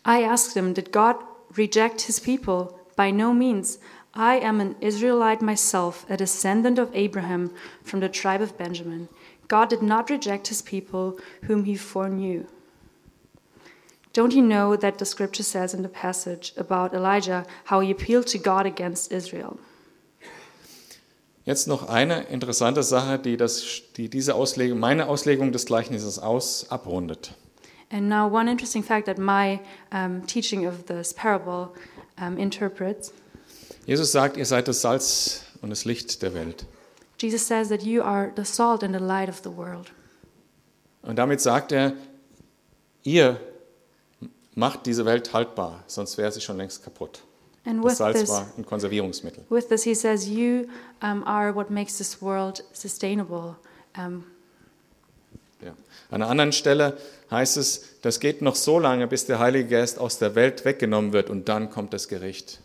I 0.04 0.22
asked 0.22 0.56
him, 0.56 0.72
Did 0.72 0.92
God 0.92 1.16
reject 1.56 2.02
his 2.02 2.18
people? 2.18 2.78
By 2.96 3.10
no 3.10 3.32
means. 3.32 3.78
I 4.14 4.36
am 4.36 4.60
an 4.60 4.76
Israelite 4.80 5.42
myself, 5.42 6.06
a 6.08 6.16
descendant 6.16 6.78
of 6.78 6.94
Abraham 6.94 7.52
from 7.82 8.00
the 8.00 8.08
tribe 8.08 8.40
of 8.40 8.56
Benjamin. 8.56 9.08
God 9.48 9.68
did 9.68 9.82
not 9.82 10.08
reject 10.08 10.48
his 10.48 10.62
people 10.62 11.18
whom 11.42 11.64
he 11.64 11.76
foreknew. 11.76 12.46
Don't 14.12 14.32
you 14.32 14.42
know 14.42 14.76
that 14.76 14.98
the 14.98 15.04
scripture 15.04 15.42
says 15.42 15.74
in 15.74 15.82
the 15.82 15.88
passage 15.88 16.52
about 16.56 16.94
Elijah 16.94 17.44
how 17.64 17.80
he 17.80 17.90
appealed 17.90 18.28
to 18.28 18.38
God 18.38 18.64
against 18.64 19.10
Israel? 19.10 19.58
Jetzt 21.44 21.68
noch 21.68 21.88
eine 21.88 22.22
interessante 22.24 22.82
Sache, 22.82 23.18
die, 23.18 23.36
das, 23.36 23.82
die 23.96 24.08
diese 24.08 24.34
Auslegung, 24.34 24.78
meine 24.78 25.08
Auslegung 25.08 25.52
des 25.52 25.66
Gleichnisses 25.66 26.18
aus, 26.18 26.70
abrundet. 26.70 27.34
And 27.90 28.08
now, 28.08 28.26
one 28.26 28.50
interesting 28.50 28.82
fact 28.82 29.06
that 29.06 29.18
my 29.18 29.60
um, 29.92 30.26
teaching 30.26 30.66
of 30.66 30.86
this 30.86 31.12
parable 31.12 31.68
um, 32.18 32.38
interprets 32.38 33.12
Jesus 33.86 34.12
sagt, 34.12 34.38
ihr 34.38 34.46
seid 34.46 34.66
das 34.66 34.80
Salz 34.80 35.44
und 35.60 35.68
das 35.68 35.84
Licht 35.84 36.22
der 36.22 36.32
Welt. 36.32 36.64
Jesus 37.20 37.46
says 37.46 37.68
that 37.68 37.82
you 37.82 38.02
are 38.02 38.32
the 38.34 38.44
salt 38.44 38.82
and 38.82 38.94
the 38.94 39.00
light 39.00 39.28
of 39.28 39.40
the 39.44 39.54
world. 39.54 39.92
Und 41.02 41.16
damit 41.16 41.42
sagt 41.42 41.70
er, 41.70 41.92
ihr 43.02 43.38
macht 44.54 44.86
diese 44.86 45.04
Welt 45.04 45.34
haltbar, 45.34 45.84
sonst 45.86 46.16
wäre 46.16 46.32
sie 46.32 46.40
schon 46.40 46.56
längst 46.56 46.82
kaputt. 46.82 47.22
And 47.66 47.82
Das 47.82 47.92
with 47.92 47.98
Salz 47.98 48.20
this, 48.20 48.28
war 48.28 48.46
ein 48.58 48.66
Konservierungsmittel. 48.66 49.44
with 49.48 49.68
this, 49.68 49.84
he 49.84 49.94
says, 49.94 50.28
You 50.28 50.66
um, 51.02 51.22
are 51.24 51.54
what 51.54 51.70
makes 51.70 51.96
this 51.98 52.20
world 52.20 52.62
sustainable. 52.72 53.56
Um, 53.96 54.24
Ja. 55.62 55.70
An 56.10 56.20
einer 56.20 56.28
anderen 56.30 56.52
Stelle 56.52 56.98
heißt 57.30 57.56
es, 57.56 58.00
das 58.02 58.20
geht 58.20 58.42
noch 58.42 58.54
so 58.54 58.78
lange, 58.78 59.06
bis 59.06 59.24
der 59.24 59.38
Heilige 59.38 59.68
Geist 59.70 59.98
aus 59.98 60.18
der 60.18 60.34
Welt 60.34 60.64
weggenommen 60.66 61.14
wird 61.14 61.30
und 61.30 61.48
dann 61.48 61.70
kommt 61.70 61.94
das 61.94 62.08
Gericht. 62.08 62.60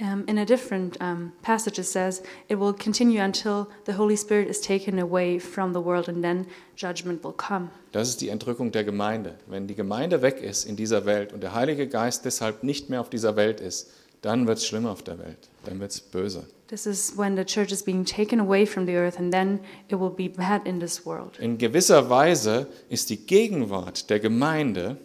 um, 0.00 0.24
in 0.26 0.38
a 0.38 0.44
different 0.44 1.00
um, 1.00 1.32
passage, 1.42 1.78
it 1.78 1.86
says, 1.86 2.22
It 2.48 2.58
will 2.58 2.72
continue 2.74 3.20
until 3.22 3.68
the 3.86 3.92
Holy 3.96 4.16
Spirit 4.16 4.48
is 4.48 4.60
taken 4.60 4.98
away 4.98 5.38
from 5.38 5.72
the 5.72 5.80
world, 5.80 6.08
and 6.08 6.22
then 6.22 6.46
judgment 6.76 7.22
will 7.24 7.32
come. 7.32 7.70
Das 7.92 8.08
ist 8.08 8.20
die 8.20 8.28
Entrückung 8.28 8.72
der 8.72 8.84
Gemeinde. 8.84 9.36
Wenn 9.46 9.66
die 9.68 9.74
Gemeinde 9.74 10.20
weg 10.20 10.42
ist 10.42 10.64
in 10.66 10.76
dieser 10.76 11.06
Welt 11.06 11.32
und 11.32 11.42
der 11.42 11.54
Heilige 11.54 11.86
Geist 11.88 12.24
deshalb 12.26 12.62
nicht 12.62 12.90
mehr 12.90 13.00
auf 13.00 13.08
dieser 13.08 13.36
Welt 13.36 13.60
ist, 13.60 13.88
dann 14.22 14.46
wird 14.46 14.58
es 14.58 14.66
schlimmer 14.66 14.90
auf 14.90 15.02
der 15.02 15.18
Welt. 15.18 15.48
Dann 15.64 15.80
wird 15.80 15.90
es 15.92 16.00
böse. 16.00 16.46
This 16.68 16.86
is 16.86 17.16
when 17.16 17.36
the 17.36 17.44
church 17.44 17.70
is 17.70 17.82
being 17.84 18.04
taken 18.04 18.40
away 18.40 18.66
from 18.66 18.86
the 18.86 18.96
earth, 18.96 19.18
and 19.18 19.32
then 19.32 19.60
it 19.88 20.00
will 20.00 20.10
be 20.10 20.28
bad 20.28 20.66
in 20.66 20.80
this 20.80 21.06
world. 21.06 21.38
In 21.38 21.58
gewisser 21.58 22.10
Weise 22.10 22.66
ist 22.88 23.10
die 23.10 23.24
Gegenwart 23.24 24.10
der 24.10 24.18
Gemeinde 24.20 24.96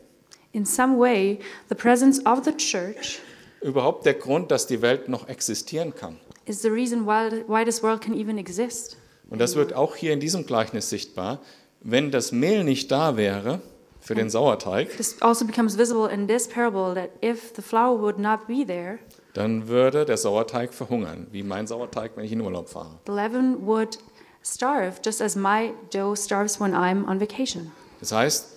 In 0.54 0.66
some 0.66 0.98
way, 0.98 1.40
the 1.70 1.76
presence 1.76 2.20
of 2.26 2.44
the 2.44 2.52
church 2.52 3.20
überhaupt 3.62 4.06
der 4.06 4.16
Grund, 4.16 4.50
dass 4.50 4.66
die 4.66 4.82
Welt 4.82 5.08
noch 5.08 5.28
existieren 5.28 5.94
kann. 5.94 6.18
is 6.46 6.62
the 6.64 6.70
reason 6.70 7.06
why, 7.06 7.44
why 7.48 7.64
this 7.64 7.84
world 7.84 8.02
can 8.02 8.16
even 8.16 8.38
exist. 8.38 8.98
Und 9.30 9.40
das 9.40 9.56
wird 9.56 9.74
auch 9.74 9.96
hier 9.96 10.12
in 10.14 10.20
diesem 10.20 10.46
Gleichnis 10.46 10.90
sichtbar. 10.90 11.40
Wenn 11.80 12.12
das 12.12 12.32
Mehl 12.32 12.64
nicht 12.64 12.92
da 12.92 13.16
wäre 13.18 13.62
für 14.02 14.16
den 14.16 14.30
Sauerteig, 14.30 14.98
This 14.98 15.22
also 15.22 15.46
becomes 15.46 15.78
visible 15.78 16.12
in 16.12 16.28
this 16.28 16.48
parable 16.48 16.94
that 16.96 17.12
if 17.24 17.54
the 17.56 17.62
flour 17.62 18.00
would 18.02 18.20
not 18.20 18.48
be 18.48 18.66
there, 18.66 19.00
dann 19.34 19.68
würde 19.68 20.04
der 20.06 20.18
Sauerteig 20.18 20.74
verhungern, 20.74 21.28
wie 21.32 21.44
mein 21.44 21.68
Sauerteig, 21.68 22.12
wenn 22.16 22.26
ich 22.26 22.32
in 22.32 22.42
Urlaub 22.42 22.68
fahre. 22.68 23.00
the 23.06 23.12
leaven 23.14 23.66
would 23.66 23.98
starve, 24.44 25.00
just 25.06 25.22
as 25.22 25.36
my 25.36 25.72
dough 25.94 26.16
starves 26.16 26.60
when 26.60 26.74
I'm 26.74 27.08
on 27.08 27.20
vacation. 27.22 27.72
Das 28.00 28.12
heißt, 28.12 28.48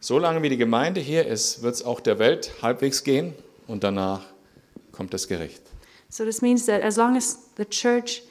solange 0.00 0.42
wie 0.42 0.48
die 0.48 0.56
Gemeinde 0.56 1.00
hier 1.00 1.26
ist, 1.26 1.62
wird 1.62 1.74
es 1.74 1.84
auch 1.84 2.00
der 2.00 2.18
Welt 2.18 2.50
halbwegs 2.62 3.04
gehen 3.04 3.34
und 3.66 3.84
danach 3.84 4.22
kommt 4.92 5.12
das 5.12 5.28
Gericht. 5.28 5.62
So 6.08 6.24
this 6.24 6.40
means 6.42 6.64
that 6.66 6.82
as 6.82 6.96
long 6.96 7.16
as 7.16 7.38
the 7.56 7.64
church, 7.66 8.22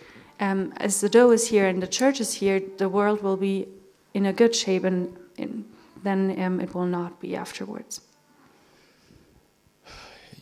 um, 0.41 0.73
as 0.79 0.99
the 0.99 1.09
dough 1.09 1.31
is 1.31 1.49
here 1.49 1.69
and 1.69 1.81
the 1.81 1.87
church 1.89 2.19
is 2.19 2.33
here, 2.33 2.59
the 2.79 2.91
world 2.91 3.23
will 3.23 3.37
be 3.37 3.67
in 4.13 4.25
a 4.25 4.33
good 4.33 4.53
shape, 4.55 4.83
and, 4.85 5.09
and 5.37 5.63
then 6.03 6.31
um, 6.37 6.59
it 6.59 6.73
will 6.73 6.87
not 6.87 7.19
be 7.19 7.39
afterwards. 7.39 8.01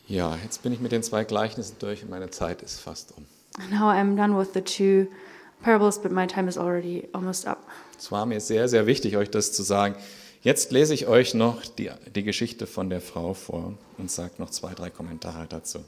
Ja, 0.06 0.36
jetzt 0.42 0.62
bin 0.62 0.72
ich 0.72 0.80
mit 0.80 0.92
den 0.92 1.02
zwei 1.02 1.24
Gleichnissen 1.24 1.76
durch 1.80 2.02
und 2.02 2.10
meine 2.10 2.30
Zeit 2.30 2.62
ist 2.62 2.80
fast 2.80 3.12
um. 3.16 3.26
Now 3.70 3.90
I'm 3.90 4.16
done 4.16 4.38
with 4.38 4.54
the 4.54 4.62
two 4.62 5.10
parables, 5.62 6.00
but 6.00 6.12
my 6.12 6.26
time 6.26 6.48
is 6.48 6.56
already 6.56 7.08
almost 7.12 7.46
up. 7.46 7.58
Es 7.98 8.10
war 8.10 8.24
mir 8.24 8.40
sehr, 8.40 8.68
sehr 8.68 8.86
wichtig, 8.86 9.16
euch 9.16 9.30
das 9.30 9.52
zu 9.52 9.62
sagen. 9.62 9.96
Jetzt 10.40 10.70
lese 10.70 10.94
ich 10.94 11.08
euch 11.08 11.34
noch 11.34 11.66
die, 11.66 11.90
die 12.14 12.22
Geschichte 12.22 12.66
von 12.66 12.88
der 12.88 13.00
Frau 13.00 13.34
vor 13.34 13.74
und 13.98 14.10
sage 14.10 14.34
noch 14.38 14.50
zwei, 14.50 14.72
drei 14.72 14.88
Kommentare 14.88 15.46
dazu. 15.48 15.80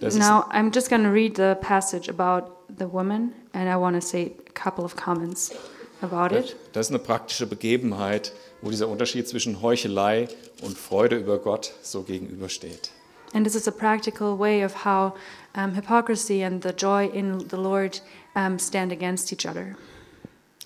Das 0.00 0.16
now 0.16 0.44
I'm 0.50 0.74
just 0.74 0.88
going 0.88 1.04
to 1.04 1.10
read 1.10 1.36
the 1.36 1.54
passage 1.60 2.08
about 2.08 2.50
the 2.68 2.90
woman, 2.90 3.32
and 3.52 3.68
I 3.68 3.76
want 3.76 3.94
to 3.94 4.04
say 4.04 4.32
a 4.48 4.52
couple 4.52 4.84
of 4.84 4.96
comments 4.96 5.52
about 6.00 6.34
it. 6.34 6.56
das 6.72 6.86
ist 6.86 6.90
eine 6.90 6.98
praktische 6.98 7.46
Begebenheit, 7.46 8.32
wo 8.62 8.70
dieser 8.70 8.88
Unterschied 8.88 9.28
zwischen 9.28 9.62
Heuchelei 9.62 10.28
und 10.62 10.76
Freude 10.76 11.16
über 11.16 11.38
Gott 11.38 11.72
so 11.82 12.02
gegenübersteht. 12.02 12.90
And 13.32 13.44
this 13.44 13.56
is 13.56 13.66
a 13.66 13.72
practical 13.72 14.38
way 14.38 14.64
of 14.64 14.84
how 14.84 15.14
um, 15.56 15.74
hypocrisy 15.74 16.44
and 16.44 16.62
the 16.62 16.70
joy 16.70 17.06
in 17.06 17.40
the 17.50 17.56
Lord 17.56 18.02
um, 18.36 18.58
stand 18.58 18.92
against 18.92 19.32
each 19.32 19.46
other. 19.46 19.76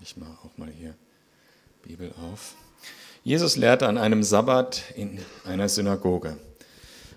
Ich 0.02 0.16
mache 0.16 0.38
auch 0.44 0.56
mal 0.58 0.68
hier 0.68 0.94
Bibel 1.82 2.12
auf. 2.32 2.54
Jesus 3.24 3.56
lehrte 3.56 3.88
an 3.88 3.98
einem 3.98 4.22
Sabbat 4.22 4.82
in 4.94 5.20
einer 5.44 5.68
Synagoge. 5.68 6.36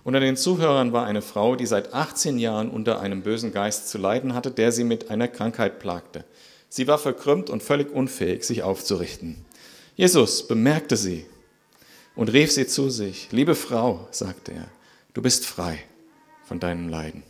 Unter 0.03 0.19
den 0.19 0.35
Zuhörern 0.35 0.93
war 0.93 1.05
eine 1.05 1.21
Frau, 1.21 1.55
die 1.55 1.67
seit 1.67 1.93
18 1.93 2.39
Jahren 2.39 2.69
unter 2.69 2.99
einem 3.01 3.21
bösen 3.21 3.51
Geist 3.51 3.89
zu 3.89 3.97
leiden 3.97 4.33
hatte, 4.33 4.49
der 4.49 4.71
sie 4.71 4.83
mit 4.83 5.11
einer 5.11 5.27
Krankheit 5.27 5.79
plagte. 5.79 6.25
Sie 6.73 6.87
war 6.87 6.97
verkrümmt 6.97 7.49
und 7.49 7.61
völlig 7.61 7.91
unfähig, 7.91 8.45
sich 8.45 8.63
aufzurichten. 8.63 9.35
Jesus 9.97 10.47
bemerkte 10.47 10.95
sie 10.95 11.25
und 12.15 12.31
rief 12.31 12.49
sie 12.49 12.65
zu 12.65 12.89
sich. 12.89 13.27
Liebe 13.31 13.55
Frau, 13.55 14.07
sagte 14.11 14.53
er, 14.53 14.69
du 15.13 15.21
bist 15.21 15.45
frei 15.45 15.79
von 16.45 16.61
deinem 16.61 16.87
Leiden. 16.87 17.23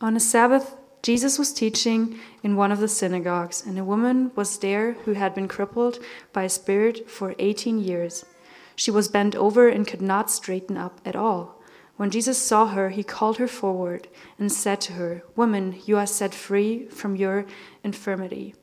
On 0.00 0.16
a 0.16 0.20
Sabbath, 0.20 0.76
Jesus 1.04 1.38
was 1.38 1.54
teaching 1.54 2.18
in 2.42 2.58
one 2.58 2.72
of 2.72 2.80
the 2.80 2.88
synagogues, 2.88 3.64
and 3.64 3.78
a 3.78 3.84
woman 3.84 4.32
was 4.34 4.58
there 4.58 4.96
who 5.04 5.14
had 5.14 5.32
been 5.36 5.46
crippled 5.46 6.00
by 6.32 6.42
a 6.42 6.48
spirit 6.48 7.08
for 7.08 7.36
18 7.38 7.78
years. 7.78 8.26
She 8.74 8.90
was 8.90 9.08
bent 9.08 9.36
over 9.36 9.68
and 9.68 9.86
could 9.86 10.02
not 10.02 10.28
straighten 10.28 10.76
up 10.76 11.00
at 11.04 11.14
all. 11.14 11.55
When 11.98 12.10
Jesus 12.10 12.36
saw 12.36 12.74
her, 12.74 12.90
he 12.90 13.02
called 13.02 13.38
her 13.38 13.48
forward 13.48 14.08
and 14.38 14.52
said 14.52 14.80
to 14.82 14.92
her, 14.92 15.22
Woman, 15.34 15.76
you 15.86 15.96
are 15.96 16.06
set 16.06 16.34
free 16.34 16.86
from 16.90 17.16
your 17.16 17.46
infirmity. 17.82 18.54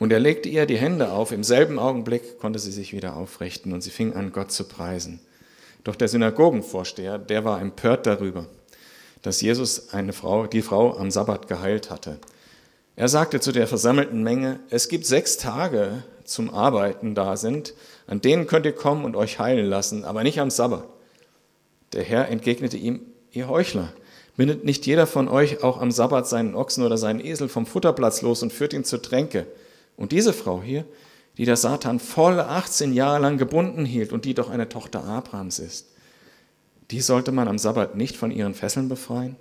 Und 0.00 0.12
er 0.12 0.18
legte 0.18 0.48
ihr 0.48 0.66
die 0.66 0.76
Hände 0.76 1.12
auf. 1.12 1.30
Im 1.30 1.44
selben 1.44 1.78
Augenblick 1.78 2.40
konnte 2.40 2.58
sie 2.58 2.72
sich 2.72 2.92
wieder 2.92 3.16
aufrichten 3.16 3.72
und 3.72 3.80
sie 3.80 3.90
fing 3.90 4.12
an, 4.12 4.32
Gott 4.32 4.50
zu 4.50 4.64
preisen. 4.64 5.20
Doch 5.84 5.94
der 5.94 6.08
Synagogenvorsteher, 6.08 7.18
der 7.18 7.44
war 7.44 7.60
empört 7.60 8.06
darüber, 8.06 8.46
dass 9.22 9.40
Jesus 9.40 9.90
eine 9.90 10.12
Frau, 10.12 10.46
die 10.46 10.62
Frau 10.62 10.96
am 10.96 11.12
Sabbat 11.12 11.46
geheilt 11.46 11.90
hatte. 11.90 12.18
Er 12.96 13.08
sagte 13.08 13.38
zu 13.38 13.52
der 13.52 13.66
versammelten 13.68 14.22
Menge, 14.22 14.60
es 14.70 14.88
gibt 14.88 15.06
sechs 15.06 15.36
Tage 15.36 16.02
zum 16.24 16.52
Arbeiten 16.52 17.14
da 17.14 17.36
sind, 17.36 17.74
an 18.06 18.20
denen 18.20 18.46
könnt 18.46 18.66
ihr 18.66 18.74
kommen 18.74 19.04
und 19.04 19.14
euch 19.14 19.38
heilen 19.38 19.66
lassen, 19.66 20.04
aber 20.04 20.22
nicht 20.24 20.40
am 20.40 20.50
Sabbat. 20.50 20.88
Der 21.94 22.02
Herr 22.02 22.28
entgegnete 22.28 22.76
ihm, 22.76 23.00
ihr 23.30 23.48
Heuchler, 23.48 23.92
bindet 24.36 24.64
nicht 24.64 24.84
jeder 24.84 25.06
von 25.06 25.28
euch 25.28 25.62
auch 25.62 25.80
am 25.80 25.92
Sabbat 25.92 26.28
seinen 26.28 26.56
Ochsen 26.56 26.84
oder 26.84 26.98
seinen 26.98 27.24
Esel 27.24 27.48
vom 27.48 27.66
Futterplatz 27.66 28.20
los 28.20 28.42
und 28.42 28.52
führt 28.52 28.72
ihn 28.72 28.84
zur 28.84 29.00
Tränke. 29.00 29.46
Und 29.96 30.10
diese 30.10 30.32
Frau 30.32 30.60
hier, 30.60 30.84
die 31.38 31.44
der 31.44 31.56
Satan 31.56 32.00
volle 32.00 32.48
18 32.48 32.92
Jahre 32.92 33.22
lang 33.22 33.38
gebunden 33.38 33.84
hielt 33.84 34.12
und 34.12 34.24
die 34.24 34.34
doch 34.34 34.50
eine 34.50 34.68
Tochter 34.68 35.04
Abrahams 35.04 35.60
ist, 35.60 35.94
die 36.90 37.00
sollte 37.00 37.30
man 37.30 37.46
am 37.46 37.58
Sabbat 37.58 37.96
nicht 37.96 38.16
von 38.16 38.32
ihren 38.32 38.54
Fesseln 38.54 38.88
befreien? 38.88 39.36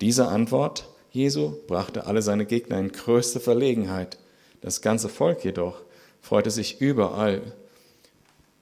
Diese 0.00 0.28
Antwort 0.28 0.88
Jesu 1.12 1.54
brachte 1.66 2.06
alle 2.06 2.22
seine 2.22 2.46
Gegner 2.46 2.78
in 2.78 2.92
größte 2.92 3.40
Verlegenheit. 3.40 4.18
Das 4.60 4.80
ganze 4.80 5.08
Volk 5.08 5.44
jedoch 5.44 5.82
freute 6.20 6.50
sich 6.50 6.80
überall 6.80 7.42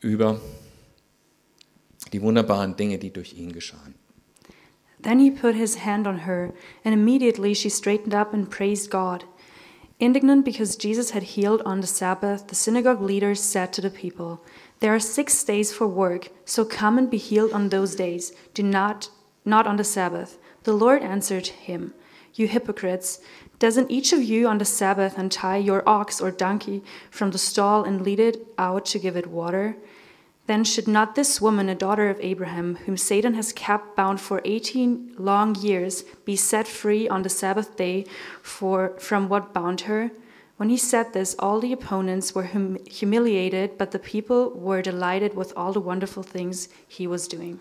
über 0.01 0.41
die 2.13 2.23
wunderbaren 2.23 2.77
Dinge, 2.77 2.99
die 2.99 3.11
durch 3.11 3.35
ihn 3.35 3.53
geschahen. 3.53 3.95
Then 5.01 5.21
he 5.21 5.31
put 5.31 5.55
his 5.55 5.85
hand 5.85 6.07
on 6.07 6.21
her, 6.27 6.53
and 6.85 6.93
immediately 6.93 7.55
she 7.55 7.69
straightened 7.69 8.15
up 8.15 8.35
and 8.35 8.51
praised 8.51 8.91
God. 8.91 9.25
Indignant 10.01 10.45
because 10.45 10.77
Jesus 10.77 11.11
had 11.11 11.35
healed 11.35 11.63
on 11.65 11.81
the 11.81 11.87
Sabbath, 11.87 12.47
the 12.49 12.55
synagogue 12.55 13.01
leaders 13.01 13.41
said 13.41 13.73
to 13.73 13.81
the 13.81 13.91
people, 13.91 14.41
There 14.81 14.95
are 14.95 15.01
six 15.01 15.43
days 15.43 15.73
for 15.73 15.87
work, 15.87 16.29
so 16.45 16.65
come 16.65 16.99
and 16.99 17.11
be 17.11 17.17
healed 17.17 17.53
on 17.53 17.69
those 17.69 17.97
days, 17.97 18.33
do 18.55 18.63
not 18.63 19.11
not 19.45 19.67
on 19.67 19.77
the 19.77 19.85
Sabbath. 19.85 20.39
The 20.65 20.73
Lord 20.73 21.03
answered 21.03 21.47
him, 21.47 21.95
You 22.35 22.47
hypocrites, 22.47 23.21
doesn't 23.59 23.91
each 23.91 24.13
of 24.13 24.23
you 24.23 24.47
on 24.47 24.59
the 24.59 24.65
Sabbath 24.65 25.19
untie 25.19 25.57
your 25.57 25.83
ox 25.89 26.21
or 26.21 26.31
donkey 26.31 26.83
from 27.11 27.31
the 27.31 27.39
stall 27.39 27.83
and 27.83 28.03
lead 28.03 28.21
it 28.21 28.47
out 28.59 28.85
to 28.87 28.99
give 28.99 29.17
it 29.17 29.27
water? 29.27 29.77
Then 30.49 30.65
should 30.65 30.89
not 30.89 31.15
this 31.15 31.43
woman, 31.43 31.69
a 31.69 31.75
daughter 31.75 32.09
of 32.09 32.19
Abraham, 32.21 32.77
whom 32.87 32.97
Satan 32.97 33.35
has 33.35 33.53
kept 33.53 33.95
bound 33.95 34.19
for 34.19 34.41
eighteen 34.47 35.13
long 35.19 35.55
years, 35.55 36.05
be 36.25 36.37
set 36.37 36.67
free 36.67 37.07
on 37.07 37.23
the 37.23 37.29
Sabbath 37.29 37.77
day 37.77 38.07
for, 38.43 38.95
from 38.99 39.29
what 39.29 39.53
bound 39.53 39.83
her? 39.83 40.11
When 40.57 40.71
he 40.71 40.79
said 40.79 41.13
this, 41.13 41.37
all 41.39 41.61
the 41.61 41.75
opponents 41.75 42.35
were 42.35 42.47
hum- 42.47 42.79
humiliated, 42.87 43.77
but 43.77 43.91
the 43.91 43.99
people 43.99 44.51
were 44.55 44.81
delighted 44.81 45.37
with 45.37 45.53
all 45.55 45.75
the 45.75 45.81
wonderful 45.81 46.23
things 46.23 46.71
he 46.89 47.07
was 47.07 47.29
doing. 47.29 47.61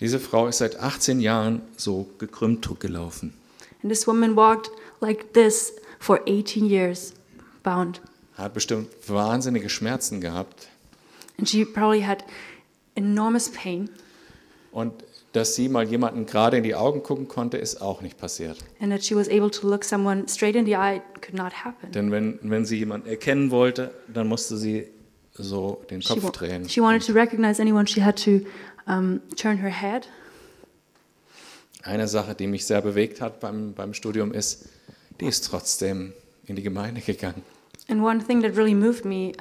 Diese 0.00 0.18
Frau 0.18 0.46
ist 0.46 0.58
seit 0.58 0.80
18 0.80 1.20
Jahren 1.20 1.60
so 1.76 2.06
gekrümmt 2.18 2.66
gelaufen. 2.80 3.34
And 3.82 3.90
this 3.90 4.06
woman 4.06 4.34
walked 4.34 4.70
like 5.02 5.34
this 5.34 5.74
for 5.98 6.22
18 6.26 6.64
years, 6.64 7.12
bound. 7.62 8.00
Hat 8.38 8.54
bestimmt 8.54 8.88
wahnsinnige 9.06 9.68
Schmerzen 9.68 10.22
gehabt. 10.22 10.68
And 11.42 11.48
she 11.48 11.64
probably 11.64 12.02
had 12.06 12.22
enormous 12.94 13.50
pain. 13.50 13.90
Und 14.70 14.92
dass 15.32 15.56
sie 15.56 15.68
mal 15.68 15.82
jemanden 15.88 16.24
gerade 16.24 16.56
in 16.58 16.62
die 16.62 16.76
Augen 16.76 17.02
gucken 17.02 17.26
konnte, 17.26 17.56
ist 17.58 17.82
auch 17.82 18.00
nicht 18.00 18.16
passiert. 18.16 18.58
And 18.80 18.92
that 18.92 19.02
she 19.04 19.16
was 19.16 19.28
able 19.28 19.50
to 19.50 19.68
look 19.68 19.82
someone 19.82 20.28
straight 20.28 20.54
in 20.54 20.64
the 20.66 20.76
eye 20.76 21.02
could 21.20 21.34
not 21.34 21.52
happen. 21.64 21.90
Denn 21.90 22.12
wenn, 22.12 22.38
wenn 22.42 22.64
sie 22.64 22.76
jemanden 22.78 23.08
erkennen 23.08 23.50
wollte, 23.50 23.90
dann 24.06 24.28
musste 24.28 24.56
sie 24.56 24.86
so 25.32 25.82
den 25.90 26.00
She, 26.00 26.10
Kopf 26.14 26.22
wa- 26.22 26.30
drehen. 26.30 26.68
she 26.68 26.80
wanted 26.80 27.04
to 27.04 27.12
recognize 27.12 27.60
anyone, 27.60 27.88
she 27.88 28.00
had 28.04 28.22
to 28.22 28.42
um, 28.86 29.20
turn 29.36 29.56
her 29.58 29.70
head. 29.70 30.06
Eine 31.82 32.06
Sache, 32.06 32.36
die 32.36 32.46
mich 32.46 32.64
sehr 32.64 32.82
bewegt 32.82 33.20
hat 33.20 33.40
beim, 33.40 33.72
beim 33.74 33.94
Studium 33.94 34.32
ist, 34.32 34.68
die 35.20 35.26
ist 35.26 35.44
trotzdem 35.46 36.12
in 36.46 36.54
die 36.54 36.62
Gemeinde 36.62 37.00
gegangen. 37.00 37.42
And 37.88 38.00
one 38.00 38.24
thing 38.24 38.42
that 38.42 38.56
really 38.56 38.74
moved 38.76 39.04
me 39.04 39.32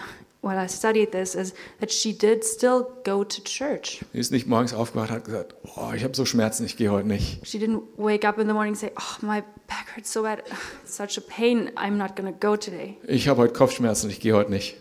while 0.41 0.57
I 0.57 0.67
studied 0.67 1.11
this 1.11 1.35
is 1.35 1.53
that 1.79 1.91
she 1.91 2.13
did 2.13 2.43
still 2.43 2.87
go 3.03 3.23
to 3.23 3.41
church. 3.43 4.03
Sie 4.13 4.19
ist 4.19 4.31
nicht 4.31 4.47
morgens 4.47 4.73
aufgewacht 4.73 5.09
und 5.09 5.15
hat 5.17 5.25
gesagt, 5.25 5.55
oh, 5.75 5.91
ich 5.95 6.03
habe 6.03 6.15
so 6.15 6.25
Schmerzen, 6.25 6.65
ich 6.65 6.77
gehe 6.77 6.91
heute 6.91 7.07
nicht. 7.07 7.45
She 7.45 7.57
didn't 7.59 7.83
wake 7.97 8.27
up 8.27 8.37
in 8.39 8.47
the 8.47 8.53
morning 8.53 8.73
and 8.73 8.79
say, 8.79 8.91
Oh, 8.97 9.25
my 9.25 9.43
back 9.67 9.95
hurts 9.95 10.11
so 10.11 10.23
bad. 10.23 10.43
It's 10.83 10.95
such 10.95 11.17
a 11.17 11.21
pain. 11.21 11.71
I'm 11.77 11.97
not 11.97 12.15
to 12.15 12.23
go 12.31 12.55
today. 12.55 12.97
Ich 13.07 13.27
habe 13.27 13.41
heute 13.41 13.53
Kopfschmerzen, 13.53 14.09
ich 14.09 14.19
gehe 14.19 14.33
heute 14.35 14.51
nicht. 14.51 14.77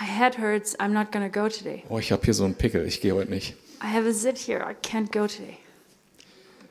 My 0.00 0.06
head 0.06 0.38
hurts. 0.38 0.78
I'm 0.78 0.88
not 0.88 1.12
to 1.12 1.28
go 1.28 1.48
today. 1.48 1.84
Oh, 1.88 1.98
ich 1.98 2.12
habe 2.12 2.24
hier 2.24 2.34
so 2.34 2.44
einen 2.44 2.54
Pickel, 2.54 2.86
ich 2.86 3.00
gehe 3.00 3.14
heute 3.14 3.30
nicht. 3.30 3.54
I 3.82 3.86
have 3.86 4.08
a 4.08 4.12
zit 4.12 4.38
here. 4.38 4.60
I 4.60 4.74
can't 4.74 5.12
go 5.12 5.26
today. 5.26 5.58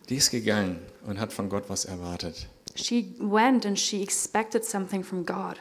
Die 0.09 0.15
ist 0.15 0.31
gegangen 0.31 0.79
und 1.05 1.19
hat 1.19 1.31
von 1.31 1.47
Gott 1.49 1.65
was 1.67 1.85
erwartet. 1.85 2.47
She 2.75 3.13
went 3.19 3.65
and 3.65 3.77
she 3.77 4.01
expected 4.01 4.65
something 4.65 5.03
from 5.03 5.25
God. 5.25 5.57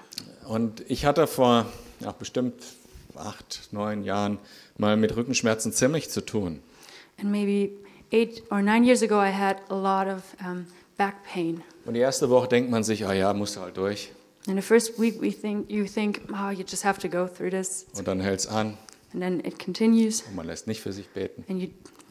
Und 0.48 0.82
ich 0.88 1.04
hatte 1.04 1.26
vor 1.26 1.66
ja, 2.00 2.12
bestimmt 2.12 2.54
acht, 3.16 3.68
neun 3.72 4.04
Jahren 4.04 4.38
mal 4.78 4.96
mit 4.96 5.14
Rückenschmerzen 5.16 5.72
ziemlich 5.72 6.10
zu 6.10 6.20
tun. 6.24 6.60
And 7.20 7.30
maybe 7.30 7.70
eight 8.12 8.42
or 8.50 8.62
nine 8.62 8.84
years 8.84 9.02
ago, 9.02 9.20
I 9.20 9.30
had 9.32 9.58
a 9.68 9.74
lot 9.74 10.06
of 10.12 10.22
um, 10.44 10.66
back 10.96 11.16
pain. 11.24 11.62
Und 11.84 11.94
die 11.94 12.00
erste 12.00 12.30
Woche 12.30 12.48
denkt 12.48 12.70
man 12.70 12.82
sich, 12.84 13.06
ah 13.06 13.12
ja, 13.12 13.32
musst 13.34 13.56
du 13.56 13.60
halt 13.60 13.76
durch. 13.76 14.12
And 14.46 14.56
the 14.56 14.62
first 14.62 14.98
week, 14.98 15.20
we 15.20 15.30
think 15.30 15.70
you 15.70 15.84
think, 15.84 16.22
oh, 16.32 16.50
you 16.50 16.64
just 16.66 16.84
have 16.84 16.98
to 17.00 17.08
go 17.08 17.26
through 17.26 17.50
this, 17.50 17.86
Und 17.96 18.08
dann 18.08 18.20
hält 18.20 18.40
es 18.40 18.46
an 18.46 18.78
and 19.12 19.20
then 19.22 19.40
it 19.40 19.58
continues, 19.62 20.22
und 20.22 20.36
man 20.36 20.46
lässt 20.46 20.66
nicht 20.66 20.80
für 20.80 20.92
sich 20.92 21.08
beten. 21.10 21.44
and 21.48 21.60
you 21.60 21.68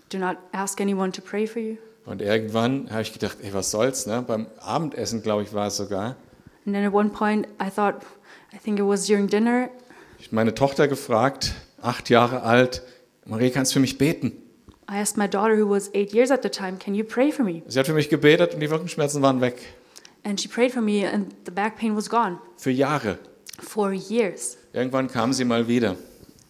do 0.10 0.18
not 0.20 0.38
ask 0.52 0.80
anyone 0.82 1.12
to 1.12 1.22
pray 1.22 1.48
for 1.48 1.62
you. 1.62 1.78
Und 2.06 2.22
irgendwann 2.22 2.90
habe 2.92 3.02
ich 3.02 3.14
gedacht, 3.14 3.38
ey, 3.42 3.54
was 3.54 3.72
soll's, 3.72 4.06
ne? 4.06 4.24
Beim 4.26 4.48
Abendessen, 4.60 5.22
glaube 5.24 5.44
ich, 5.44 5.54
war 5.54 5.68
es 5.68 5.78
sogar. 5.78 6.16
And 6.66 6.76
then 6.76 6.86
at 6.86 6.94
one 6.94 7.10
point, 7.10 7.48
I 7.62 7.70
thought, 7.70 7.96
I 8.54 8.58
think 8.58 8.80
it 8.80 8.86
was 8.86 9.06
during 9.06 9.28
dinner, 9.28 9.70
Ich 10.20 10.28
habe 10.28 10.36
meine 10.36 10.54
Tochter 10.54 10.88
gefragt, 10.88 11.54
acht 11.82 12.10
Jahre 12.10 12.43
alt, 12.43 12.82
Marie, 13.26 13.52
kannst 13.52 13.72
du 13.72 13.74
für 13.76 13.80
mich 13.80 13.97
beten? 13.97 14.34
I 14.91 14.95
asked 15.00 15.18
my 15.18 15.28
daughter, 15.30 15.56
who 15.56 15.70
was 15.70 15.89
eight 15.93 16.14
years 16.14 16.32
at 16.32 16.41
the 16.43 16.50
time, 16.50 16.78
can 16.78 16.95
you 16.95 17.04
pray 17.04 17.32
for 17.32 17.45
me? 17.45 17.62
Sie 17.68 17.78
hat 17.80 17.86
für 17.86 17.93
mich 17.93 18.10
gebetet 18.10 18.54
und 18.56 18.60
die 18.60 18.66
Rückenschmerzen 18.66 19.22
waren 19.22 19.39
weg. 19.39 19.58
And 20.24 20.41
she 20.41 20.50
prayed 20.50 20.72
for 20.74 20.82
me, 20.82 21.08
and 21.08 21.34
the 21.45 21.52
back 21.52 21.78
pain 21.78 21.95
was 21.95 22.10
gone 22.10 22.39
Für 22.58 22.72
Jahre. 22.72 23.18
for 23.62 23.93
years. 23.93 24.58
Irgendwann 24.74 25.08
kam 25.10 25.32
sie 25.32 25.45
mal 25.45 25.68
wieder. 25.68 25.91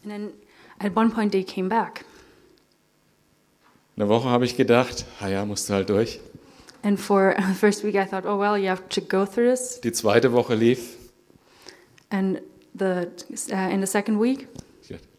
And 0.03 0.11
then 0.11 0.29
at 0.79 0.95
one 0.95 1.09
point, 1.11 1.31
they 1.33 1.43
came 1.43 1.67
back. 1.69 2.05
Eine 3.97 4.07
Woche 4.07 4.29
habe 4.29 4.45
ich 4.45 4.55
gedacht, 4.55 5.05
ah 5.19 5.27
ja, 5.27 5.45
musst 5.45 5.69
du 5.69 5.73
halt 5.73 5.89
durch. 5.89 6.19
And 6.81 6.97
for 6.99 7.35
the 7.49 7.53
first 7.53 7.83
week, 7.83 7.95
I 7.95 8.05
thought, 8.05 8.25
oh, 8.25 8.39
well, 8.39 8.57
you 8.57 8.69
have 8.69 8.87
to 8.89 9.01
go 9.01 9.25
through 9.25 9.49
this. 9.51 9.81
Die 9.81 9.91
zweite 9.91 10.31
Woche 10.31 10.55
lief. 10.55 10.95
And 12.09 12.41
the, 12.77 13.07
uh, 13.51 13.73
in 13.73 13.81
the 13.81 13.87
second 13.87 14.19
week, 14.19 14.47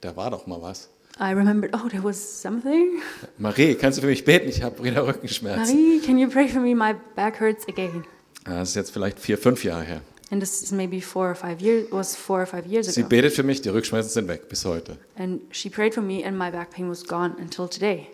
Da 0.00 0.16
war 0.16 0.30
doch 0.30 0.46
mal 0.46 0.60
was. 0.62 0.88
I 1.20 1.32
remembered, 1.32 1.74
oh, 1.74 1.88
there 1.88 2.02
was 2.02 2.16
something. 2.18 3.02
Marie, 3.38 3.74
kannst 3.74 3.98
du 3.98 4.02
für 4.02 4.08
mich 4.08 4.24
beten? 4.24 4.48
Ich 4.48 4.62
habe 4.62 4.82
wieder 4.82 5.06
Rückenschmerzen. 5.06 5.76
Marie, 5.76 6.00
can 6.00 6.18
you 6.18 6.28
pray 6.28 6.48
for 6.48 6.60
me? 6.60 6.74
My 6.74 6.94
back 7.14 7.38
hurts 7.40 7.68
again. 7.68 8.04
Ah, 8.46 8.60
Das 8.60 8.70
ist 8.70 8.74
jetzt 8.76 8.90
vielleicht 8.92 9.18
vier, 9.20 9.36
fünf 9.36 9.62
Jahre 9.62 9.82
her. 9.84 10.00
And 10.30 10.40
this 10.40 10.62
is 10.62 10.72
maybe 10.72 11.00
four 11.02 11.28
or 11.28 11.34
five 11.34 11.60
years, 11.60 11.86
was 11.90 12.16
four 12.16 12.40
or 12.40 12.46
five 12.46 12.64
years 12.66 12.86
Sie 12.94 13.00
ago. 13.02 13.08
betet 13.10 13.32
für 13.34 13.42
mich, 13.42 13.60
die 13.60 13.68
Rückenschmerzen 13.68 14.10
sind 14.10 14.28
weg 14.28 14.48
bis 14.48 14.64
heute. 14.64 14.96
And 15.18 15.40
she 15.50 15.68
prayed 15.68 15.92
for 15.92 16.02
me, 16.02 16.24
and 16.24 16.38
my 16.38 16.50
back 16.50 16.70
pain 16.70 16.88
was 16.88 17.04
gone 17.04 17.34
until 17.38 17.68
today. 17.68 18.06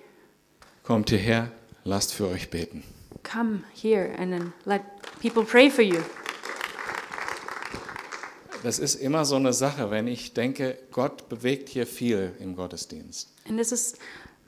Kommt 0.83 1.11
hierher, 1.11 1.53
lasst 1.85 2.13
für 2.13 2.27
euch 2.29 2.51
beten. 2.51 2.83
Come 3.23 3.61
here 3.75 4.11
and 4.19 4.33
then 4.33 4.53
let 4.65 4.83
people 5.21 5.45
pray 5.45 5.71
for 5.71 5.83
you. 5.85 6.01
Das 8.63 8.79
ist 8.79 8.97
immer 8.97 9.25
so 9.25 9.37
eine 9.37 9.53
Sache, 9.53 9.91
wenn 9.91 10.07
ich 10.07 10.35
denke, 10.35 10.79
Gott 10.93 11.29
bewegt 11.29 11.69
hier 11.69 11.87
viel 11.87 12.33
im 12.41 12.57
Gottesdienst. 12.57 13.33
And 13.49 13.59
this 13.59 13.73
is 13.73 13.95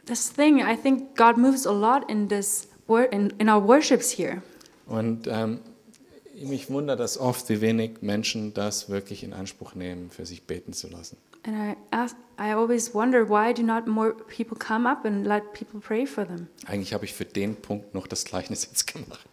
this 0.07 0.33
thing. 0.33 0.59
I 0.59 0.77
think 0.77 1.17
God 1.17 1.37
moves 1.37 1.67
a 1.67 1.73
lot 1.73 2.09
in 2.11 2.29
this 2.29 2.69
in, 3.11 3.31
in 3.39 3.49
our 3.49 3.67
worships 3.67 4.11
here. 4.11 4.43
Und 4.87 5.27
ähm, 5.27 5.61
mich 6.35 6.71
wundert 6.71 7.01
das 7.01 7.19
oft, 7.19 7.49
wie 7.49 7.61
wenig 7.61 8.01
Menschen 8.01 8.55
das 8.55 8.89
wirklich 8.89 9.23
in 9.23 9.33
Anspruch 9.33 9.75
nehmen, 9.75 10.11
für 10.11 10.25
sich 10.25 10.45
beten 10.45 10.73
zu 10.73 10.89
lassen. 10.89 11.17
And 11.45 11.57
I 11.57 11.77
ask, 11.91 12.17
I 12.39 12.53
always 12.53 12.95
wonder 12.95 13.29
why 13.29 13.53
do 13.55 13.63
not 13.63 13.87
more 13.87 14.15
people 14.15 14.57
come 14.57 14.89
up 14.89 15.05
and 15.05 15.27
let 15.27 15.53
people 15.53 15.81
pray 15.81 16.07
for 16.07 16.27
them? 16.27 16.49
Eigentlich 16.67 16.93
habe 16.93 17.05
ich 17.05 17.15
für 17.15 17.25
den 17.25 17.57
Punkt 17.57 17.95
noch 17.95 18.07
das 18.07 18.25
Gleichnis 18.25 18.67
jetzt 18.67 18.93
gemacht. 18.93 19.27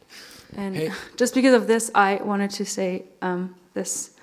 And 0.56 0.76
Hey. 0.76 0.92
just 1.20 1.34
because 1.34 1.56
of 1.56 1.68
this, 1.68 1.90
I 1.90 2.20
wanted 2.24 2.56
to 2.58 2.64
say 2.64 3.06
um, 3.22 3.56
this 3.74 4.14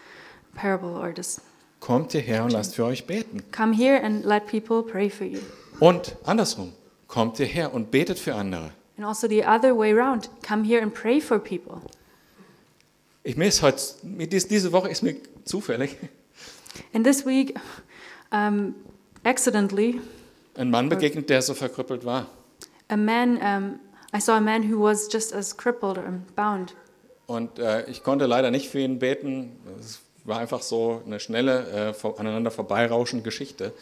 parable 0.55 0.91
or 0.91 1.13
this. 1.15 1.41
Kommt 1.81 2.13
hierher 2.13 2.45
und 2.45 2.53
lasst 2.53 2.75
für 2.75 2.85
euch 2.85 3.07
beten. 3.07 3.43
Come 3.51 3.75
here 3.75 4.03
and 4.03 4.25
let 4.25 4.47
people 4.47 4.83
pray 4.83 5.11
for 5.11 5.27
you. 5.27 5.41
Und 5.81 6.17
andersrum, 6.25 6.73
kommt 7.09 7.39
hierher 7.39 7.75
und 7.75 7.91
betet 7.91 8.19
für 8.19 8.35
andere. 8.35 8.71
And 8.97 9.07
also 9.07 9.27
the 9.29 9.45
other 9.45 9.77
way 9.77 9.93
around. 9.93 10.31
Come 10.47 10.65
here 10.65 10.83
and 10.83 10.95
pray 10.95 11.21
for 11.21 11.39
people. 11.39 11.81
Ich 13.25 13.37
mir 13.37 13.47
ist 13.47 13.63
heute, 13.63 13.81
diese 14.03 14.73
Woche 14.73 14.89
ist 14.89 15.03
mir 15.03 15.17
zufällig 15.45 15.97
And 16.93 17.05
this 17.05 17.25
week, 17.27 17.59
um, 18.31 18.75
accidentally, 19.25 20.01
ein 20.57 20.71
Mann 20.71 20.89
begegnet, 20.89 21.29
der 21.31 21.43
so 21.43 21.55
verkrüppelt 21.55 22.05
war. 22.05 22.27
a 22.89 22.97
man, 22.97 23.39
um, 23.43 23.81
I 24.13 24.19
saw 24.19 24.37
a 24.37 24.41
man 24.41 24.63
who 24.63 24.79
was 24.79 25.09
just 25.09 25.33
as 25.33 25.57
crippled 25.57 25.99
and 25.99 26.35
bound. 26.37 26.75
Und 27.27 27.59
äh, 27.59 27.89
ich 27.91 28.03
konnte 28.03 28.27
leider 28.27 28.51
nicht 28.51 28.69
für 28.69 28.81
ihn 28.81 28.99
beten. 28.99 29.57
Es 29.81 30.01
war 30.25 30.39
einfach 30.39 30.63
so 30.63 31.03
eine 31.05 31.21
schnelle, 31.21 31.95
äh, 32.03 32.09
aneinander 32.19 32.51
vorbeirauschende 32.51 33.25
Geschichte. 33.25 33.73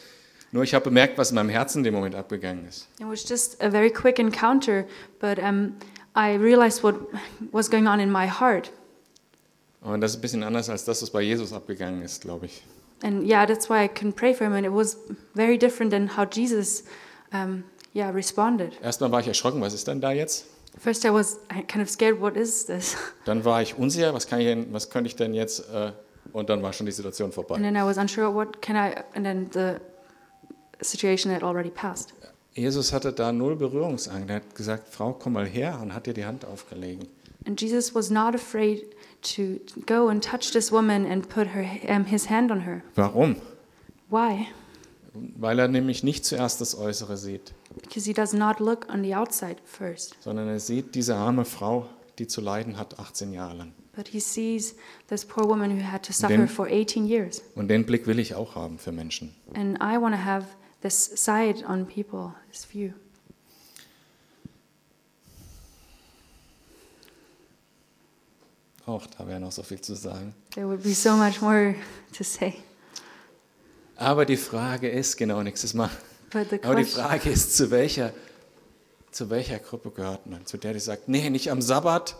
Nur 0.51 0.63
ich 0.63 0.73
habe 0.73 0.83
bemerkt, 0.85 1.17
was 1.17 1.29
in 1.29 1.35
meinem 1.35 1.49
Herzen 1.49 1.79
in 1.79 1.83
dem 1.85 1.93
Moment 1.93 2.15
abgegangen 2.15 2.67
ist. 2.67 2.87
It 2.99 3.07
was 3.07 3.27
just 3.27 3.61
a 3.61 3.69
very 3.69 3.89
quick 3.89 4.19
encounter, 4.19 4.85
but 5.19 5.39
um, 5.39 5.75
I 6.15 6.35
realized 6.35 6.83
what 6.83 6.95
was 7.51 7.69
going 7.69 7.87
on 7.87 7.99
in 7.99 8.11
my 8.11 8.27
heart. 8.27 8.71
Und 9.81 10.01
das 10.01 10.11
ist 10.11 10.17
ein 10.17 10.21
bisschen 10.21 10.43
anders 10.43 10.69
als 10.69 10.83
das, 10.85 11.01
was 11.01 11.09
bei 11.09 11.21
Jesus 11.21 11.53
abgegangen 11.53 12.01
ist, 12.01 12.21
glaube 12.21 12.47
ich. 12.47 12.63
And 13.03 13.23
yeah, 13.27 13.45
that's 13.45 13.69
why 13.69 13.83
I 13.83 13.87
couldn't 13.87 14.15
pray 14.15 14.33
for 14.33 14.45
him. 14.45 14.53
And 14.53 14.65
it 14.65 14.71
was 14.71 14.97
very 15.33 15.57
different 15.57 15.91
than 15.91 16.17
how 16.17 16.25
Jesus, 16.29 16.83
um, 17.33 17.63
yeah, 17.95 18.09
responded. 18.09 18.73
Erstmal 18.83 19.11
war 19.11 19.21
ich 19.21 19.27
erschrocken, 19.27 19.61
was 19.61 19.73
ist 19.73 19.87
denn 19.87 20.01
da 20.01 20.11
jetzt? 20.11 20.45
First, 20.77 21.03
I 21.03 21.11
was 21.11 21.39
kind 21.67 21.81
of 21.81 21.89
scared. 21.89 22.21
What 22.21 22.35
is 22.35 22.65
this? 22.65 22.95
Dann 23.25 23.43
war 23.43 23.61
ich 23.61 23.75
unsicher, 23.77 24.13
was, 24.13 24.27
kann 24.27 24.39
ich 24.39 24.45
denn, 24.47 24.71
was 24.71 24.89
könnte 24.89 25.07
ich 25.07 25.15
denn 25.15 25.33
jetzt? 25.33 25.61
Äh, 25.73 25.93
und 26.33 26.49
dann 26.49 26.61
war 26.63 26.73
schon 26.73 26.85
die 26.85 26.91
Situation 26.91 27.27
And 27.27 27.33
vorbei. 27.33 27.57
then 27.59 27.75
I 27.75 27.81
was 27.83 27.97
unsure. 27.97 28.33
What 28.33 28.61
can 28.61 28.75
I? 28.75 28.95
And 29.15 29.25
then 29.25 29.49
the 29.53 29.75
situation 30.81 31.31
had 31.33 31.43
already 31.43 31.69
passed. 31.69 32.13
Jesus 32.53 32.91
hatte 32.91 33.13
da 33.13 33.31
null 33.31 33.55
Berührungsangst. 33.55 34.29
Er 34.29 34.35
hat 34.37 34.55
gesagt, 34.55 34.89
Frau, 34.89 35.13
komm 35.13 35.33
mal 35.33 35.45
her 35.47 35.79
und 35.81 35.93
hat 35.93 36.07
ihr 36.07 36.13
die 36.13 36.25
Hand 36.25 36.45
aufgelegt. 36.45 37.07
And 37.47 37.59
Jesus 37.59 37.95
was 37.95 38.09
not 38.09 38.35
afraid 38.35 38.83
to 39.35 39.59
go 39.87 40.09
and 40.09 40.23
touch 40.23 40.51
this 40.51 40.71
woman 40.71 41.05
and 41.09 41.27
put 41.29 41.47
her, 41.47 41.65
um, 41.87 42.05
his 42.05 42.29
hand 42.29 42.51
on 42.51 42.61
her. 42.61 42.81
Warum? 42.95 43.37
Why? 44.09 44.47
Weil 45.13 45.59
er 45.59 45.67
nämlich 45.67 46.03
nicht 46.03 46.25
zuerst 46.25 46.61
das 46.61 46.77
Äußere 46.77 47.17
sieht, 47.17 47.53
Because 47.81 48.05
he 48.05 48.13
does 48.13 48.33
not 48.33 48.59
look 48.59 48.87
on 48.93 49.01
the 49.03 49.15
outside 49.15 49.57
first, 49.65 50.15
sondern 50.19 50.47
er 50.49 50.59
sieht 50.59 50.93
diese 50.95 51.15
arme 51.15 51.45
Frau, 51.45 51.87
die 52.19 52.27
zu 52.27 52.41
leiden 52.41 52.77
hat, 52.77 52.99
18 52.99 53.31
Jahre 53.33 53.55
lang. 53.55 53.73
But 54.01 54.07
he 54.07 54.19
sees 54.19 54.73
this 55.09 55.23
poor 55.23 55.45
woman 55.45 55.69
who 55.69 55.83
had 55.83 56.01
to 56.01 56.11
suffer 56.11 56.35
Then- 56.35 56.47
for 56.47 56.67
18 56.67 57.05
years. 57.05 57.43
Und 57.53 57.67
den 57.67 57.85
Blick 57.85 58.07
will 58.07 58.17
ich 58.17 58.33
auch 58.33 58.55
haben 58.55 58.79
für 58.79 58.91
Menschen. 58.91 59.35
And 59.53 59.77
I 59.79 60.01
want 60.01 60.15
to 60.15 60.25
have 60.25 60.47
this 60.81 61.11
side 61.15 61.63
on 61.67 61.85
people, 61.85 62.33
this 62.51 62.65
view. 62.65 62.93
Auch 68.87 69.05
da 69.05 69.27
wäre 69.27 69.39
noch 69.39 69.51
so 69.51 69.61
viel 69.61 69.79
zu 69.81 69.93
sagen. 69.93 70.33
There 70.55 70.65
would 70.67 70.81
be 70.81 70.95
so 70.95 71.15
much 71.15 71.39
more 71.39 71.75
to 72.17 72.23
say. 72.23 72.55
Aber 73.97 74.25
die 74.25 74.37
Frage 74.37 74.89
ist, 74.89 75.15
genau 75.15 75.43
nächstes 75.43 75.75
Mal, 75.75 75.91
But 76.31 76.49
the 76.49 76.63
aber 76.63 76.73
die 76.73 76.81
question, 76.85 77.03
Frage 77.05 77.29
ist, 77.29 77.55
zu 77.55 77.69
welcher, 77.69 78.13
zu 79.11 79.29
welcher 79.29 79.59
Gruppe 79.59 79.91
gehört 79.91 80.25
man? 80.25 80.43
Zu 80.47 80.57
der, 80.57 80.73
die 80.73 80.79
sagt, 80.79 81.07
nee, 81.07 81.29
nicht 81.29 81.51
am 81.51 81.61
Sabbat, 81.61 82.15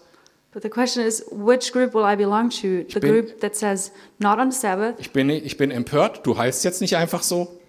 but 0.54 0.62
the 0.64 0.70
question 0.70 1.04
is, 1.06 1.24
which 1.32 1.72
group 1.72 1.94
will 1.94 2.06
I 2.06 2.16
belong 2.16 2.50
to? 2.62 2.84
The 2.92 3.00
bin- 3.00 3.12
group 3.12 3.40
that 3.42 3.56
says 3.56 3.92
not 4.20 4.40
on 4.40 4.52
Sabbath. 4.52 4.96
ich 5.00 5.12
bin, 5.12 5.30
ich 5.30 5.58
bin 5.58 5.72
empört, 5.72 6.26
du 6.26 6.38
heilst 6.38 6.64
jetzt 6.64 6.82
nicht 6.82 6.96
einfach 6.98 7.24
so. 7.24 7.60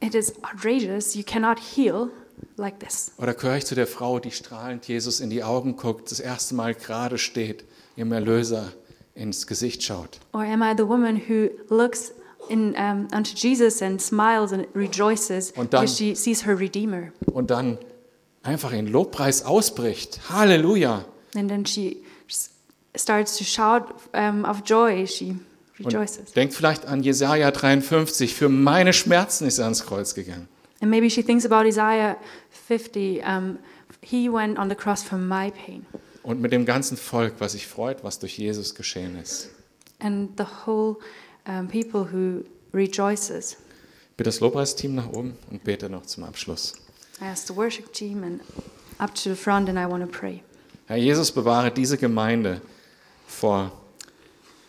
It 0.00 0.14
is 0.14 0.34
outrageous. 0.42 1.14
You 1.14 1.22
cannot 1.24 1.58
heal 1.58 2.10
like 2.56 2.78
this. 2.80 3.12
Oder 3.18 3.34
gehöre 3.34 3.56
ich 3.56 3.66
zu 3.66 3.74
der 3.74 3.86
Frau, 3.86 4.18
die 4.18 4.30
strahlend 4.32 4.86
Jesus 4.86 5.20
in 5.20 5.30
die 5.30 5.42
Augen 5.42 5.76
guckt, 5.76 6.10
das 6.10 6.20
erste 6.20 6.54
Mal 6.54 6.74
gerade 6.74 7.16
steht, 7.18 7.64
ihrem 7.96 8.12
Erlöser 8.12 8.72
ins 9.14 9.46
Gesicht 9.46 9.82
schaut? 9.82 10.20
Or 10.32 10.42
am 10.42 10.62
I 10.62 10.74
the 10.76 10.86
woman 10.86 11.20
who 11.28 11.48
looks 11.74 12.12
in, 12.48 12.74
um, 12.74 13.08
unto 13.14 13.32
Jesus 13.34 13.80
and 13.80 14.02
smiles 14.02 14.52
and 14.52 14.66
rejoices 14.74 15.52
Und 15.52 15.72
dann- 15.72 15.82
because 15.86 15.96
she 15.96 16.14
sees 16.14 16.44
her 16.44 16.58
Redeemer? 16.58 17.08
Und 17.32 17.50
dann 17.50 17.78
einfach 18.42 18.72
in 18.72 18.86
Lobpreis 18.88 19.44
ausbricht. 19.46 20.20
Halleluja! 20.28 21.06
And 21.36 21.48
then 21.48 21.64
she 21.64 22.02
starts 22.96 23.36
to 23.38 23.44
shout 23.44 23.94
um, 24.12 24.44
of 24.44 24.62
joy. 24.64 25.06
She 25.06 25.36
rejoices. 25.78 26.28
Und 26.28 26.36
denkt 26.36 26.54
vielleicht 26.54 26.86
an 26.86 27.02
Jesaja 27.02 27.50
53, 27.50 28.34
für 28.34 28.48
meine 28.48 28.92
Schmerzen 28.92 29.46
ist 29.46 29.58
er 29.58 29.64
ans 29.64 29.84
Kreuz 29.84 30.14
gegangen. 30.14 30.48
And 30.80 30.90
maybe 30.90 31.08
she 31.08 31.22
thinks 31.22 31.46
about 31.46 31.66
Isaiah 31.66 32.16
50. 32.66 33.22
Um, 33.24 33.58
he 34.02 34.28
went 34.28 34.58
on 34.58 34.68
the 34.68 34.74
cross 34.74 35.02
for 35.02 35.18
my 35.18 35.50
pain. 35.50 35.86
Und 36.22 36.40
mit 36.40 36.52
dem 36.52 36.64
ganzen 36.64 36.96
Volk, 36.96 37.34
was 37.38 37.52
sich 37.52 37.66
freut, 37.66 38.02
was 38.02 38.18
durch 38.18 38.38
Jesus 38.38 38.74
geschehen 38.74 39.18
ist. 39.20 39.50
And 40.00 40.30
the 40.38 40.46
whole 40.66 40.96
um, 41.46 41.68
people 41.68 42.06
who 42.12 42.44
rejoices. 42.72 43.56
Bitte 44.16 44.28
das 44.28 44.40
Lobpreisteam 44.40 44.94
nach 44.94 45.08
oben 45.08 45.36
und 45.50 45.64
bete 45.64 45.88
noch 45.88 46.06
zum 46.06 46.24
Abschluss. 46.24 46.74
I 47.20 47.26
asked 47.26 47.46
the 47.46 47.56
worship 47.56 47.92
team 47.92 48.22
and 48.22 48.40
up 48.98 49.14
to 49.14 49.30
the 49.30 49.34
front, 49.34 49.68
and 49.68 49.78
I 49.78 49.90
want 49.90 50.04
to 50.04 50.10
pray. 50.10 50.42
Herr 50.86 50.96
Jesus, 50.96 51.32
bewahre 51.32 51.70
diese 51.70 51.96
Gemeinde 51.96 52.60
vor 53.26 53.72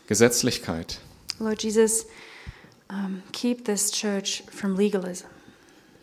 Gesetzlichkeit, 0.07 0.99
Lord 1.39 1.63
Jesus, 1.63 2.05
um, 2.89 3.23
keep 3.31 3.65
this 3.65 3.91
church 3.91 4.43
from 4.51 4.75
legalism, 4.75 5.27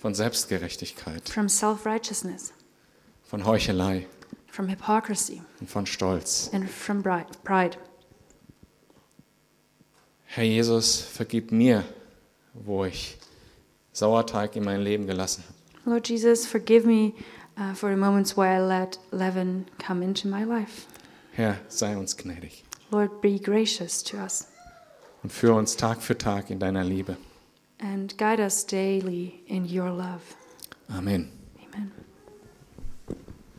von 0.01 0.15
Selbstgerechtigkeit, 0.15 1.29
from 1.29 1.49
self 1.49 1.87
righteousness, 1.87 2.53
von 3.25 3.45
Heuchelei 3.45 4.07
from 4.53 4.69
hypocrisy, 4.69 5.43
und 5.61 5.71
von 5.71 5.87
Stolz. 5.87 6.51
and 6.53 6.69
from 6.69 7.03
pride. 7.03 7.77
Herr 10.27 10.45
Jesus, 10.45 11.01
vergib 11.03 11.53
mir, 11.53 11.85
wo 12.55 12.85
ich 12.85 13.19
Sauerteig 13.93 14.57
in 14.57 14.65
mein 14.65 14.81
Leben 14.81 15.07
gelassen 15.07 15.45
habe. 15.45 15.63
Lord 15.85 16.09
Jesus, 16.09 16.47
forgive 16.47 16.87
me 16.87 17.13
uh, 17.59 17.75
for 17.75 17.91
the 17.91 17.97
moments 17.97 18.37
where 18.37 18.57
I 18.57 18.61
let 18.61 18.99
leaven 19.11 19.67
come 19.79 20.03
into 20.03 20.29
my 20.29 20.45
life. 20.45 20.87
Herr, 21.33 21.59
sei 21.69 21.97
uns 21.97 22.17
gnädig 22.17 22.65
Lord, 22.91 23.21
be 23.23 23.39
gracious 23.39 24.03
to 24.05 24.17
us 24.19 24.47
und 25.23 25.33
führe 25.33 25.55
uns 25.55 25.77
Tag 25.77 26.03
für 26.03 26.17
Tag 26.19 26.51
in 26.51 26.59
deiner 26.59 26.85
Liebe. 26.85 27.17
and 27.81 28.17
guide 28.19 28.41
us 28.41 28.65
daily 28.67 29.43
in 29.47 29.65
your 29.65 29.91
love. 29.91 30.23
Amen. 30.89 31.31
Amen. 31.73 31.91